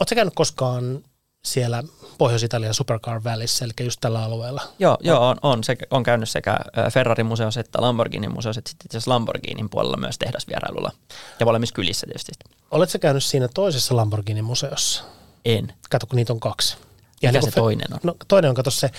Oletko 0.01 0.15
käynyt 0.15 0.35
koskaan 0.35 1.03
siellä 1.45 1.83
Pohjois-Italian 2.19 2.75
Supercar 2.75 3.25
Valleyssä, 3.25 3.65
eli 3.65 3.73
just 3.81 4.01
tällä 4.01 4.25
alueella. 4.25 4.63
Joo, 4.79 4.99
joo 5.01 5.29
on, 5.29 5.37
on, 5.43 5.65
se, 5.65 5.77
on 5.91 6.03
käynyt 6.03 6.29
sekä 6.29 6.59
Ferrarin 6.93 7.27
museossa 7.27 7.61
että 7.61 7.83
Lamborghinin 7.83 8.33
museossa, 8.33 8.59
että 8.59 8.71
sitten 8.71 8.99
itse 8.99 9.11
Lamborghinin 9.11 9.71
puolella 9.71 9.97
myös 9.97 10.19
tehdasvierailulla 10.19 10.91
ja 11.41 11.47
molemmissa 11.47 11.75
kylissä 11.75 12.07
tietysti. 12.07 12.33
Oletko 12.71 12.99
käynyt 12.99 13.25
siinä 13.25 13.49
toisessa 13.49 13.97
Lamborghinin 13.97 14.45
museossa? 14.45 15.05
En. 15.45 15.73
Kato, 15.91 16.07
kun 16.07 16.17
niitä 16.17 16.33
on 16.33 16.41
kaksi. 16.41 16.77
Ja 17.23 17.29
Mikä 17.29 17.41
niin 17.41 17.53
se 17.53 17.61
toinen 17.61 17.89
on? 17.93 18.01
No, 18.03 18.17
toinen 18.29 18.49
on, 18.49 18.55
kato 18.55 18.71
se 18.71 18.91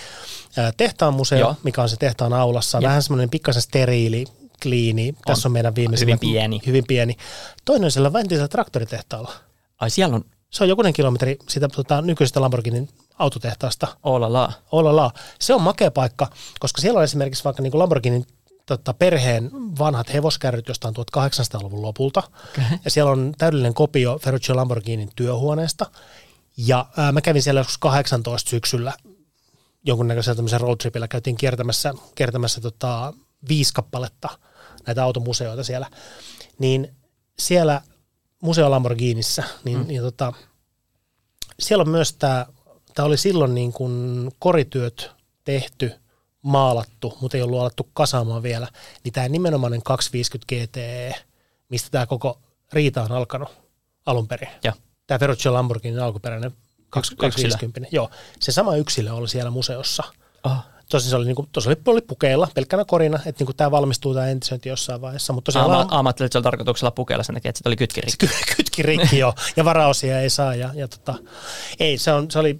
tehtaan 0.77 1.13
museo, 1.13 1.39
Joo. 1.39 1.55
mikä 1.63 1.81
on 1.81 1.89
se 1.89 1.97
tehtaan 1.97 2.33
aulassa. 2.33 2.77
Ja. 2.77 2.87
Vähän 2.87 3.03
semmoinen 3.03 3.29
pikkasen 3.29 3.61
steriili, 3.61 4.25
kliini. 4.61 5.09
On. 5.09 5.15
Tässä 5.25 5.47
on 5.47 5.51
meidän 5.51 5.75
viimeisin. 5.75 6.05
Hyvin 6.07 6.19
pieni. 6.19 6.61
Hyvin 6.65 6.83
pieni. 6.87 7.17
Toinen 7.65 7.85
on 7.85 7.91
siellä 7.91 8.13
Ventisellä 8.13 8.47
traktoritehtaalla. 8.47 9.31
Ai 9.79 9.89
siellä 9.89 10.15
on 10.15 10.25
se 10.53 10.63
on 10.63 10.69
jokunen 10.69 10.93
kilometri 10.93 11.37
siitä 11.49 11.67
tota, 11.67 12.01
nykyisestä 12.01 12.41
Lamborghinin 12.41 12.89
autotehtaasta. 13.19 13.87
Olala. 14.03 14.53
Olala. 14.71 15.11
Se 15.39 15.53
on 15.53 15.61
makea 15.61 15.91
paikka, 15.91 16.27
koska 16.59 16.81
siellä 16.81 16.97
on 16.97 17.03
esimerkiksi 17.03 17.43
vaikka 17.43 17.63
niin 17.63 17.79
Lamborghinin 17.79 18.25
tota, 18.65 18.93
perheen 18.93 19.51
vanhat 19.79 20.13
hevoskärryt 20.13 20.67
jostain 20.67 20.95
1800-luvun 20.95 21.81
lopulta. 21.81 22.23
Okay. 22.49 22.77
Ja 22.85 22.91
siellä 22.91 23.11
on 23.11 23.33
täydellinen 23.37 23.73
kopio 23.73 24.19
Ferruccio 24.19 24.55
Lamborghinin 24.55 25.09
työhuoneesta. 25.15 25.85
Ja 26.57 26.85
ää, 26.97 27.11
mä 27.11 27.21
kävin 27.21 27.41
siellä 27.41 27.59
joskus 27.59 27.77
18 27.77 28.49
syksyllä 28.49 28.93
jonkunnäköisellä 29.85 30.35
tämmöisen 30.35 30.61
roadtripillä. 30.61 31.07
Käytiin 31.07 31.37
kiertämässä, 31.37 31.93
kiertämässä 32.15 32.61
tota, 32.61 33.13
viisi 33.49 33.73
kappaletta 33.73 34.29
näitä 34.85 35.03
automuseoita 35.03 35.63
siellä. 35.63 35.89
Niin 36.59 36.95
siellä 37.39 37.81
Museo 38.41 38.71
Lamborghinissä, 38.71 39.43
niin, 39.63 39.77
mm. 39.77 39.87
niin 39.87 40.01
tota, 40.01 40.33
siellä 41.59 41.81
on 41.81 41.89
myös 41.89 42.13
tämä, 42.13 42.45
tämä 42.93 43.05
oli 43.05 43.17
silloin 43.17 43.55
niin 43.55 43.73
kuin 43.73 44.31
korityöt 44.39 45.11
tehty, 45.43 45.91
maalattu, 46.41 47.17
mutta 47.21 47.37
ei 47.37 47.43
ollut 47.43 47.59
alettu 47.59 47.89
kasaamaan 47.93 48.43
vielä, 48.43 48.67
niin 49.03 49.13
tämä 49.13 49.29
nimenomainen 49.29 49.83
250 49.83 50.55
GTE, 50.55 51.15
mistä 51.69 51.89
tämä 51.91 52.05
koko 52.05 52.41
riita 52.73 53.03
on 53.03 53.11
alkanut 53.11 53.49
alun 54.05 54.27
perin. 54.27 54.49
Ja. 54.63 54.73
Tämä 55.07 55.19
Ferruccio 55.19 55.53
Lamborghini 55.53 55.99
alkuperäinen 55.99 56.51
250. 56.89 57.95
Joo, 57.95 58.09
se 58.39 58.51
sama 58.51 58.75
yksilö 58.75 59.13
oli 59.13 59.27
siellä 59.27 59.51
museossa. 59.51 60.03
Oh. 60.43 60.57
Tosin 60.89 61.09
se 61.09 61.15
oli, 61.15 61.25
niin 61.25 61.35
kuin, 61.35 61.49
oli, 61.67 61.75
oli 61.85 62.01
pukeilla, 62.01 62.47
pelkkänä 62.55 62.85
korina, 62.85 63.17
että 63.17 63.41
niin 63.41 63.45
kuin 63.45 63.55
tämä 63.55 63.71
valmistuu 63.71 64.13
tämä 64.13 64.27
entisointi 64.27 64.69
jossain 64.69 65.01
vaiheessa. 65.01 65.33
Mutta 65.33 65.45
tosiaan 65.45 65.71
Aama, 65.71 65.89
vaan... 65.89 66.09
että 66.09 66.27
se 66.31 66.37
oli 66.37 66.43
tarkoituksella 66.43 66.91
pukeilla 66.91 67.23
sen 67.23 67.35
takia, 67.35 67.49
että 67.49 67.59
se 67.63 67.69
oli 67.69 67.75
kytkirikki. 67.75 68.27
Se 68.27 68.33
kytkirikki, 68.55 69.17
joo, 69.17 69.33
ja 69.55 69.65
varaosia 69.65 70.19
ei 70.19 70.29
saa. 70.29 70.55
Ja, 70.55 70.69
ja 70.73 70.87
tota, 70.87 71.15
ei, 71.79 71.97
se, 71.97 72.13
on, 72.13 72.31
se 72.31 72.39
oli 72.39 72.59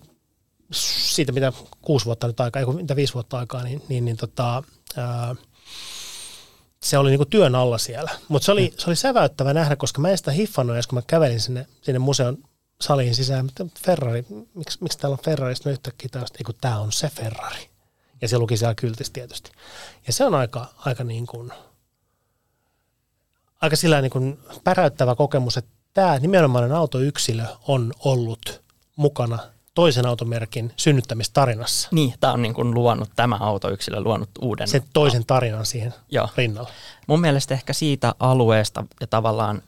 siitä, 0.73 1.31
mitä 1.31 1.53
kuusi 1.81 2.05
vuotta 2.05 2.27
nyt 2.27 2.39
aikaa, 2.39 2.59
ei 2.59 2.65
mitä 2.65 2.95
viisi 2.95 3.13
vuotta 3.13 3.37
aikaa, 3.37 3.63
niin, 3.63 3.81
niin, 3.89 4.05
niin 4.05 4.17
tota, 4.17 4.63
ää, 4.97 5.35
se 6.83 6.97
oli 6.97 7.09
niinku 7.09 7.25
työn 7.25 7.55
alla 7.55 7.77
siellä. 7.77 8.11
Mutta 8.27 8.45
se 8.45 8.51
oli, 8.51 8.69
mm. 8.69 8.77
se 8.77 8.89
oli 8.89 8.95
säväyttävä 8.95 9.53
nähdä, 9.53 9.75
koska 9.75 10.01
mä 10.01 10.09
en 10.09 10.17
sitä 10.17 10.31
hiffannut 10.31 10.75
edes, 10.75 10.87
kun 10.87 10.97
mä 10.97 11.03
kävelin 11.07 11.39
sinne, 11.39 11.67
sinne 11.81 11.99
museon 11.99 12.37
saliin 12.81 13.15
sisään. 13.15 13.49
Ferrari, 13.85 14.25
miksi, 14.53 14.77
miksi 14.81 14.97
täällä 14.97 15.13
on 15.13 15.23
Ferrari? 15.25 15.55
Sitten 15.55 15.71
yhtäkkiä 15.71 16.09
taas, 16.11 16.31
kun 16.45 16.55
tämä 16.61 16.79
on 16.79 16.91
se 16.91 17.09
Ferrari. 17.09 17.69
Ja 18.21 18.27
se 18.27 18.37
luki 18.37 18.57
siellä 18.57 18.75
kyltissä 18.75 19.13
tietysti. 19.13 19.51
Ja 20.07 20.13
se 20.13 20.25
on 20.25 20.35
aika, 20.35 20.67
aika 20.77 21.03
niin 21.03 21.27
kuin, 21.27 21.51
aika 23.61 23.75
sillä 23.75 24.01
niin 24.01 24.11
kuin 24.11 24.39
päräyttävä 24.63 25.15
kokemus, 25.15 25.57
että 25.57 25.71
tämä 25.93 26.19
nimenomainen 26.19 26.71
autoyksilö 26.71 27.43
on 27.67 27.93
ollut 27.99 28.61
mukana 28.95 29.39
toisen 29.73 30.05
automerkin 30.05 30.71
synnyttämistarinassa. 30.77 31.89
Niin, 31.91 32.13
tämä 32.19 32.33
on 32.33 32.41
niin 32.41 32.53
kuin 32.53 32.73
luonut, 32.73 33.09
tämä 33.15 33.37
autoyksilö 33.39 33.99
luonut 33.99 34.29
uuden. 34.41 34.67
Sen 34.67 34.83
toisen 34.93 35.25
tarinan 35.25 35.65
siihen 35.65 35.93
Joo. 36.11 36.29
rinnalle. 36.37 36.69
Mun 37.07 37.21
mielestä 37.21 37.53
ehkä 37.53 37.73
siitä 37.73 38.15
alueesta 38.19 38.85
ja 39.01 39.07
tavallaan 39.07 39.61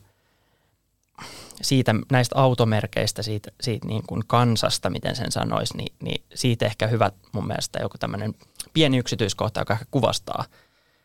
siitä 1.61 1.95
näistä 2.11 2.35
automerkeistä, 2.39 3.23
siitä, 3.23 3.51
siitä 3.61 3.87
niin 3.87 4.03
kuin 4.07 4.23
kansasta, 4.27 4.89
miten 4.89 5.15
sen 5.15 5.31
sanoisi, 5.31 5.77
niin, 5.77 5.93
niin 6.01 6.23
siitä 6.35 6.65
ehkä 6.65 6.87
hyvä 6.87 7.11
mun 7.31 7.47
mielestä 7.47 7.79
joku 7.81 7.97
tämmöinen 7.97 8.35
pieni 8.73 8.97
yksityiskohta, 8.97 9.61
joka 9.61 9.73
ehkä 9.73 9.85
kuvastaa, 9.91 10.45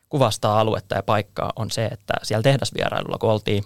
kuvastaa 0.08 0.60
aluetta 0.60 0.94
ja 0.94 1.02
paikkaa, 1.02 1.52
on 1.56 1.70
se, 1.70 1.86
että 1.86 2.14
siellä 2.22 2.42
tehdasvierailulla, 2.42 3.18
kun 3.18 3.30
oltiin, 3.30 3.64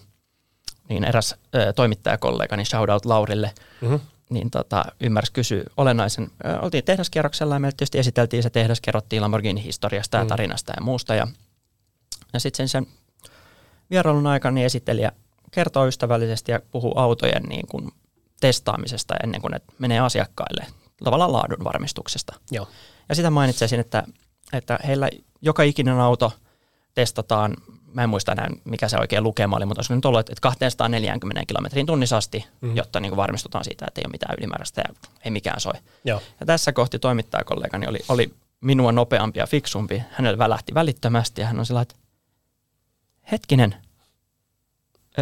niin 0.88 1.04
eräs 1.04 1.34
ö, 1.54 1.72
toimittajakollegani, 1.72 2.64
shout 2.64 2.90
out 2.90 3.04
Laurille, 3.04 3.52
mm-hmm. 3.80 4.00
Niin 4.30 4.50
tota, 4.50 4.84
ymmärsi 5.00 5.32
kysyä 5.32 5.62
olennaisen. 5.76 6.30
Oltiin 6.62 6.84
tehdaskierroksella 6.84 7.54
ja 7.54 7.58
meille 7.58 7.74
tietysti 7.76 7.98
esiteltiin 7.98 8.42
se 8.42 8.50
tehdas, 8.50 8.80
kerrottiin 8.80 9.22
Lamborghini 9.22 9.64
historiasta 9.64 10.16
ja 10.16 10.24
mm. 10.24 10.28
tarinasta 10.28 10.72
ja 10.76 10.82
muusta. 10.82 11.14
Ja, 11.14 11.26
ja 12.32 12.40
sitten 12.40 12.68
sen, 12.68 12.84
sen 12.84 12.92
vierailun 13.90 14.26
aikana 14.26 14.54
niin 14.54 14.66
esittelijä 14.66 15.12
kertoo 15.50 15.86
ystävällisesti 15.86 16.52
ja 16.52 16.60
puhuu 16.70 16.98
autojen 16.98 17.42
niin 17.42 17.66
kuin 17.66 17.90
testaamisesta 18.40 19.14
ennen 19.22 19.40
kuin 19.40 19.50
ne 19.50 19.60
menee 19.78 20.00
asiakkaille, 20.00 20.66
tavallaan 21.04 21.32
laadun 21.32 21.64
varmistuksesta. 21.64 22.34
Joo. 22.50 22.68
Ja 23.08 23.14
sitä 23.14 23.30
mainitsisin, 23.30 23.80
että, 23.80 24.04
että 24.52 24.78
heillä 24.86 25.10
joka 25.42 25.62
ikinen 25.62 26.00
auto 26.00 26.32
testataan, 26.94 27.56
mä 27.94 28.02
en 28.02 28.08
muista 28.08 28.32
enää 28.32 28.48
mikä 28.64 28.88
se 28.88 28.98
oikein 28.98 29.22
lukema 29.22 29.56
oli, 29.56 29.66
mutta 29.66 29.78
olisi 29.78 29.94
nyt 29.94 30.04
ollut, 30.04 30.20
että 30.20 30.40
240 30.40 31.42
kilometrin 31.46 31.86
tunnissa 31.86 32.16
asti, 32.16 32.46
mm. 32.60 32.76
jotta 32.76 33.00
niin 33.00 33.10
kuin 33.10 33.16
varmistutaan 33.16 33.64
siitä, 33.64 33.84
että 33.88 34.00
ei 34.00 34.04
ole 34.06 34.12
mitään 34.12 34.34
ylimääräistä 34.38 34.82
ja 34.88 34.94
ei 35.24 35.30
mikään 35.30 35.60
soi. 35.60 35.74
Joo. 36.04 36.22
Ja 36.40 36.46
tässä 36.46 36.72
kohti 36.72 36.98
toimittajakollegani 36.98 37.86
oli, 37.86 37.98
oli 38.08 38.34
minua 38.60 38.92
nopeampi 38.92 39.38
ja 39.38 39.46
fiksumpi. 39.46 40.02
Hänelle 40.10 40.38
välähti 40.38 40.74
välittömästi 40.74 41.40
ja 41.40 41.46
hän 41.46 41.58
on 41.58 41.66
sillä 41.66 41.80
että 41.80 41.94
hetkinen, 43.32 43.74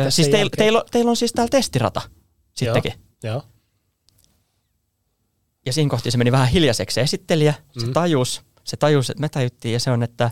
siis 0.09 0.29
teillä 0.29 0.51
teil, 0.57 0.81
teil 0.91 1.09
on 1.09 1.17
siis 1.17 1.33
täällä 1.33 1.51
testirata 1.51 2.03
sittenkin. 2.55 2.93
Joo. 3.23 3.35
Joo. 3.35 3.43
Ja 5.67 5.73
siinä 5.73 5.91
kohti 5.91 6.11
se 6.11 6.19
meni 6.19 6.33
vähän 6.33 6.49
hiljaiseksi. 6.49 6.95
Se 6.95 7.01
esittelijä, 7.01 7.55
se 7.79 7.87
mm. 7.87 7.93
tajus, 7.93 8.43
se 8.65 8.77
tajus, 8.77 9.11
että 9.11 9.21
me 9.21 9.29
tajuttiin 9.29 9.73
ja 9.73 9.81
se 9.81 9.91
on, 9.91 10.03
että 10.03 10.31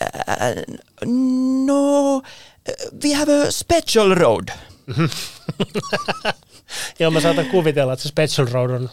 uh, 0.00 1.64
no, 1.66 2.22
we 3.04 3.14
have 3.14 3.32
a 3.32 3.50
special 3.50 4.14
road. 4.14 4.48
Joo, 7.00 7.10
mä 7.10 7.20
saatan 7.20 7.46
kuvitella, 7.46 7.92
että 7.92 8.02
se 8.02 8.08
special 8.08 8.46
road 8.52 8.70
on, 8.70 8.90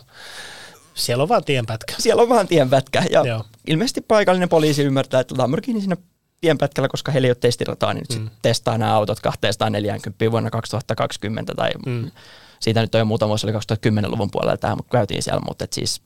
siellä 0.94 1.22
on 1.22 1.30
vaan 1.30 1.44
tienpätkä. 1.44 1.96
Siellä 2.00 2.22
on 2.22 2.30
vaan 2.30 2.48
tienpätkä. 2.48 3.04
Ja 3.12 3.24
Joo. 3.26 3.46
ilmeisesti 3.68 4.02
paikallinen 4.02 4.50
poliisi 4.50 4.84
ymmärtää, 4.84 5.20
että 5.20 5.36
Lamborghini 5.38 5.80
siinä 5.80 5.98
tienpätkällä, 6.42 6.88
koska 6.90 7.12
heillä 7.12 7.26
ei 7.26 7.30
ole 7.30 7.38
testirataa, 7.40 7.94
niin 7.94 8.06
mm. 8.20 8.30
testaa 8.42 8.78
nämä 8.78 8.96
autot 8.96 9.20
240 9.20 10.32
vuonna 10.32 10.50
2020 10.50 11.54
tai 11.56 11.70
mm. 11.86 12.12
siitä 12.60 12.82
nyt 12.82 12.96
on 12.96 13.00
jo 13.00 13.06
muutama 13.06 13.28
vuosi, 13.28 13.48
oli 13.48 13.54
2010-luvun 13.54 14.32
puolella 14.32 14.58
tähän, 14.58 14.78
mutta 14.78 14.92
käytiin 14.92 15.24
siellä, 15.24 15.42
mutta 15.48 15.64
et 15.64 15.74
siis 15.74 16.02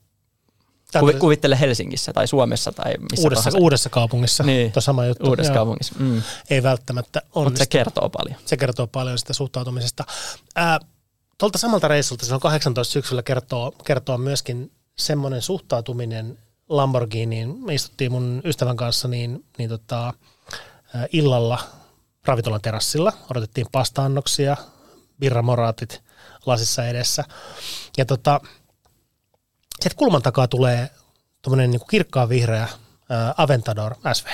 Kuvi, 0.99 1.13
kuvittele 1.13 1.59
Helsingissä 1.59 2.13
tai 2.13 2.27
Suomessa 2.27 2.71
tai 2.71 2.93
missä 3.11 3.23
uudessa, 3.23 3.43
tahansa. 3.43 3.57
uudessa 3.57 3.89
kaupungissa. 3.89 4.43
Niin, 4.43 4.71
Tuo 4.71 4.81
sama 4.81 5.05
juttu. 5.05 5.27
Uudessa 5.29 5.51
Joo. 5.51 5.55
kaupungissa. 5.55 5.95
Mm. 5.99 6.21
Ei 6.49 6.63
välttämättä 6.63 7.19
onnistu. 7.19 7.39
Mutta 7.43 7.57
se 7.57 7.65
kertoo 7.65 8.09
paljon. 8.09 8.37
Se 8.45 8.57
kertoo 8.57 8.87
paljon 8.87 9.17
sitä 9.17 9.33
suhtautumisesta. 9.33 10.03
Ää, 10.55 10.79
tuolta 11.37 11.57
samalta 11.57 11.87
reissulta, 11.87 12.25
se 12.25 12.33
on 12.33 12.39
18 12.39 12.91
syksyllä, 12.93 13.23
kertoo, 13.23 13.71
kertoo 13.71 14.17
myöskin 14.17 14.71
semmoinen 14.97 15.41
suhtautuminen 15.41 16.37
Lamborghiniin. 16.69 17.55
Me 17.65 17.73
istuttiin 17.73 18.11
mun 18.11 18.41
ystävän 18.45 18.77
kanssa 18.77 19.07
niin, 19.07 19.45
niin 19.57 19.69
tota, 19.69 20.13
illalla 21.13 21.59
ravintolan 22.25 22.61
terassilla. 22.61 23.13
Odotettiin 23.31 23.67
pastaannoksia, 23.71 24.57
birramoraatit 25.19 26.03
lasissa 26.45 26.87
edessä. 26.87 27.23
Ja 27.97 28.05
tota, 28.05 28.41
sieltä 29.81 29.97
kulman 29.97 30.21
takaa 30.21 30.47
tulee 30.47 30.89
tuommoinen 31.41 31.71
niin 31.71 31.81
kirkkaan 31.89 32.29
vihreä 32.29 32.67
ää, 33.09 33.33
Aventador 33.37 33.95
SV. 34.13 34.27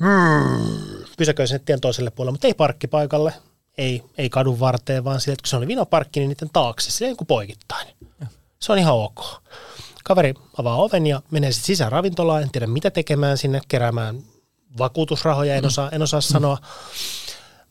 Mm. 0.00 1.04
Pysäköi 1.16 1.48
sen 1.48 1.60
tien 1.60 1.80
toiselle 1.80 2.10
puolelle, 2.10 2.32
mutta 2.32 2.46
ei 2.46 2.54
parkkipaikalle, 2.54 3.34
ei, 3.78 4.02
ei 4.18 4.30
kadun 4.30 4.60
varteen, 4.60 5.04
vaan 5.04 5.20
sieltä, 5.20 5.42
kun 5.42 5.48
se 5.48 5.56
oli 5.56 5.66
vinoparkki, 5.66 6.20
niin 6.20 6.28
niiden 6.28 6.50
taakse, 6.52 6.90
silleen 6.90 7.16
kuin 7.16 7.26
poikittain. 7.26 7.88
Ja. 8.20 8.26
Se 8.60 8.72
on 8.72 8.78
ihan 8.78 8.94
ok. 8.94 9.20
Kaveri 10.04 10.34
avaa 10.58 10.76
oven 10.76 11.06
ja 11.06 11.22
menee 11.30 11.52
sitten 11.52 11.66
sisään 11.66 11.92
ravintolaan, 11.92 12.42
en 12.42 12.50
tiedä 12.50 12.66
mitä 12.66 12.90
tekemään 12.90 13.38
sinne, 13.38 13.60
keräämään 13.68 14.22
vakuutusrahoja, 14.78 15.54
en 15.54 15.62
mm. 15.62 15.66
osaa, 15.66 15.90
en 15.90 16.02
osaa 16.02 16.20
mm. 16.20 16.22
sanoa. 16.22 16.58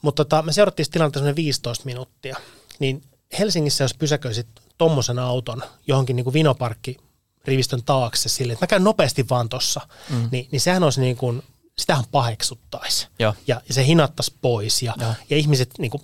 Mutta 0.02 0.26
tota, 0.26 0.42
me 0.42 0.54
seurattiin 0.54 0.92
tilannetta 0.92 1.36
15 1.36 1.86
minuuttia. 1.86 2.38
Niin 2.80 3.04
Helsingissä, 3.40 3.84
jos 3.84 3.94
pysäköisit 3.94 4.48
tuommoisen 4.80 5.20
auton 5.20 5.64
johonkin 5.88 6.16
niin 6.16 6.24
kuin 6.24 6.34
vinoparkki 6.34 6.98
rivistön 7.46 7.84
taakse 7.84 8.30
sille, 8.30 8.54
että 8.54 8.64
mä 8.64 8.68
käyn 8.68 8.84
nopeasti 8.84 9.30
vaan 9.30 9.50
tossa, 9.50 9.82
mm. 10.10 10.30
niin, 10.32 10.48
niin 10.52 10.62
sehän 10.62 10.84
olisi 10.84 11.02
niin 11.02 11.18
kuin, 11.18 11.44
sitähän 11.78 12.04
paheksuttaisi. 12.12 13.08
Ja, 13.48 13.62
ja 13.68 13.74
se 13.74 13.86
hinattaisi 13.86 14.34
pois 14.42 14.82
ja, 14.82 14.94
ja. 15.00 15.14
ja 15.30 15.38
ihmiset 15.38 15.70
niin 15.78 15.92
kuin 15.92 16.04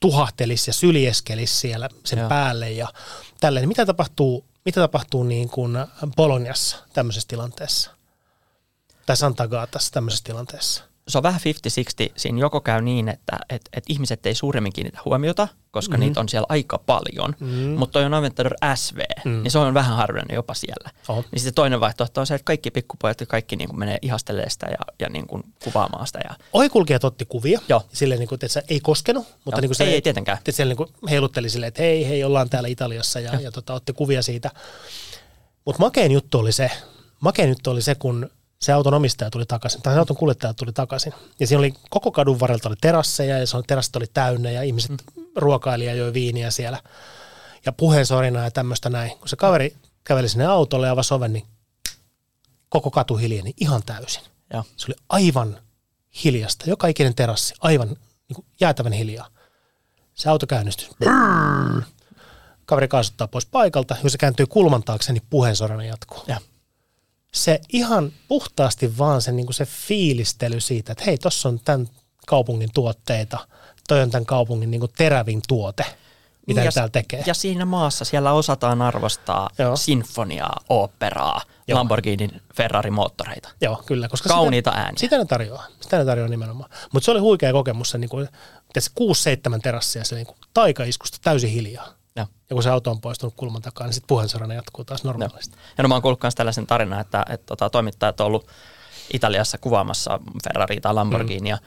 tuhahtelisi 0.00 0.70
ja 0.70 0.74
syljeskelisi 0.74 1.54
siellä 1.54 1.88
sen 2.04 2.18
ja. 2.18 2.28
päälle 2.28 2.70
ja 2.70 2.88
tälleen. 3.40 3.68
Mitä 3.68 3.86
tapahtuu 3.86 4.44
mitä 4.64 4.80
tapahtuu 4.80 5.22
niin 5.22 5.48
kuin 5.48 5.72
Boloniassa 6.16 6.76
tämmöisessä 6.92 7.28
tilanteessa? 7.28 7.90
Tai 9.06 9.16
Santa 9.16 9.48
Gatassa 9.48 9.92
tämmöisessä 9.92 10.24
tilanteessa? 10.24 10.84
Se 11.08 11.18
on 11.18 11.22
vähän 11.22 11.40
50-60. 12.08 12.12
Siinä 12.16 12.40
joko 12.40 12.60
käy 12.60 12.82
niin, 12.82 13.08
että 13.08 13.38
et, 13.48 13.62
et 13.72 13.84
ihmiset 13.88 14.26
ei 14.26 14.34
suuremmin 14.34 14.72
kiinnitä 14.72 14.98
huomiota, 15.04 15.48
koska 15.70 15.96
mm-hmm. 15.96 16.00
niitä 16.00 16.20
on 16.20 16.28
siellä 16.28 16.46
aika 16.48 16.78
paljon, 16.78 17.34
mm-hmm. 17.40 17.78
mutta 17.78 17.92
toi 17.92 18.04
on 18.04 18.14
Aventador 18.14 18.54
SV, 18.74 18.98
mm-hmm. 18.98 19.42
niin 19.42 19.50
se 19.50 19.58
on 19.58 19.74
vähän 19.74 19.96
harvinainen 19.96 20.34
jopa 20.34 20.54
siellä. 20.54 20.90
Oho. 21.08 21.24
Niin 21.32 21.40
sitten 21.40 21.54
toinen 21.54 21.80
vaihtoehto 21.80 22.20
on 22.20 22.26
se, 22.26 22.34
että 22.34 22.44
kaikki 22.44 22.70
pikkupojat 22.70 23.20
ja 23.20 23.26
kaikki 23.26 23.56
niin 23.56 23.68
kuin 23.68 23.78
menee 23.78 23.98
ihastelemaan 24.02 24.50
sitä 24.50 24.66
ja, 24.66 24.78
ja 25.00 25.08
niin 25.08 25.26
kuin 25.26 25.42
kuvaamaan 25.64 26.06
sitä. 26.06 26.20
Ja... 26.24 26.34
Ohikulkijat 26.52 27.04
otti 27.04 27.24
kuvia, 27.24 27.60
Joo. 27.68 27.82
silleen 27.92 28.18
niin 28.20 28.28
kuin, 28.28 28.36
että 28.36 28.48
se 28.48 28.62
ei 28.68 28.80
koskenut, 28.80 29.26
mutta 29.44 29.60
niin 29.60 29.68
kuin 29.68 29.76
se, 29.76 29.84
ei, 29.84 29.94
ei 29.94 30.02
tietenkään. 30.02 30.38
Että 30.38 30.52
siellä 30.52 30.70
niin 30.70 30.76
kuin 30.76 30.88
heilutteli 31.10 31.50
silleen, 31.50 31.68
että 31.68 31.82
hei, 31.82 32.08
hei, 32.08 32.24
ollaan 32.24 32.50
täällä 32.50 32.68
Italiassa 32.68 33.20
ja, 33.20 33.32
ja, 33.32 33.40
ja 33.40 33.52
tota, 33.52 33.74
otti 33.74 33.92
kuvia 33.92 34.22
siitä. 34.22 34.50
Mutta 35.64 35.82
makein 35.82 36.12
juttu 36.12 36.38
oli 36.38 36.52
se, 36.52 36.70
makein 37.20 37.48
juttu 37.48 37.70
oli 37.70 37.82
se, 37.82 37.94
kun 37.94 38.30
se 38.62 38.72
auton 38.72 38.94
omistaja 38.94 39.30
tuli 39.30 39.46
takaisin, 39.46 39.82
tai 39.82 39.94
se 39.94 39.98
auton 39.98 40.16
kuljettaja 40.16 40.54
tuli 40.54 40.72
takaisin. 40.72 41.12
Ja 41.40 41.46
siinä 41.46 41.58
oli 41.58 41.74
koko 41.90 42.12
kadun 42.12 42.40
varrelta 42.40 42.68
oli 42.68 42.76
terasseja, 42.80 43.38
ja 43.38 43.46
se 43.46 43.56
on, 43.56 43.64
terassit 43.66 43.96
oli 43.96 44.06
täynnä, 44.14 44.50
ja 44.50 44.62
ihmiset 44.62 44.90
mm. 44.90 45.24
ruokaili 45.36 45.86
ja 45.86 45.94
joi 45.94 46.12
viiniä 46.12 46.50
siellä. 46.50 46.78
Ja 47.66 47.72
puheensorina 47.72 48.44
ja 48.44 48.50
tämmöistä 48.50 48.90
näin. 48.90 49.18
Kun 49.18 49.28
se 49.28 49.36
kaveri 49.36 49.76
käveli 50.04 50.28
sinne 50.28 50.46
autolle 50.46 50.86
ja 50.86 50.92
avasi 50.92 51.14
oven, 51.14 51.32
niin 51.32 51.46
koko 52.68 52.90
katu 52.90 53.16
hiljeni 53.16 53.54
ihan 53.60 53.82
täysin. 53.86 54.22
Ja. 54.52 54.64
Se 54.76 54.86
oli 54.88 54.94
aivan 55.08 55.58
hiljasta. 56.24 56.70
Joka 56.70 56.86
ikinen 56.86 57.14
terassi, 57.14 57.54
aivan 57.60 57.88
niin 57.88 58.34
kuin 58.34 58.46
jäätävän 58.60 58.92
hiljaa. 58.92 59.28
Se 60.14 60.30
auto 60.30 60.46
käynnistyi. 60.46 60.88
Kaveri 62.66 62.88
kaasuttaa 62.88 63.28
pois 63.28 63.46
paikalta. 63.46 63.96
Jos 64.02 64.12
se 64.12 64.18
kääntyy 64.18 64.46
kulman 64.46 64.82
taakse, 64.82 65.12
niin 65.12 65.26
puheensorina 65.30 65.84
jatkuu. 65.84 66.24
Ja 66.26 66.40
se 67.34 67.60
ihan 67.68 68.12
puhtaasti 68.28 68.98
vaan 68.98 69.22
se, 69.22 69.32
niin 69.32 69.46
kuin 69.46 69.54
se 69.54 69.64
fiilistely 69.64 70.60
siitä, 70.60 70.92
että 70.92 71.04
hei, 71.04 71.18
tuossa 71.18 71.48
on 71.48 71.60
tämän 71.64 71.88
kaupungin 72.26 72.70
tuotteita, 72.74 73.38
toi 73.88 74.02
on 74.02 74.10
tämän 74.10 74.26
kaupungin 74.26 74.70
niin 74.70 74.80
kuin 74.80 74.92
terävin 74.96 75.42
tuote, 75.48 75.84
mitä 76.46 76.60
niin 76.60 76.64
ja, 76.64 76.72
täällä 76.72 76.90
tekee. 76.90 77.22
Ja 77.26 77.34
siinä 77.34 77.64
maassa 77.64 78.04
siellä 78.04 78.32
osataan 78.32 78.82
arvostaa 78.82 79.50
Joo. 79.58 79.76
sinfoniaa, 79.76 80.60
operaa, 80.68 81.40
Joo. 81.68 81.78
Lamborghinin 81.78 82.42
Ferrari-moottoreita. 82.54 83.48
Joo, 83.60 83.82
kyllä. 83.86 84.08
Koska 84.08 84.28
Kauniita 84.28 84.70
sitä, 84.70 84.82
ääniä. 84.82 84.98
Sitä 84.98 85.18
ne 85.18 85.24
tarjoaa. 85.24 85.66
Sitä 85.80 85.98
ne 85.98 86.04
tarjoaa 86.04 86.28
nimenomaan. 86.28 86.70
Mutta 86.92 87.04
se 87.04 87.10
oli 87.10 87.20
huikea 87.20 87.52
kokemus, 87.52 87.90
se, 87.90 87.98
niin 87.98 88.10
kuin, 88.10 88.28
se 88.78 88.90
6-7 89.56 89.60
terassia, 89.62 90.04
se 90.04 90.14
niin 90.14 90.26
kuin, 90.26 90.36
taikaiskusta 90.54 91.18
täysin 91.22 91.50
hiljaa. 91.50 92.01
Ja. 92.16 92.26
ja 92.50 92.54
kun 92.54 92.62
se 92.62 92.70
auto 92.70 92.90
on 92.90 93.00
poistunut 93.00 93.34
kulman 93.36 93.62
takaa, 93.62 93.86
niin 93.86 93.94
sitten 93.94 94.08
puheensorana 94.08 94.54
jatkuu 94.54 94.84
taas 94.84 95.04
normaalisti. 95.04 95.56
Ja 95.78 95.82
no 95.82 95.88
mä 95.88 95.94
oon 95.94 96.02
kuullut 96.02 96.22
myös 96.22 96.34
tällaisen 96.34 96.66
tarinan, 96.66 97.00
että, 97.00 97.24
että 97.28 97.46
tota, 97.46 97.70
toimittajat 97.70 98.20
on 98.20 98.26
ollut 98.26 98.48
Italiassa 99.12 99.58
kuvaamassa 99.58 100.20
Ferrari 100.44 100.80
tai 100.80 100.94
Lamborghinia. 100.94 101.56
Mm. 101.56 101.62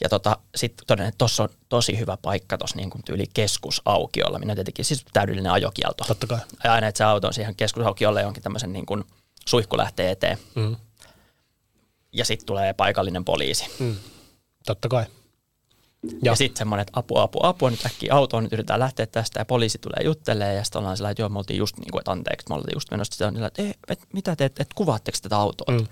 Ja 0.00 0.08
tota, 0.08 0.38
sitten 0.54 0.86
todennäköisesti, 0.86 1.14
että 1.14 1.18
tuossa 1.18 1.42
on 1.42 1.48
tosi 1.68 1.98
hyvä 1.98 2.16
paikka 2.22 2.58
tuossa 2.58 2.76
niin 2.76 2.90
tyyli 3.04 3.24
keskusaukiolla. 3.34 4.38
Minä 4.38 4.54
tietenkin 4.54 4.84
siis 4.84 5.04
täydellinen 5.12 5.52
ajokielto. 5.52 6.04
Totta 6.04 6.26
kai. 6.26 6.38
Ja 6.64 6.72
aina, 6.72 6.86
että 6.86 6.98
se 6.98 7.04
auto 7.04 7.26
on 7.26 7.34
siihen 7.34 7.56
keskusaukiolle 7.56 8.22
jonkin 8.22 8.42
tämmöisen 8.42 8.72
niin 8.72 8.86
kuin 8.86 9.04
suihku 9.46 9.76
lähtee 9.76 10.10
eteen. 10.10 10.38
Mm. 10.54 10.76
Ja 12.12 12.24
sitten 12.24 12.46
tulee 12.46 12.72
paikallinen 12.72 13.24
poliisi. 13.24 13.66
Mm. 13.78 13.96
Totta 14.66 14.88
kai. 14.88 15.04
Ja, 16.02 16.10
ja 16.22 16.34
sitten 16.34 16.58
semmoinen, 16.58 16.82
että 16.82 17.00
apua, 17.00 17.22
apua, 17.22 17.48
apua, 17.48 17.70
nyt 17.70 17.86
äkkiä 17.86 18.14
autoon, 18.14 18.42
nyt 18.42 18.52
yritetään 18.52 18.80
lähteä 18.80 19.06
tästä 19.06 19.40
ja 19.40 19.44
poliisi 19.44 19.78
tulee 19.78 20.04
juttelemaan 20.04 20.56
ja 20.56 20.64
sitten 20.64 20.78
ollaan 20.78 20.96
sillä, 20.96 21.10
että 21.10 21.22
joo, 21.22 21.28
me 21.28 21.38
oltiin 21.38 21.58
just 21.58 21.78
niin 21.78 21.90
kuin, 21.90 22.00
että 22.00 22.10
anteeksi, 22.10 22.46
me 22.48 22.54
oltiin 22.54 22.76
just 22.76 22.90
menossa 22.90 23.12
sitä, 23.12 23.46
että, 23.46 23.62
et, 23.62 23.78
et, 23.88 24.00
mitä 24.12 24.36
te, 24.36 24.44
että 24.44 24.62
et, 24.62 24.74
kuvaatteko 24.74 25.18
tätä 25.22 25.36
autoa? 25.36 25.74
Mm. 25.74 25.86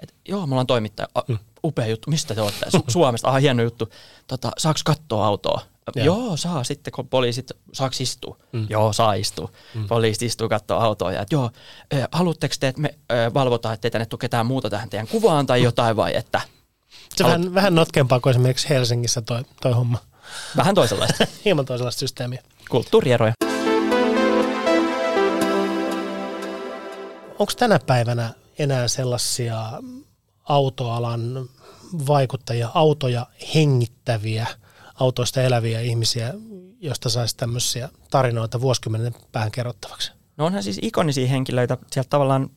Et, 0.00 0.14
joo, 0.28 0.46
me 0.46 0.52
ollaan 0.52 0.66
toimittaja, 0.66 1.08
A, 1.14 1.22
mm. 1.28 1.38
upea 1.64 1.86
juttu, 1.86 2.10
mistä 2.10 2.34
te 2.34 2.40
olette? 2.40 2.66
Su- 2.76 2.84
Suomesta, 2.88 3.28
aha, 3.28 3.38
hieno 3.38 3.62
juttu. 3.62 3.88
Tota, 4.26 4.52
saaks 4.58 4.82
katsoa 4.82 5.26
autoa? 5.26 5.60
Ja. 5.94 6.04
Joo, 6.04 6.36
saa 6.36 6.64
sitten, 6.64 6.92
kun 6.92 7.08
poliisit, 7.08 7.52
saaks 7.72 8.00
istua? 8.00 8.36
Mm. 8.52 8.66
Joo, 8.70 8.92
saa 8.92 9.14
istua. 9.14 9.48
Mm. 9.74 9.88
Poliisit 9.88 10.22
istuu 10.22 10.48
katsoa 10.48 10.84
autoa 10.84 11.12
ja 11.12 11.22
että 11.22 11.34
joo, 11.34 11.50
haluatteko 12.12 12.54
te, 12.60 12.68
että 12.68 12.80
me 12.80 12.98
valvotaan, 13.34 13.74
ettei 13.74 13.90
tänne 13.90 14.06
tule 14.06 14.18
ketään 14.18 14.46
muuta 14.46 14.70
tähän 14.70 14.90
teidän 14.90 15.08
kuvaan 15.08 15.46
tai 15.46 15.62
jotain 15.62 15.96
vai 15.96 16.16
että– 16.16 16.40
se 17.16 17.24
Haluat... 17.24 17.40
vähän, 17.40 17.54
vähän 17.54 17.74
notkempaa 17.74 18.20
kuin 18.20 18.30
esimerkiksi 18.30 18.68
Helsingissä 18.68 19.22
toi, 19.22 19.42
toi 19.62 19.72
homma. 19.72 19.98
Vähän 20.56 20.74
toisenlaista. 20.74 21.26
Hieman 21.44 21.64
toisenlaista 21.64 22.00
systeemiä. 22.00 22.42
Kulttuurieroja. 22.70 23.32
Onko 27.38 27.52
tänä 27.58 27.78
päivänä 27.86 28.34
enää 28.58 28.88
sellaisia 28.88 29.72
autoalan 30.44 31.48
vaikuttajia, 32.06 32.70
autoja 32.74 33.26
hengittäviä, 33.54 34.46
autoista 34.94 35.42
eläviä 35.42 35.80
ihmisiä, 35.80 36.34
joista 36.80 37.08
saisi 37.08 37.36
tämmöisiä 37.36 37.88
tarinoita 38.10 38.60
vuosikymmenen 38.60 39.14
päähän 39.32 39.50
kerrottavaksi? 39.50 40.12
No 40.36 40.46
onhan 40.46 40.62
siis 40.62 40.78
ikonisia 40.82 41.28
henkilöitä 41.28 41.78
sieltä 41.92 42.10
tavallaan 42.10 42.50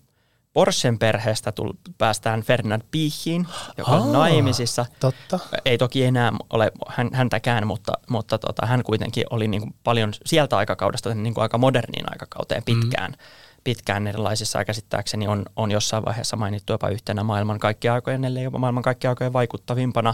Porschen 0.53 0.99
perheestä 0.99 1.51
tull, 1.51 1.73
päästään 1.97 2.43
Ferdinand 2.43 2.81
Pichiin, 2.91 3.47
joka 3.77 3.91
on 3.91 4.01
Aa, 4.01 4.11
naimisissa. 4.13 4.85
Totta. 4.99 5.39
Ei 5.65 5.77
toki 5.77 6.03
enää 6.03 6.31
ole 6.49 6.71
hän, 6.87 7.09
häntäkään, 7.13 7.67
mutta, 7.67 7.91
mutta 8.09 8.37
tota, 8.37 8.65
hän 8.65 8.83
kuitenkin 8.83 9.23
oli 9.29 9.47
niin 9.47 9.61
kuin 9.61 9.75
paljon 9.83 10.13
sieltä 10.25 10.57
aikakaudesta 10.57 11.13
niin 11.13 11.33
kuin 11.33 11.41
aika 11.41 11.57
moderniin 11.57 12.11
aikakauteen 12.11 12.63
pitkään. 12.63 13.11
Mm. 13.11 13.17
Pitkään 13.63 14.07
erilaisissa 14.07 14.59
ja 14.59 14.65
käsittääkseni 14.65 15.27
on, 15.27 15.45
on 15.55 15.71
jossain 15.71 16.05
vaiheessa 16.05 16.37
mainittu 16.37 16.73
jopa 16.73 16.89
yhtenä 16.89 17.23
maailman 17.23 17.59
kaikkien 17.59 17.93
aikojen, 17.93 18.25
ellei 18.25 18.43
jopa 18.43 18.57
maailman 18.57 18.83
kaikkien 18.83 19.09
aikojen 19.09 19.33
vaikuttavimpana 19.33 20.13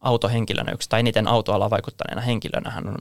autohenkilönä, 0.00 0.72
yksi 0.72 0.88
tai 0.88 1.00
eniten 1.00 1.28
autoalla 1.28 1.70
vaikuttaneena 1.70 2.20
henkilönä. 2.20 2.70
Hän 2.70 2.88
on 2.88 2.98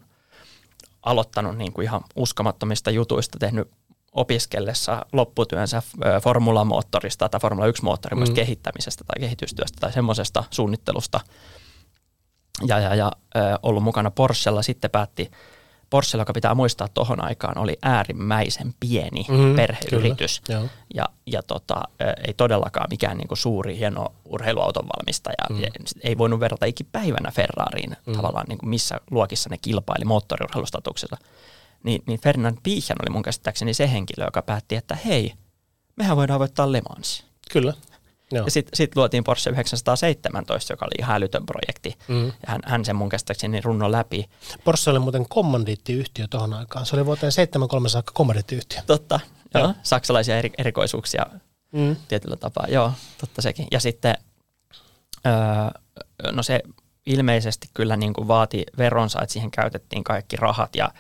aloittanut 1.03 1.57
niin 1.57 1.73
kuin 1.73 1.85
ihan 1.85 2.01
uskomattomista 2.15 2.91
jutuista, 2.91 3.39
tehnyt 3.39 3.71
opiskellessa 4.13 5.05
lopputyönsä 5.13 5.81
formulamoottorista 6.23 7.29
tai 7.29 7.39
Formula 7.39 7.67
1-moottorin 7.67 8.27
mm. 8.27 8.33
kehittämisestä 8.33 9.03
tai 9.03 9.19
kehitystyöstä 9.19 9.77
tai 9.79 9.93
semmoisesta 9.93 10.43
suunnittelusta 10.49 11.19
ja, 12.67 12.79
ja, 12.79 12.95
ja 12.95 13.11
ollut 13.63 13.83
mukana 13.83 14.11
Porschella. 14.11 14.61
Sitten 14.61 14.91
päätti 14.91 15.31
Porsche, 15.89 16.17
joka 16.17 16.33
pitää 16.33 16.55
muistaa 16.55 16.87
tuohon 16.87 17.23
aikaan, 17.23 17.57
oli 17.57 17.77
äärimmäisen 17.81 18.73
pieni 18.79 19.25
mm, 19.29 19.55
perheyritys. 19.55 20.41
Kyllä, 20.41 20.69
ja 20.93 21.05
ja 21.25 21.43
tota, 21.43 21.81
ei 22.27 22.33
todellakaan 22.33 22.87
mikään 22.89 23.17
niinku 23.17 23.35
suuri, 23.35 23.77
hieno 23.77 24.13
urheiluauton 24.25 24.87
valmistaja. 24.87 25.45
Mm. 25.49 25.57
Ei 26.01 26.17
voinut 26.17 26.39
verrata 26.39 26.65
ikipäivänä 26.65 27.31
Ferrariin 27.31 27.97
mm. 28.05 28.13
tavallaan, 28.13 28.45
niinku 28.49 28.65
missä 28.65 28.99
luokissa 29.11 29.49
ne 29.49 29.57
kilpaili 29.57 30.05
moottoriurheilustatuksessa 30.05 31.17
niin, 31.83 32.03
niin 32.07 32.19
Ferdinand 32.19 32.57
Piechan 32.63 32.97
oli 33.01 33.13
mun 33.13 33.23
käsittääkseni 33.23 33.73
se 33.73 33.91
henkilö, 33.91 34.25
joka 34.25 34.41
päätti, 34.41 34.75
että 34.75 34.97
hei, 35.05 35.33
mehän 35.95 36.17
voidaan 36.17 36.39
voittaa 36.39 36.71
Le 36.71 36.81
Mans. 36.89 37.25
Kyllä. 37.51 37.73
Joo. 38.31 38.45
Ja 38.45 38.51
sitten 38.51 38.77
sit 38.77 38.95
luotiin 38.95 39.23
Porsche 39.23 39.51
917, 39.51 40.73
joka 40.73 40.85
oli 40.85 40.95
ihan 40.99 41.15
älytön 41.15 41.45
projekti. 41.45 41.97
Mm. 42.07 42.25
Ja 42.25 42.33
hän, 42.47 42.61
hän 42.65 42.85
sen 42.85 42.95
mun 42.95 43.09
käsittääkseni 43.09 43.61
runno 43.61 43.91
läpi. 43.91 44.29
Porsche 44.63 44.91
oli 44.91 44.99
muuten 44.99 45.29
kommandiittiyhtiö 45.29 46.27
tuohon 46.29 46.53
aikaan. 46.53 46.85
Se 46.85 46.95
oli 46.95 47.05
vuoteen 47.05 47.31
73 47.31 47.89
saakka 47.89 48.11
kommandiittiyhtiö. 48.15 48.81
Totta, 48.87 49.19
joo. 49.53 49.63
joo. 49.63 49.73
Saksalaisia 49.83 50.37
eri, 50.37 50.51
erikoisuuksia 50.57 51.25
mm. 51.71 51.95
tietyllä 52.07 52.35
tapaa. 52.35 52.65
Joo, 52.69 52.93
totta 53.17 53.41
sekin. 53.41 53.67
Ja 53.71 53.79
sitten, 53.79 54.15
öö, 55.25 56.31
no 56.31 56.43
se 56.43 56.59
ilmeisesti 57.05 57.67
kyllä 57.73 57.97
niin 57.97 58.13
kuin 58.13 58.27
vaati 58.27 58.63
veronsa, 58.77 59.21
että 59.21 59.33
siihen 59.33 59.51
käytettiin 59.51 60.03
kaikki 60.03 60.35
rahat 60.35 60.75
ja 60.75 60.91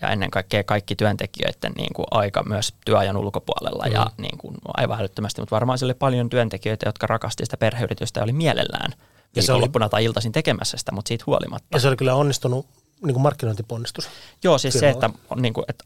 ja 0.00 0.08
ennen 0.08 0.30
kaikkea 0.30 0.64
kaikki 0.64 0.96
työntekijöiden 0.96 1.72
niin 1.76 1.92
kuin 1.96 2.06
aika 2.10 2.42
myös 2.42 2.74
työajan 2.84 3.16
ulkopuolella 3.16 3.84
mm. 3.86 3.92
ja 3.92 4.06
niin 4.18 4.38
kuin 4.38 4.54
aivan 4.76 5.00
älyttömästi, 5.00 5.40
mutta 5.40 5.54
varmaan 5.54 5.78
sillä 5.78 5.90
oli 5.90 5.98
paljon 5.98 6.30
työntekijöitä, 6.30 6.88
jotka 6.88 7.06
rakasti 7.06 7.44
sitä 7.44 7.56
perheyritystä 7.56 8.20
ja 8.20 8.24
oli 8.24 8.32
mielellään 8.32 8.92
ja 9.36 9.42
se 9.42 9.52
oli, 9.52 9.68
tai 9.90 10.04
iltaisin 10.04 10.32
tekemässä 10.32 10.76
sitä, 10.76 10.92
mutta 10.92 11.08
siitä 11.08 11.24
huolimatta. 11.26 11.76
Ja 11.76 11.80
se 11.80 11.88
oli 11.88 11.96
kyllä 11.96 12.14
onnistunut 12.14 12.66
niin 13.02 13.14
kuin 13.14 13.22
markkinointiponnistus. 13.22 14.08
Joo, 14.44 14.58
siis 14.58 14.74
Firmalla. 14.74 15.00
se, 15.00 15.06
että, 15.06 15.40
niin 15.40 15.54
kuin, 15.54 15.64
että, 15.68 15.84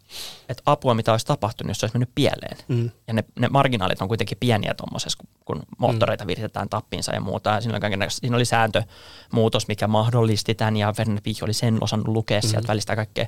että 0.49 0.63
apua 0.67 0.95
mitä 0.95 1.13
olisi 1.13 1.27
tapahtunut, 1.27 1.71
jos 1.71 1.81
se 1.81 1.87
olisi 1.87 1.95
mennyt 1.95 2.11
pieleen. 2.15 2.57
Mm. 2.69 2.91
Ja 3.07 3.15
ne, 3.15 3.25
ne 3.39 3.49
marginaalit 3.49 4.03
on 4.03 4.09
kuitenkin 4.09 4.39
pieniä 4.41 4.75
tuommoisessa, 4.75 5.25
kun 5.45 5.63
moottoreita 5.79 6.25
mm. 6.25 6.29
viritetään 6.29 6.69
tappiinsa 6.69 7.15
ja 7.15 7.21
muuta. 7.21 7.51
Ja 7.51 7.61
siinä, 7.61 7.77
oli, 7.77 8.07
siinä 8.09 8.37
oli 8.37 8.45
sääntömuutos, 8.45 9.69
mikä 9.69 9.87
mahdollisti 9.87 10.55
tämän, 10.55 10.77
ja 10.77 10.95
Werner 10.99 11.21
oli 11.43 11.53
sen 11.53 11.79
osannut 11.81 12.09
lukea 12.09 12.41
mm. 12.41 12.49
sieltä 12.49 12.69
välistä 12.69 12.97
kaikkea 12.97 13.27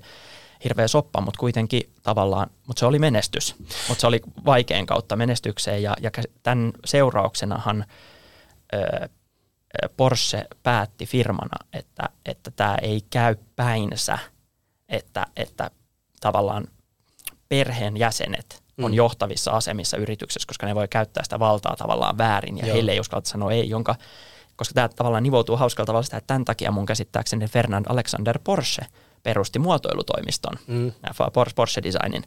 hirveä 0.65 0.89
soppa, 0.89 1.21
mutta 1.21 1.39
kuitenkin 1.39 1.83
tavallaan, 2.03 2.51
mutta 2.67 2.81
se 2.81 2.87
oli 2.87 2.99
menestys. 2.99 3.55
Mutta 3.89 4.01
se 4.01 4.07
oli 4.07 4.21
vaikein 4.45 4.87
kautta 4.87 5.17
menestykseen 5.17 5.83
ja, 5.83 5.97
ja 6.01 6.11
tämän 6.43 6.73
seurauksenahan 6.85 7.85
ö, 8.75 9.09
Porsche 9.97 10.45
päätti 10.63 11.07
firmana, 11.07 11.67
että, 11.73 12.09
että 12.27 12.51
tämä 12.51 12.77
ei 12.83 13.01
käy 13.11 13.37
päinsä, 13.57 14.19
että, 14.89 15.27
että 15.37 15.71
tavallaan 16.21 16.69
perheen 17.49 17.97
jäsenet 17.97 18.63
on 18.79 18.91
mm. 18.91 18.95
johtavissa 18.95 19.51
asemissa 19.51 19.97
yrityksessä, 19.97 20.47
koska 20.47 20.67
ne 20.67 20.75
voi 20.75 20.89
käyttää 20.89 21.25
sitä 21.25 21.39
valtaa 21.39 21.77
tavallaan 21.77 22.19
väärin 22.19 22.59
ja 22.59 22.67
Joo. 22.67 22.75
heille 22.75 22.93
ei 22.93 23.01
uskalta 23.01 23.29
sanoa 23.29 23.53
ei, 23.53 23.69
jonka, 23.69 23.95
koska 24.57 24.75
tämä 24.75 24.89
tavallaan 24.89 25.23
nivoutuu 25.23 25.57
hauskalla 25.57 25.87
tavalla 25.87 26.03
sitä, 26.03 26.17
että 26.17 26.27
tämän 26.27 26.45
takia 26.45 26.71
mun 26.71 26.87
käsittääkseni 26.87 27.47
Fernand 27.47 27.87
Alexander 27.89 28.39
Porsche– 28.45 28.87
perusti 29.23 29.59
muotoilutoimiston, 29.59 30.59
mm. 30.67 30.93
Porsche 31.55 31.83
Designin, 31.83 32.25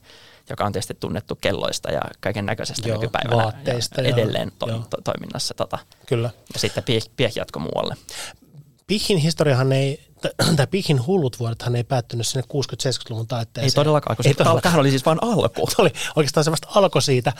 joka 0.49 0.65
on 0.65 0.71
tietysti 0.71 0.93
tunnettu 0.99 1.35
kelloista 1.35 1.91
ja 1.91 2.01
kaiken 2.19 2.45
näköisestä 2.45 2.89
nykypäivänä 2.89 3.43
vaatteista 3.43 4.01
ja 4.01 4.09
edelleen 4.09 4.51
to, 4.59 4.65
to, 4.65 4.97
toiminnassa. 5.03 5.53
Tota. 5.53 5.77
Kyllä. 6.05 6.29
Ja 6.53 6.59
sitten 6.59 6.83
Pieh, 6.83 7.03
Pieh 7.15 7.31
jatko 7.35 7.59
muualle. 7.59 7.95
Pihin 8.87 9.17
historiahan 9.17 9.71
ei, 9.71 10.07
tai 10.57 10.67
Pihin 10.67 11.07
hullut 11.07 11.39
vuodethan 11.39 11.75
ei 11.75 11.83
päättynyt 11.83 12.27
sinne 12.27 12.43
60-70-luvun 12.53 13.27
taitteeseen. 13.27 13.71
Ei 13.71 13.75
todellakaan, 13.75 14.17
koska 14.17 14.29
ei 14.29 14.33
todellakaan. 14.33 14.61
tämähän 14.61 14.79
oli 14.79 14.89
siis 14.89 15.05
vain 15.05 15.17
alku. 15.21 15.67
Se 15.69 15.81
oli 15.81 15.91
oikeastaan 16.15 16.43
se 16.43 16.51
vasta 16.51 16.67
alko 16.75 17.01
siitä. 17.01 17.33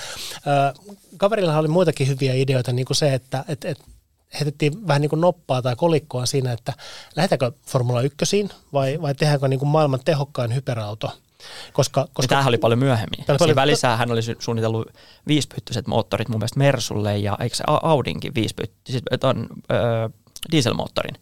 Kaverillahan 1.17 1.59
oli 1.59 1.67
muitakin 1.67 2.07
hyviä 2.07 2.33
ideoita, 2.33 2.73
niin 2.73 2.85
kuin 2.85 2.97
se, 2.97 3.13
että 3.13 3.45
et, 3.47 3.65
et 3.65 3.79
heitettiin 4.33 4.87
vähän 4.87 5.01
niin 5.01 5.09
kuin 5.09 5.21
noppaa 5.21 5.61
tai 5.61 5.75
kolikkoa 5.75 6.25
siinä, 6.25 6.51
että 6.51 6.73
lähdetäänkö 7.15 7.51
Formula 7.67 8.01
1 8.01 8.49
vai, 8.73 9.01
vai 9.01 9.15
tehdäänkö 9.15 9.47
niin 9.47 9.59
kuin 9.59 9.69
maailman 9.69 9.99
tehokkain 10.05 10.55
hyperauto. 10.55 11.11
Koska, 11.73 12.01
koska, 12.01 12.21
niin 12.21 12.29
tämähän 12.29 12.47
oli 12.47 12.57
paljon 12.57 12.79
myöhemmin. 12.79 13.25
Siinä 13.25 13.37
paljon, 13.39 13.55
välissä 13.55 13.95
hän 13.95 14.11
oli 14.11 14.21
suunnitellut 14.39 14.87
viisipyttyiset 15.27 15.87
moottorit 15.87 16.29
mun 16.29 16.39
mielestä 16.39 16.59
Mersulle 16.59 17.17
ja 17.17 17.37
eikö 17.39 17.55
se 17.55 17.63
Audinkin 17.67 18.35
viisipytty, 18.35 18.91
siis 18.91 19.03
ton, 19.19 19.47
öö, 19.71 20.09
dieselmoottorin. 20.51 21.15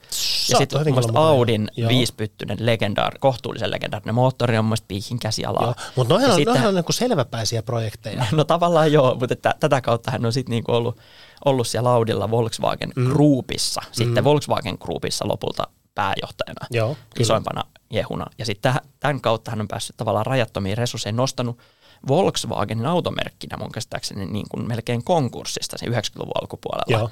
Ja 0.49 0.57
sitten 0.57 0.81
Audin 1.15 1.67
Joo. 1.77 1.89
viispyttyinen 1.89 2.57
legendaar, 2.59 3.19
kohtuullisen 3.19 3.71
legendaarinen 3.71 4.15
moottori 4.15 4.57
on 4.57 4.65
mun 4.65 4.77
mielestä 4.89 5.17
käsialaa. 5.21 5.75
Mutta 5.95 6.13
noihän 6.13 6.31
on, 6.31 6.35
sitten, 6.35 6.67
on 6.67 6.75
niin 6.75 6.85
selväpäisiä 6.89 7.63
projekteja. 7.63 8.25
No 8.39 8.43
tavallaan 8.43 8.91
joo, 8.91 9.15
mutta 9.15 9.33
että, 9.33 9.55
tätä 9.59 9.81
kautta 9.81 10.11
hän 10.11 10.25
on 10.25 10.33
sitten 10.33 10.51
niin 10.51 10.63
ollut 10.67 10.97
ollut 11.45 11.67
siellä 11.67 11.91
Audilla 11.91 12.31
Volkswagen 12.31 12.91
mm. 12.95 13.09
Groupissa, 13.09 13.81
sitten 13.91 14.23
mm. 14.23 14.25
Volkswagen 14.25 14.77
Groupissa 14.79 15.27
lopulta 15.27 15.67
pääjohtajana, 15.95 16.67
Joo, 16.71 16.97
isoimpana 17.19 17.63
jehuna. 17.93 18.25
Ja 18.37 18.45
sitten 18.45 18.73
tämän 18.99 19.21
kautta 19.21 19.51
hän 19.51 19.61
on 19.61 19.67
päässyt 19.67 19.97
tavallaan 19.97 20.25
rajattomiin 20.25 20.77
resursseihin, 20.77 21.15
nostanut 21.15 21.59
Volkswagenin 22.07 22.85
automerkkinä 22.85 23.57
mun 23.57 23.71
käsittääkseni 23.71 24.25
niin 24.25 24.45
kuin 24.49 24.67
melkein 24.67 25.03
konkurssista 25.03 25.77
sen 25.77 25.89
90-luvun 25.89 26.41
alkupuolella 26.41 26.99
Joo. 26.99 27.11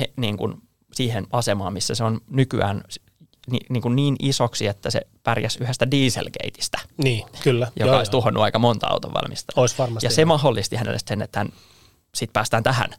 He, 0.00 0.12
niin 0.16 0.36
kuin 0.36 0.54
siihen 0.92 1.26
asemaan, 1.32 1.72
missä 1.72 1.94
se 1.94 2.04
on 2.04 2.20
nykyään 2.30 2.84
niin, 3.50 3.66
niin, 3.68 3.82
kuin 3.82 3.96
niin 3.96 4.16
isoksi, 4.18 4.66
että 4.66 4.90
se 4.90 5.00
pärjäsi 5.22 5.58
yhdestä 5.62 5.90
dieselgateista. 5.90 6.78
Niin, 6.96 7.26
kyllä. 7.42 7.72
Joka 7.76 7.90
joo, 7.90 7.98
olisi 7.98 8.08
joo. 8.08 8.20
tuhonnut 8.20 8.42
aika 8.42 8.58
monta 8.58 8.86
auton 8.86 9.14
valmistajaa. 9.14 9.60
Olisi 9.60 9.78
varmasti. 9.78 10.06
Ja 10.06 10.10
se 10.10 10.24
mahdollisti 10.24 10.76
hänelle 10.76 10.98
sen, 11.06 11.22
että 11.22 11.40
hän 11.40 11.52
sitten 12.14 12.32
päästään 12.32 12.62
tähän 12.62 12.90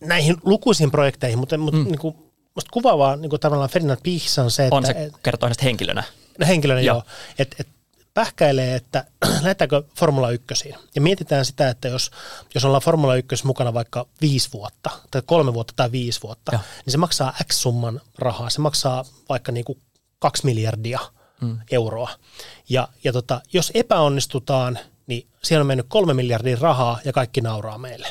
näihin 0.00 0.36
lukuisiin 0.44 0.90
projekteihin, 0.90 1.38
mutta, 1.38 1.58
mutta 1.58 1.78
mm. 1.78 1.84
niin 1.84 1.98
kuin, 1.98 2.16
musta 2.54 2.70
kuvaavaa 2.72 3.16
niin 3.16 3.30
kuin 3.30 3.40
tavallaan 3.40 3.70
Ferdinand 3.70 4.00
Pihs 4.02 4.38
on 4.38 4.50
se, 4.50 4.64
että... 4.64 4.76
On 4.76 4.86
se 4.86 5.10
kertoo 5.22 5.46
hänestä 5.46 5.64
henkilönä. 5.64 6.02
No 6.38 6.46
henkilönä 6.46 6.80
joo. 6.80 6.96
joo. 6.96 7.02
Että 7.38 7.56
et, 7.60 7.68
pähkäilee, 8.14 8.74
että 8.74 9.04
lähdetäänkö 9.42 9.82
Formula 9.96 10.30
1. 10.30 10.74
Ja 10.94 11.00
mietitään 11.00 11.44
sitä, 11.44 11.68
että 11.68 11.88
jos, 11.88 12.10
jos 12.54 12.64
ollaan 12.64 12.82
Formula 12.82 13.16
1 13.16 13.46
mukana 13.46 13.74
vaikka 13.74 14.06
viisi 14.20 14.48
vuotta, 14.52 14.90
tai 15.10 15.22
kolme 15.26 15.54
vuotta 15.54 15.72
tai 15.76 15.92
viisi 15.92 16.22
vuotta, 16.22 16.52
ja. 16.52 16.58
niin 16.84 16.92
se 16.92 16.98
maksaa 16.98 17.34
X 17.44 17.54
summan 17.54 18.00
rahaa. 18.18 18.50
Se 18.50 18.60
maksaa 18.60 19.04
vaikka 19.28 19.52
niin 19.52 19.64
kuin 19.64 19.78
kaksi 20.18 20.44
miljardia 20.44 21.00
mm. 21.40 21.58
euroa. 21.70 22.10
Ja, 22.68 22.88
ja 23.04 23.12
tota, 23.12 23.40
jos 23.52 23.70
epäonnistutaan, 23.74 24.78
niin 25.06 25.28
siellä 25.42 25.62
on 25.62 25.66
mennyt 25.66 25.86
kolme 25.88 26.14
miljardia 26.14 26.56
rahaa 26.60 27.00
ja 27.04 27.12
kaikki 27.12 27.40
nauraa 27.40 27.78
meille. 27.78 28.08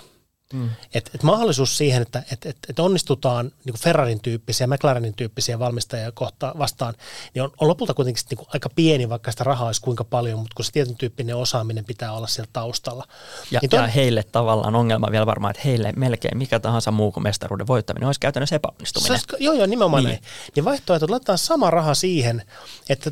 Mm. 0.54 0.70
Et, 0.94 1.10
et 1.16 1.24
mahdollisuus 1.24 1.78
siihen, 1.78 2.02
että 2.02 2.24
et, 2.32 2.46
et, 2.46 2.58
et 2.70 2.80
onnistutaan 2.80 3.52
niin 3.66 3.76
Ferrarin 3.80 4.20
tyyppisiä, 4.22 4.68
McLarenin 4.68 5.14
tyyppisiä 5.14 5.60
valmistajia 5.60 6.12
kohta 6.12 6.56
vastaan, 6.58 6.94
niin 7.34 7.44
on, 7.44 7.52
on 7.60 7.68
lopulta 7.68 7.94
kuitenkin 7.94 8.24
niin 8.30 8.38
kuin 8.38 8.48
aika 8.54 8.70
pieni, 8.70 9.10
vaikka 9.10 9.32
sitä 9.32 9.44
rahaa 9.44 9.68
olisi 9.68 9.82
kuinka 9.82 10.04
paljon, 10.04 10.40
mutta 10.40 10.56
kun 10.56 10.66
se 10.66 10.72
tietyn 10.72 10.96
tyyppinen 10.96 11.36
osaaminen 11.36 11.86
pitää 11.86 12.12
olla 12.12 12.28
siellä 12.28 12.50
taustalla. 12.54 13.08
Ja, 13.52 13.60
niin 13.60 13.70
ton... 13.70 13.82
ja 13.82 13.88
heille 13.88 14.24
tavallaan 14.24 14.76
ongelma 14.76 15.08
vielä 15.12 15.26
varmaan, 15.26 15.52
että 15.52 15.64
heille 15.66 15.94
melkein 15.96 16.38
mikä 16.38 16.60
tahansa 16.60 16.92
muu 16.92 17.12
kuin 17.12 17.24
mestaruuden 17.24 17.68
voittaminen 17.68 18.08
olisi 18.08 18.20
käytännössä 18.20 18.56
epäonnistuminen. 18.56 19.20
Se 19.20 19.26
olisi, 19.32 19.44
joo, 19.44 19.54
joo, 19.54 19.66
nimenomaan 19.66 20.04
niin. 20.04 20.12
näin. 20.12 20.24
Niin 20.56 20.66
vaihtoehto, 20.66 21.06
laitetaan 21.10 21.38
sama 21.38 21.72
raha 21.72 21.94
siihen, 21.94 22.44
että 22.90 23.12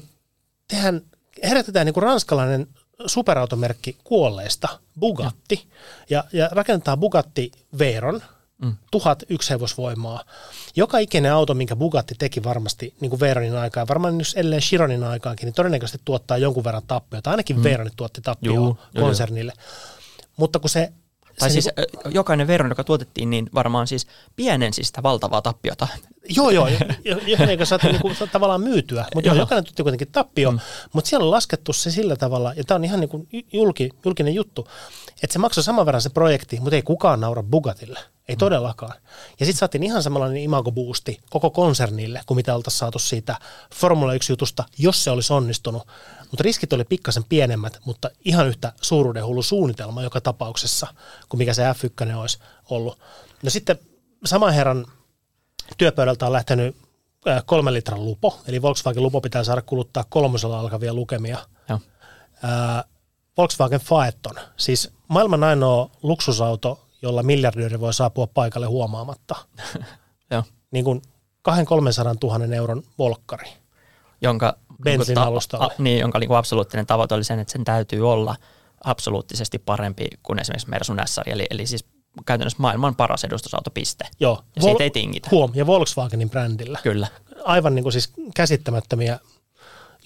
tehdään, 0.67 1.01
herätetään 1.43 1.85
niin 1.85 1.93
kuin 1.93 2.03
ranskalainen 2.03 2.67
superautomerkki 3.05 3.97
kuolleesta, 4.03 4.67
Bugatti, 4.99 5.67
ja, 6.09 6.23
ja 6.33 6.49
rakennetaan 6.51 6.99
Bugatti 6.99 7.51
Veyron, 7.79 8.21
mm. 8.57 8.75
tuhat 8.91 9.23
hevosvoimaa. 9.49 10.23
Joka 10.75 10.97
ikinen 10.97 11.33
auto, 11.33 11.53
minkä 11.53 11.75
Bugatti 11.75 12.15
teki 12.19 12.43
varmasti 12.43 12.93
niin 12.99 13.09
kuin 13.09 13.19
Veyronin 13.19 13.57
aikaa, 13.57 13.87
varmaan 13.87 14.19
jos 14.19 14.33
ellei 14.37 14.59
Chironin 14.59 15.03
aikaankin, 15.03 15.45
niin 15.45 15.53
todennäköisesti 15.53 16.01
tuottaa 16.05 16.37
jonkun 16.37 16.63
verran 16.63 16.83
tappiota. 16.87 17.31
Ainakin 17.31 17.57
mm. 17.57 17.63
Veyronit 17.63 17.93
tuotti 17.95 18.21
tappioa 18.21 18.75
konsernille. 18.99 19.53
Joo. 19.57 19.65
Mutta 20.37 20.59
kun 20.59 20.69
se 20.69 20.93
tai 21.39 21.49
siis 21.49 21.69
niin 21.77 22.13
jokainen 22.13 22.47
veron, 22.47 22.69
joka 22.69 22.83
tuotettiin, 22.83 23.29
niin 23.29 23.49
varmaan 23.53 23.87
siis 23.87 24.07
pienensi 24.35 24.83
sitä 24.83 25.03
valtavaa 25.03 25.41
tappiota. 25.41 25.87
Joo, 26.37 26.49
joo. 26.49 26.67
Jokainen, 27.27 27.53
joka 27.53 27.65
saatiin 27.65 27.91
niinku 27.91 28.11
tavallaan 28.31 28.61
myytyä, 28.61 29.05
mutta 29.15 29.29
joo. 29.29 29.37
jokainen 29.37 29.63
tuotti 29.63 29.83
kuitenkin 29.83 30.11
tappio. 30.11 30.51
Mm. 30.51 30.59
Mutta 30.93 31.09
siellä 31.09 31.23
on 31.23 31.31
laskettu 31.31 31.73
se 31.73 31.91
sillä 31.91 32.15
tavalla, 32.15 32.53
ja 32.53 32.63
tämä 32.63 32.75
on 32.75 32.85
ihan 32.85 32.99
niinku 32.99 33.27
julki, 33.53 33.89
julkinen 34.05 34.35
juttu, 34.35 34.67
että 35.23 35.33
se 35.33 35.39
maksoi 35.39 35.63
saman 35.63 35.85
verran 35.85 36.01
se 36.01 36.09
projekti, 36.09 36.59
mutta 36.59 36.75
ei 36.75 36.81
kukaan 36.81 37.19
naura 37.19 37.43
Bugatille. 37.43 37.99
Ei 38.27 38.35
mm. 38.35 38.39
todellakaan. 38.39 38.93
Ja 39.39 39.45
sitten 39.45 39.59
saatiin 39.59 39.83
ihan 39.83 40.03
samanlainen 40.03 40.41
imago-boosti 40.41 41.19
koko 41.29 41.49
konsernille, 41.49 42.21
kuin 42.25 42.35
mitä 42.35 42.55
oltaisiin 42.55 42.79
saatu 42.79 42.99
siitä 42.99 43.35
Formula 43.75 44.13
1-jutusta, 44.13 44.63
jos 44.77 45.03
se 45.03 45.11
olisi 45.11 45.33
onnistunut. 45.33 45.87
Mutta 46.31 46.43
riskit 46.43 46.73
oli 46.73 46.83
pikkasen 46.83 47.23
pienemmät, 47.23 47.79
mutta 47.85 48.09
ihan 48.25 48.47
yhtä 48.47 48.73
suuruuden 48.81 49.25
hullu 49.25 49.41
suunnitelma 49.41 50.03
joka 50.03 50.21
tapauksessa, 50.21 50.87
kuin 51.29 51.37
mikä 51.37 51.53
se 51.53 51.63
F1 51.63 52.15
olisi 52.15 52.39
ollut. 52.69 52.99
No 53.43 53.49
sitten 53.49 53.79
saman 54.25 54.53
herran 54.53 54.85
työpöydältä 55.77 56.25
on 56.25 56.33
lähtenyt 56.33 56.75
kolmen 57.45 57.73
litran 57.73 58.05
lupo, 58.05 58.39
eli 58.47 58.61
Volkswagen 58.61 59.03
lupo 59.03 59.21
pitää 59.21 59.43
saada 59.43 59.61
kuluttaa 59.61 60.03
kolmosella 60.09 60.59
alkavia 60.59 60.93
lukemia. 60.93 61.37
Joo. 61.69 61.79
Volkswagen 63.37 63.79
Faeton, 63.79 64.35
siis 64.57 64.91
maailman 65.07 65.43
ainoa 65.43 65.89
luksusauto, 66.03 66.85
jolla 67.01 67.23
miljardööri 67.23 67.79
voi 67.79 67.93
saapua 67.93 68.27
paikalle 68.27 68.67
huomaamatta. 68.67 69.35
Joo. 70.31 70.43
Niin 70.71 70.85
kuin 70.85 71.01
200-300 71.49 71.53
000 72.23 72.55
euron 72.55 72.83
volkkari. 72.97 73.49
Jonka, 74.21 74.57
bensin 74.83 75.17
A, 75.19 75.69
niin, 75.77 75.99
jonka 75.99 76.19
niin 76.19 76.27
kuin 76.27 76.37
absoluuttinen 76.37 76.85
tavoite 76.85 77.15
oli 77.15 77.23
sen, 77.23 77.39
että 77.39 77.51
sen 77.51 77.63
täytyy 77.63 78.11
olla 78.11 78.35
absoluuttisesti 78.83 79.59
parempi 79.59 80.07
kuin 80.23 80.39
esimerkiksi 80.39 80.69
Mersun 80.69 80.99
SR, 81.05 81.23
eli, 81.25 81.45
eli 81.49 81.67
siis 81.67 81.85
käytännössä 82.25 82.57
maailman 82.59 82.95
paras 82.95 83.23
edustusautopiste. 83.23 84.05
Joo. 84.19 84.41
Ja 84.55 84.61
Vol- 84.61 84.65
siitä 84.65 84.83
ei 84.83 84.89
tingitä. 84.89 85.27
Huom, 85.31 85.51
ja 85.53 85.67
Volkswagenin 85.67 86.29
brändillä. 86.29 86.79
Kyllä. 86.83 87.07
Aivan 87.43 87.75
niin 87.75 87.83
kuin 87.83 87.93
siis 87.93 88.13
käsittämättömiä 88.35 89.19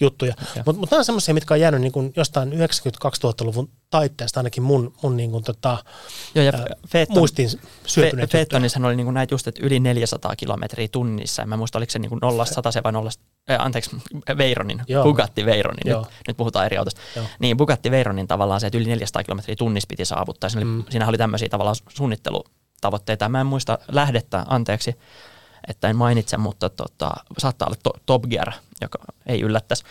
juttuja. 0.00 0.34
Mutta 0.66 0.80
mut 0.80 0.90
nämä 0.90 0.98
on 0.98 1.04
semmoisia, 1.04 1.34
mitkä 1.34 1.54
on 1.54 1.60
jäänyt 1.60 1.80
niin 1.80 1.92
kuin 1.92 2.12
jostain 2.16 2.52
90-2000-luvun 2.52 3.68
taitteesta 3.90 4.40
ainakin 4.40 4.62
mun, 4.62 4.94
mun 5.02 5.16
niin 5.16 5.30
kuin 5.30 5.44
tota, 5.44 5.84
Joo, 6.34 6.44
ja 6.44 6.52
Feetton, 6.88 7.18
muistiin 7.18 7.50
syöpyneet 7.86 8.30
Feettonissahan 8.30 8.86
oli 8.86 8.96
niin 8.96 9.04
kuin 9.04 9.14
näitä 9.14 9.34
just, 9.34 9.48
että 9.48 9.66
yli 9.66 9.80
400 9.80 10.36
kilometriä 10.36 10.88
tunnissa. 10.88 11.42
En 11.42 11.48
mä 11.48 11.56
muista, 11.56 11.78
oliko 11.78 11.90
se 11.90 11.98
niin 11.98 12.08
kuin 12.08 12.18
0 12.22 12.44
100 12.44 12.70
vai 12.84 12.92
0, 12.92 13.10
äh, 13.50 13.60
anteeksi, 13.60 13.96
Veyronin, 14.38 14.82
Joo. 14.88 15.04
Bugatti 15.04 15.46
Veyronin, 15.46 15.82
nyt, 15.84 16.06
nyt, 16.28 16.36
puhutaan 16.36 16.66
eri 16.66 16.76
autosta. 16.76 17.00
Joo. 17.16 17.26
Niin 17.38 17.56
Bugatti 17.56 17.90
Veyronin 17.90 18.26
tavallaan 18.26 18.60
se, 18.60 18.66
että 18.66 18.78
yli 18.78 18.88
400 18.88 19.24
kilometriä 19.24 19.56
tunnissa 19.56 19.86
piti 19.86 20.04
saavuttaa. 20.04 20.50
Siinä, 20.50 20.64
mm. 20.64 20.76
oli, 20.76 20.90
siinä 20.90 21.08
oli 21.08 21.18
tämmöisiä 21.18 21.48
tavallaan 21.48 21.76
suunnittelutavoitteita. 21.88 23.28
Mä 23.28 23.40
en 23.40 23.46
muista 23.46 23.78
lähdettä, 23.92 24.44
anteeksi, 24.48 24.94
että 25.68 25.88
en 25.88 25.96
mainitse, 25.96 26.36
mutta 26.36 26.68
tota, 26.68 27.10
saattaa 27.38 27.66
olla 27.66 27.76
to, 27.82 27.90
Top 28.06 28.22
Gear, 28.22 28.52
joka 28.80 28.98
ei 29.26 29.40
yllättäisi 29.40 29.84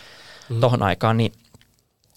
mm. 0.48 0.60
tuohon 0.60 0.82
aikaan, 0.82 1.16
niin, 1.16 1.32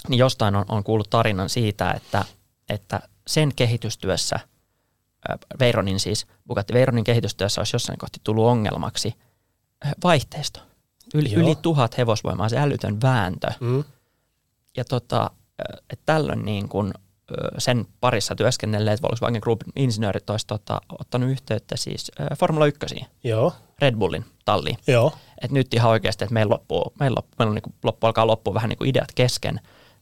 niin 0.09 0.19
jostain 0.19 0.55
on, 0.55 0.65
on 0.67 0.83
kuullut 0.83 1.09
tarinan 1.09 1.49
siitä, 1.49 1.91
että, 1.91 2.25
että 2.69 2.99
sen 3.27 3.55
kehitystyössä, 3.55 4.39
Veyronin 5.59 5.99
siis, 5.99 6.27
Bugatti 6.47 6.73
Veyronin 6.73 7.03
kehitystyössä 7.03 7.61
olisi 7.61 7.75
jossain 7.75 7.97
kohti 7.97 8.19
tullut 8.23 8.45
ongelmaksi 8.45 9.15
vaihteisto. 10.03 10.59
Yli, 11.13 11.33
yli 11.33 11.55
tuhat 11.55 11.97
hevosvoimaa, 11.97 12.49
se 12.49 12.57
älytön 12.57 13.01
vääntö. 13.01 13.47
Mm. 13.59 13.83
Ja 14.77 14.85
tota, 14.85 15.31
että 15.89 16.03
tällöin 16.05 16.45
niin 16.45 16.69
kun 16.69 16.93
sen 17.57 17.86
parissa 17.99 18.36
työskennelleet 18.36 19.01
Volkswagen 19.01 19.41
Group 19.43 19.61
insinöörit 19.76 20.30
olisivat 20.30 20.47
tota, 20.47 20.82
ottanut 20.99 21.30
yhteyttä 21.30 21.78
siis 21.78 22.11
Formula 22.39 22.65
1 22.65 23.05
Joo. 23.24 23.53
Red 23.80 23.95
Bullin 23.95 24.26
talliin. 24.45 24.78
Joo. 24.88 25.13
Et 25.41 25.51
nyt 25.51 25.74
ihan 25.74 25.91
oikeasti, 25.91 26.24
että 26.24 26.34
meillä, 26.34 26.53
loppuu, 26.53 26.93
meillä, 26.99 27.15
loppuu, 27.15 27.36
meillä 27.39 27.49
on 27.49 27.55
niin 27.55 27.76
loppu, 27.84 28.07
alkaa 28.07 28.28
loppua 28.28 28.53
vähän 28.53 28.69
niin 28.69 28.78
kuin 28.78 28.89
ideat 28.89 29.11
kesken, 29.15 29.59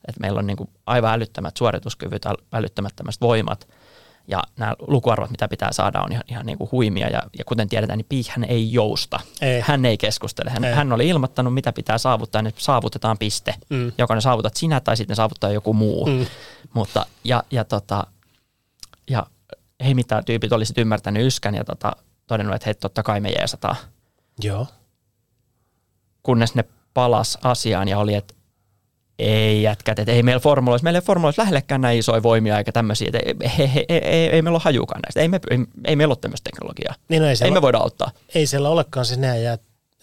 että 0.08 0.22
meillä 0.22 0.40
on 0.40 0.48
niin 0.48 0.58
kuin 0.58 0.70
aivan 0.86 1.14
älyttömät 1.14 1.58
suorituskyvyt, 1.58 2.26
älyttömättömät 2.54 3.16
voimat– 3.22 3.68
ja 4.28 4.44
nämä 4.58 4.74
lukuarvot, 4.80 5.30
mitä 5.30 5.48
pitää 5.48 5.72
saada, 5.72 6.02
on 6.02 6.12
ihan, 6.12 6.24
ihan 6.28 6.46
niin 6.46 6.58
kuin 6.58 6.72
huimia. 6.72 7.08
Ja, 7.08 7.22
ja 7.38 7.46
kuten 7.46 7.70
tiedetään, 7.70 7.98
niin 7.98 8.06
Piik 8.10 8.28
hän 8.28 8.44
ei 8.44 8.74
jousta. 8.74 9.20
Ei. 9.42 9.62
Hän 9.62 9.86
ei 9.86 9.98
keskustele. 9.98 10.50
Hän, 10.50 10.64
ei. 10.64 10.74
hän 10.74 10.94
oli 10.94 11.08
ilmoittanut, 11.08 11.54
mitä 11.54 11.74
pitää 11.74 11.98
saavuttaa, 11.98 12.42
että 12.48 12.62
saavutetaan 12.62 13.18
piste. 13.18 13.56
Mm. 13.70 13.92
Joko 13.98 14.16
ne 14.16 14.22
saavutat 14.22 14.56
sinä 14.56 14.80
tai 14.80 14.98
sitten 14.98 15.16
saavuttaa 15.16 15.52
joku 15.52 15.74
muu. 15.74 16.06
Mm. 16.06 16.26
Mutta, 16.74 17.06
ja, 17.24 17.44
ja, 17.52 17.64
tota, 17.64 18.08
ja 19.10 19.26
ei 19.80 19.94
mitään, 19.94 20.26
tyypit 20.26 20.54
olisit 20.54 20.78
ymmärtänyt 20.78 21.26
yskän 21.26 21.56
ja 21.56 21.64
tota, 21.64 21.92
todennut, 22.28 22.56
että 22.56 22.66
hei, 22.66 22.74
totta 22.74 23.04
kai 23.04 23.20
me 23.20 23.30
jeesataan. 23.30 23.76
Joo. 24.44 24.68
Kunnes 26.24 26.56
ne 26.56 26.64
palas 26.94 27.38
asiaan 27.44 27.88
ja 27.88 28.00
oli, 28.00 28.16
että 28.16 28.34
ei 29.22 29.64
jätkät, 29.64 30.00
että 30.00 30.12
ei 30.12 30.24
meillä 30.24 30.40
formuloissa, 30.40 30.84
meillä 30.84 30.98
ei 30.98 31.06
formuloissa 31.06 31.42
lähellekään 31.42 31.82
näin 31.82 32.00
isoja 32.00 32.24
voimia 32.24 32.58
eikä 32.58 32.72
tämmöisiä, 32.72 33.08
että 33.14 33.20
ei, 33.26 33.36
ei, 33.60 33.86
ei, 33.90 33.98
ei, 33.98 34.30
ei 34.30 34.42
meillä 34.42 34.56
ole 34.56 34.62
hajukaan 34.64 35.02
näistä, 35.02 35.20
ei, 35.20 35.28
me, 35.28 35.40
ei, 35.50 35.58
ei 35.86 35.96
meillä 35.96 36.12
ole 36.12 36.18
tämmöistä 36.22 36.50
teknologiaa, 36.50 36.96
niin 37.10 37.22
no 37.22 37.28
ei, 37.28 37.36
ei 37.44 37.52
me 37.52 37.62
voida 37.62 37.78
auttaa. 37.78 38.12
Ei 38.36 38.48
siellä 38.48 38.70
olekaan, 38.70 39.06
siis 39.06 39.20
nämä 39.20 39.36
jää 39.36 39.58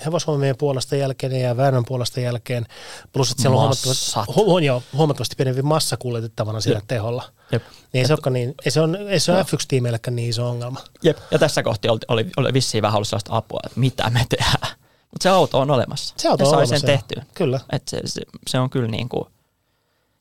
hevosvoimien 0.04 0.56
puolesta 0.56 0.96
jälkeen 0.96 1.40
ja 1.40 1.56
väännön 1.56 1.84
puolesta 1.84 2.20
jälkeen, 2.20 2.66
plus 3.12 3.30
että 3.30 3.42
siellä 3.42 3.54
on 3.54 3.60
huomattavasti, 3.60 4.20
hu, 4.36 4.58
joo, 4.58 4.82
huomattavasti 4.92 5.36
pienempi 5.36 5.62
massa 5.62 5.96
kuljetettavana 5.96 6.60
sillä 6.60 6.78
Jep. 6.78 6.88
teholla. 6.88 7.24
Jep. 7.52 7.62
Niin 7.92 8.02
ei 8.02 8.08
se, 8.08 8.30
niin, 8.30 8.54
ei 8.64 8.70
se, 8.70 8.80
on, 8.80 8.96
ei 9.08 9.20
se 9.20 9.32
ole 9.32 9.42
F1-tiimeillekään 9.42 10.16
niin 10.16 10.28
iso 10.28 10.48
ongelma. 10.48 10.80
Jep. 11.02 11.18
Ja 11.30 11.38
tässä 11.38 11.62
kohti 11.62 11.88
oli, 11.88 12.00
oli, 12.08 12.26
oli 12.36 12.52
vissiin 12.52 12.82
vähän 12.82 12.96
ollut 12.96 13.08
sellaista 13.08 13.36
apua, 13.36 13.60
että 13.66 13.80
mitä 13.80 14.10
me 14.10 14.26
tehdään. 14.28 14.78
Mutta 15.10 15.22
se 15.22 15.28
auto 15.28 15.60
on 15.60 15.70
olemassa. 15.70 16.14
Se 16.16 16.28
auto 16.28 16.44
on 16.44 16.54
olemassa, 16.54 16.78
sen 16.78 16.86
tehtyä. 16.86 17.24
Kyllä. 17.34 17.60
Et 17.72 17.88
se, 17.88 18.00
se, 18.04 18.20
se, 18.46 18.58
on 18.58 18.70
kyllä 18.70 18.88
niin 18.88 19.08
kuin, 19.08 19.24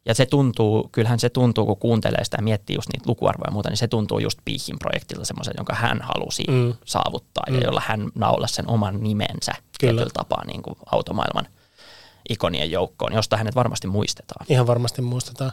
ja 0.06 0.16
se 0.16 0.26
tuntuu, 0.26 0.90
kyllähän 0.92 1.20
se 1.20 1.30
tuntuu, 1.30 1.66
kun 1.66 1.78
kuuntelee 1.78 2.24
sitä 2.24 2.38
ja 2.38 2.44
miettii 2.44 2.76
just 2.76 2.90
niitä 2.94 3.10
lukuarvoja 3.10 3.48
ja 3.48 3.52
muuta, 3.52 3.70
niin 3.70 3.78
se 3.78 3.88
tuntuu 3.88 4.20
just 4.20 4.40
Piihin 4.46 4.80
projektilta 4.80 5.26
semmoisen, 5.26 5.54
jonka 5.58 5.76
hän 5.76 6.02
halusi 6.02 6.44
mm. 6.48 6.74
saavuttaa 6.86 7.44
mm. 7.50 7.56
ja 7.56 7.62
jolla 7.62 7.82
hän 7.86 8.10
naulasi 8.16 8.54
sen 8.54 8.70
oman 8.70 9.04
nimensä 9.04 9.52
tietyllä 9.78 10.12
tapaa 10.14 10.46
niin 10.46 10.62
kuin 10.62 10.76
automaailman 10.92 11.48
ikonien 12.30 12.72
joukkoon, 12.72 13.14
josta 13.14 13.38
hänet 13.38 13.56
varmasti 13.56 13.88
muistetaan. 13.88 14.46
Ihan 14.50 14.68
varmasti 14.68 15.02
muistetaan. 15.02 15.52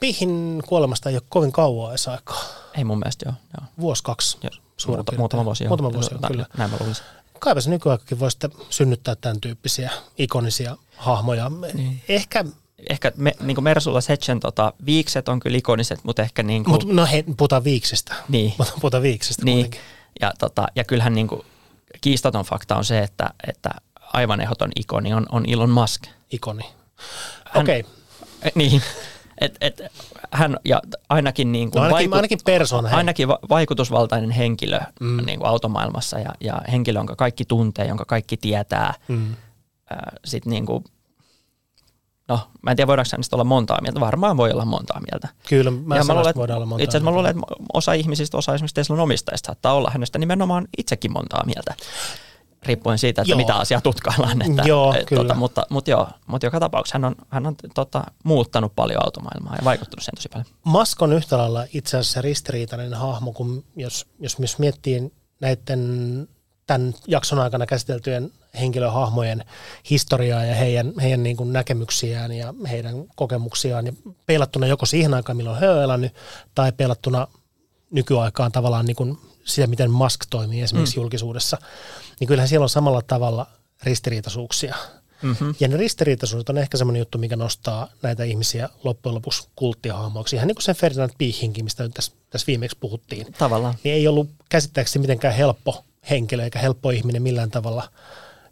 Pihin 0.00 0.62
kuolemasta 0.68 1.10
ei 1.10 1.16
ole 1.16 1.22
kovin 1.28 1.52
kauan 1.52 1.90
edes 1.90 2.08
aikaa. 2.08 2.44
Ei 2.78 2.84
mun 2.84 2.98
mielestä 2.98 3.28
joo. 3.28 3.34
joo. 3.60 3.68
Vuosi 3.80 4.02
kaksi. 4.02 4.38
Joo. 4.42 4.50
Muuta, 4.86 5.12
muutama 5.16 5.44
vuosi. 5.44 5.68
Muutama 5.68 5.92
vuosi, 5.92 6.14
joo, 6.14 6.20
kyllä. 6.28 6.46
Näin 6.58 6.70
mä 6.70 6.76
luulisin 6.80 7.04
kaipa 7.44 7.60
se 7.60 7.70
nykyaikakin 7.70 8.18
voi 8.18 8.30
sitten 8.30 8.50
synnyttää 8.70 9.14
tämän 9.14 9.40
tyyppisiä 9.40 9.90
ikonisia 10.18 10.76
hahmoja. 10.96 11.50
Niin. 11.74 12.02
Ehkä 12.08 12.44
ehkä 12.90 13.12
me, 13.16 13.32
niin 13.40 13.54
kuin 13.54 13.64
Mersulla 13.64 14.00
Setchen 14.00 14.40
tota, 14.40 14.72
viikset 14.86 15.28
on 15.28 15.40
kyllä 15.40 15.58
ikoniset, 15.58 16.00
mutta 16.02 16.22
ehkä 16.22 16.42
niin 16.42 16.64
kuin... 16.64 16.72
Mut, 16.72 16.84
no 16.84 17.06
hei, 17.06 17.22
puhutaan 17.22 17.64
viiksestä. 17.64 18.14
Niin. 18.28 18.54
Puhutaan 18.80 19.02
viiksestä 19.02 19.44
niin. 19.44 19.70
Ja, 20.20 20.32
tota, 20.38 20.66
ja 20.76 20.84
kyllähän 20.84 21.14
niin 21.14 21.28
kuin, 21.28 21.42
kiistaton 22.00 22.44
fakta 22.44 22.76
on 22.76 22.84
se, 22.84 22.98
että, 22.98 23.30
että 23.48 23.70
aivan 24.12 24.40
ehdoton 24.40 24.70
ikoni 24.76 25.14
on, 25.14 25.26
on 25.32 25.44
Elon 25.48 25.70
Musk. 25.70 26.02
Ikoni. 26.30 26.64
Okei. 27.54 27.80
Okay. 27.80 28.52
Niin. 28.54 28.82
Et, 29.40 29.56
et, 29.60 29.80
hän 30.30 30.56
ja 30.64 30.80
ainakin, 31.08 31.52
niin 31.52 31.70
kuin 31.70 31.80
no 31.80 31.86
ainakin, 31.86 32.10
vaiku- 32.10 32.14
ainakin, 32.16 32.38
persona, 32.44 32.88
ainakin 32.96 33.28
va- 33.28 33.38
vaikutusvaltainen 33.50 34.30
henkilö 34.30 34.80
mm. 35.00 35.26
niin 35.26 35.38
kuin 35.38 35.48
automaailmassa 35.48 36.18
ja, 36.18 36.30
ja 36.40 36.60
henkilö, 36.72 36.98
jonka 36.98 37.16
kaikki 37.16 37.44
tuntee, 37.44 37.86
jonka 37.86 38.04
kaikki 38.04 38.36
tietää. 38.36 38.94
Mm. 39.08 39.30
Äh, 39.92 39.98
Sitten 40.24 40.50
niin 40.50 40.66
kuin, 40.66 40.84
no 42.28 42.40
mä 42.62 42.70
en 42.70 42.76
tiedä 42.76 42.86
voidaanko 42.86 43.08
hänestä 43.12 43.36
olla 43.36 43.44
montaa 43.44 43.80
mieltä, 43.82 44.00
varmaan 44.00 44.36
voi 44.36 44.52
olla 44.52 44.64
montaa 44.64 45.00
mieltä. 45.10 45.28
Kyllä, 45.48 45.70
mä, 45.70 45.96
ja 45.96 46.04
mä 46.04 46.14
luulen, 46.14 46.34
voidaan 46.34 46.56
olla 46.56 46.66
montaa 46.66 46.84
Itse 46.84 46.96
asiassa 46.96 47.10
mä 47.10 47.16
luulen, 47.16 47.30
että 47.30 47.42
osa 47.72 47.92
ihmisistä, 47.92 48.36
osa 48.36 48.54
esimerkiksi 48.54 48.74
Teslan 48.74 49.00
omistajista 49.00 49.46
saattaa 49.46 49.74
olla 49.74 49.90
hänestä 49.90 50.18
nimenomaan 50.18 50.68
itsekin 50.78 51.12
montaa 51.12 51.42
mieltä 51.46 51.74
riippuen 52.66 52.98
siitä, 52.98 53.22
että 53.22 53.32
joo. 53.32 53.36
mitä 53.36 53.54
asiaa 53.54 53.80
tutkaillaan. 53.80 54.42
Että, 54.42 54.62
joo, 54.62 54.94
et, 54.94 55.06
tota, 55.14 55.34
mutta, 55.34 55.66
mutta, 55.70 55.90
joo, 55.90 56.08
mutta 56.26 56.46
joka 56.46 56.60
tapauksessa 56.60 56.98
hän 56.98 57.04
on, 57.04 57.14
hän 57.28 57.46
on 57.46 57.54
tota, 57.74 58.04
muuttanut 58.24 58.72
paljon 58.76 59.04
automaailmaa 59.04 59.56
ja 59.56 59.64
vaikuttanut 59.64 60.02
sen 60.04 60.14
tosi 60.14 60.28
paljon. 60.28 60.46
Musk 60.64 61.02
on 61.02 61.12
yhtä 61.12 61.38
lailla 61.38 61.64
itse 61.74 61.98
asiassa 61.98 62.22
ristiriitainen 62.22 62.94
hahmo, 62.94 63.32
kun 63.32 63.64
jos, 63.76 64.06
jos 64.20 64.38
myös 64.38 64.58
miettii 64.58 65.12
näiden 65.40 66.28
tämän 66.66 66.94
jakson 67.06 67.38
aikana 67.38 67.66
käsiteltyjen 67.66 68.30
henkilöhahmojen 68.60 69.44
historiaa 69.90 70.44
ja 70.44 70.54
heidän, 70.54 70.92
heidän 71.02 71.22
niin 71.22 71.36
kuin 71.36 71.52
näkemyksiään 71.52 72.32
ja 72.32 72.54
heidän 72.70 72.94
kokemuksiaan 73.16 73.86
ja 73.86 73.92
peilattuna 74.26 74.66
joko 74.66 74.86
siihen 74.86 75.14
aikaan, 75.14 75.36
milloin 75.36 75.60
he 75.60 75.70
ovat 75.70 75.82
elänyt, 75.82 76.12
tai 76.54 76.72
peilattuna 76.72 77.26
nykyaikaan 77.90 78.52
tavallaan 78.52 78.86
niin 78.86 78.96
kuin 78.96 79.18
sitä, 79.44 79.66
miten 79.66 79.90
Musk 79.90 80.20
toimii 80.30 80.62
esimerkiksi 80.62 80.96
mm. 80.96 81.02
julkisuudessa, 81.02 81.58
niin 82.20 82.28
kyllähän 82.28 82.48
siellä 82.48 82.64
on 82.64 82.68
samalla 82.68 83.02
tavalla 83.02 83.46
ristiriitaisuuksia. 83.82 84.74
Mm-hmm. 85.22 85.54
Ja 85.60 85.68
ne 85.68 85.76
ristiriitaisuudet 85.76 86.48
on 86.48 86.58
ehkä 86.58 86.76
semmoinen 86.76 87.00
juttu, 87.00 87.18
mikä 87.18 87.36
nostaa 87.36 87.88
näitä 88.02 88.24
ihmisiä 88.24 88.68
loppujen 88.84 89.14
lopuksi 89.14 89.48
kulttihahmoiksi. 89.56 90.36
Ihan 90.36 90.48
niin 90.48 90.54
kuin 90.54 90.62
se 90.62 90.74
Ferdinand 90.74 91.10
Piehinkin, 91.18 91.64
mistä 91.64 91.82
nyt 91.82 91.94
tässä, 91.94 92.12
tässä 92.30 92.46
viimeksi 92.46 92.76
puhuttiin. 92.80 93.26
Tavallaan. 93.38 93.74
Niin 93.84 93.94
ei 93.94 94.08
ollut 94.08 94.30
käsittääkseni 94.48 95.00
mitenkään 95.00 95.34
helppo 95.34 95.84
henkilö 96.10 96.44
eikä 96.44 96.58
helppo 96.58 96.90
ihminen 96.90 97.22
millään 97.22 97.50
tavalla. 97.50 97.88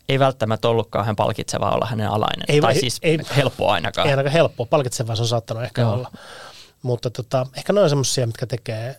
Ei 0.08 0.18
välttämättä 0.18 0.68
ollut 0.68 0.90
kauhean 0.90 1.16
palkitsevaa 1.16 1.74
olla 1.74 1.86
hänen 1.86 2.08
alainen. 2.08 2.44
Ei, 2.48 2.60
tai 2.60 2.74
siis 2.74 2.98
ei, 3.02 3.18
helppoa 3.36 3.72
ainakaan. 3.72 4.06
Ei 4.06 4.12
ainakaan 4.12 4.32
helppoa. 4.32 4.66
Palkitsevaa 4.66 5.16
se 5.16 5.22
on 5.22 5.28
saattanut 5.28 5.62
ehkä 5.62 5.80
Joo. 5.80 5.92
olla. 5.92 6.10
Mutta 6.82 7.10
tota, 7.10 7.46
ehkä 7.56 7.72
ne 7.72 7.80
on 7.80 7.88
semmoisia, 7.88 8.26
mitkä 8.26 8.46
tekee 8.46 8.96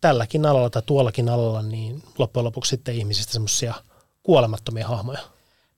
tälläkin 0.00 0.46
alalla 0.46 0.70
tai 0.70 0.82
tuollakin 0.86 1.28
alalla, 1.28 1.62
niin 1.62 2.02
loppujen 2.18 2.44
lopuksi 2.44 2.70
sitten 2.70 2.94
ihmisistä 2.94 3.32
semmoisia 3.32 3.74
kuolemattomia 4.22 4.88
hahmoja. 4.88 5.18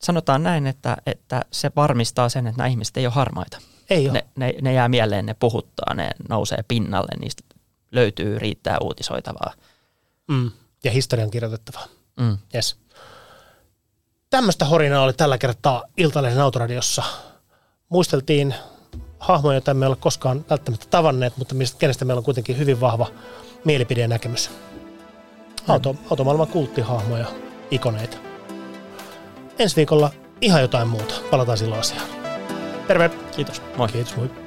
Sanotaan 0.02 0.42
näin, 0.42 0.66
että, 0.66 0.96
että 1.06 1.44
se 1.50 1.70
varmistaa 1.76 2.28
sen, 2.28 2.46
että 2.46 2.58
nämä 2.58 2.68
ihmiset 2.68 2.96
ei 2.96 3.06
ole 3.06 3.14
harmaita. 3.14 3.58
Ei 3.90 4.08
ole. 4.08 4.12
Ne, 4.12 4.24
ne, 4.36 4.54
ne 4.62 4.72
jää 4.72 4.88
mieleen, 4.88 5.26
ne 5.26 5.34
puhuttaa, 5.34 5.94
ne 5.94 6.10
nousee 6.28 6.64
pinnalle, 6.68 7.20
niistä 7.20 7.42
löytyy, 7.92 8.38
riittää 8.38 8.78
uutisoitavaa. 8.80 9.52
Mm. 10.28 10.50
Ja 10.84 10.90
historian 10.90 11.30
kirjoitettavaa. 11.30 11.86
Mm. 12.20 12.38
Yes. 12.54 12.76
Tämmöistä 14.30 14.64
horinaa 14.64 15.02
oli 15.02 15.12
tällä 15.12 15.38
kertaa 15.38 15.84
Iltalehden 15.96 16.40
autoradiossa. 16.42 17.02
Muisteltiin 17.88 18.54
hahmoja, 19.18 19.54
joita 19.54 19.70
emme 19.70 19.86
ole 19.86 19.96
koskaan 19.96 20.44
välttämättä 20.50 20.86
tavanneet, 20.90 21.36
mutta 21.36 21.54
kenestä 21.78 22.04
meillä 22.04 22.18
on 22.18 22.24
kuitenkin 22.24 22.58
hyvin 22.58 22.80
vahva 22.80 23.06
mielipide 23.64 24.00
ja 24.00 24.08
näkemys. 24.08 24.50
Auto, 25.68 25.96
automaailman 26.10 26.48
kulttihahmoja, 26.48 27.26
ikoneita. 27.70 28.33
Ensi 29.58 29.76
viikolla 29.76 30.10
ihan 30.40 30.62
jotain 30.62 30.88
muuta. 30.88 31.14
Palataan 31.30 31.58
silloin 31.58 31.80
asiaan. 31.80 32.06
Terve! 32.86 33.10
Kiitos. 33.36 33.62
Moi. 33.76 33.88
Kiitos, 33.88 34.16
moi. 34.16 34.43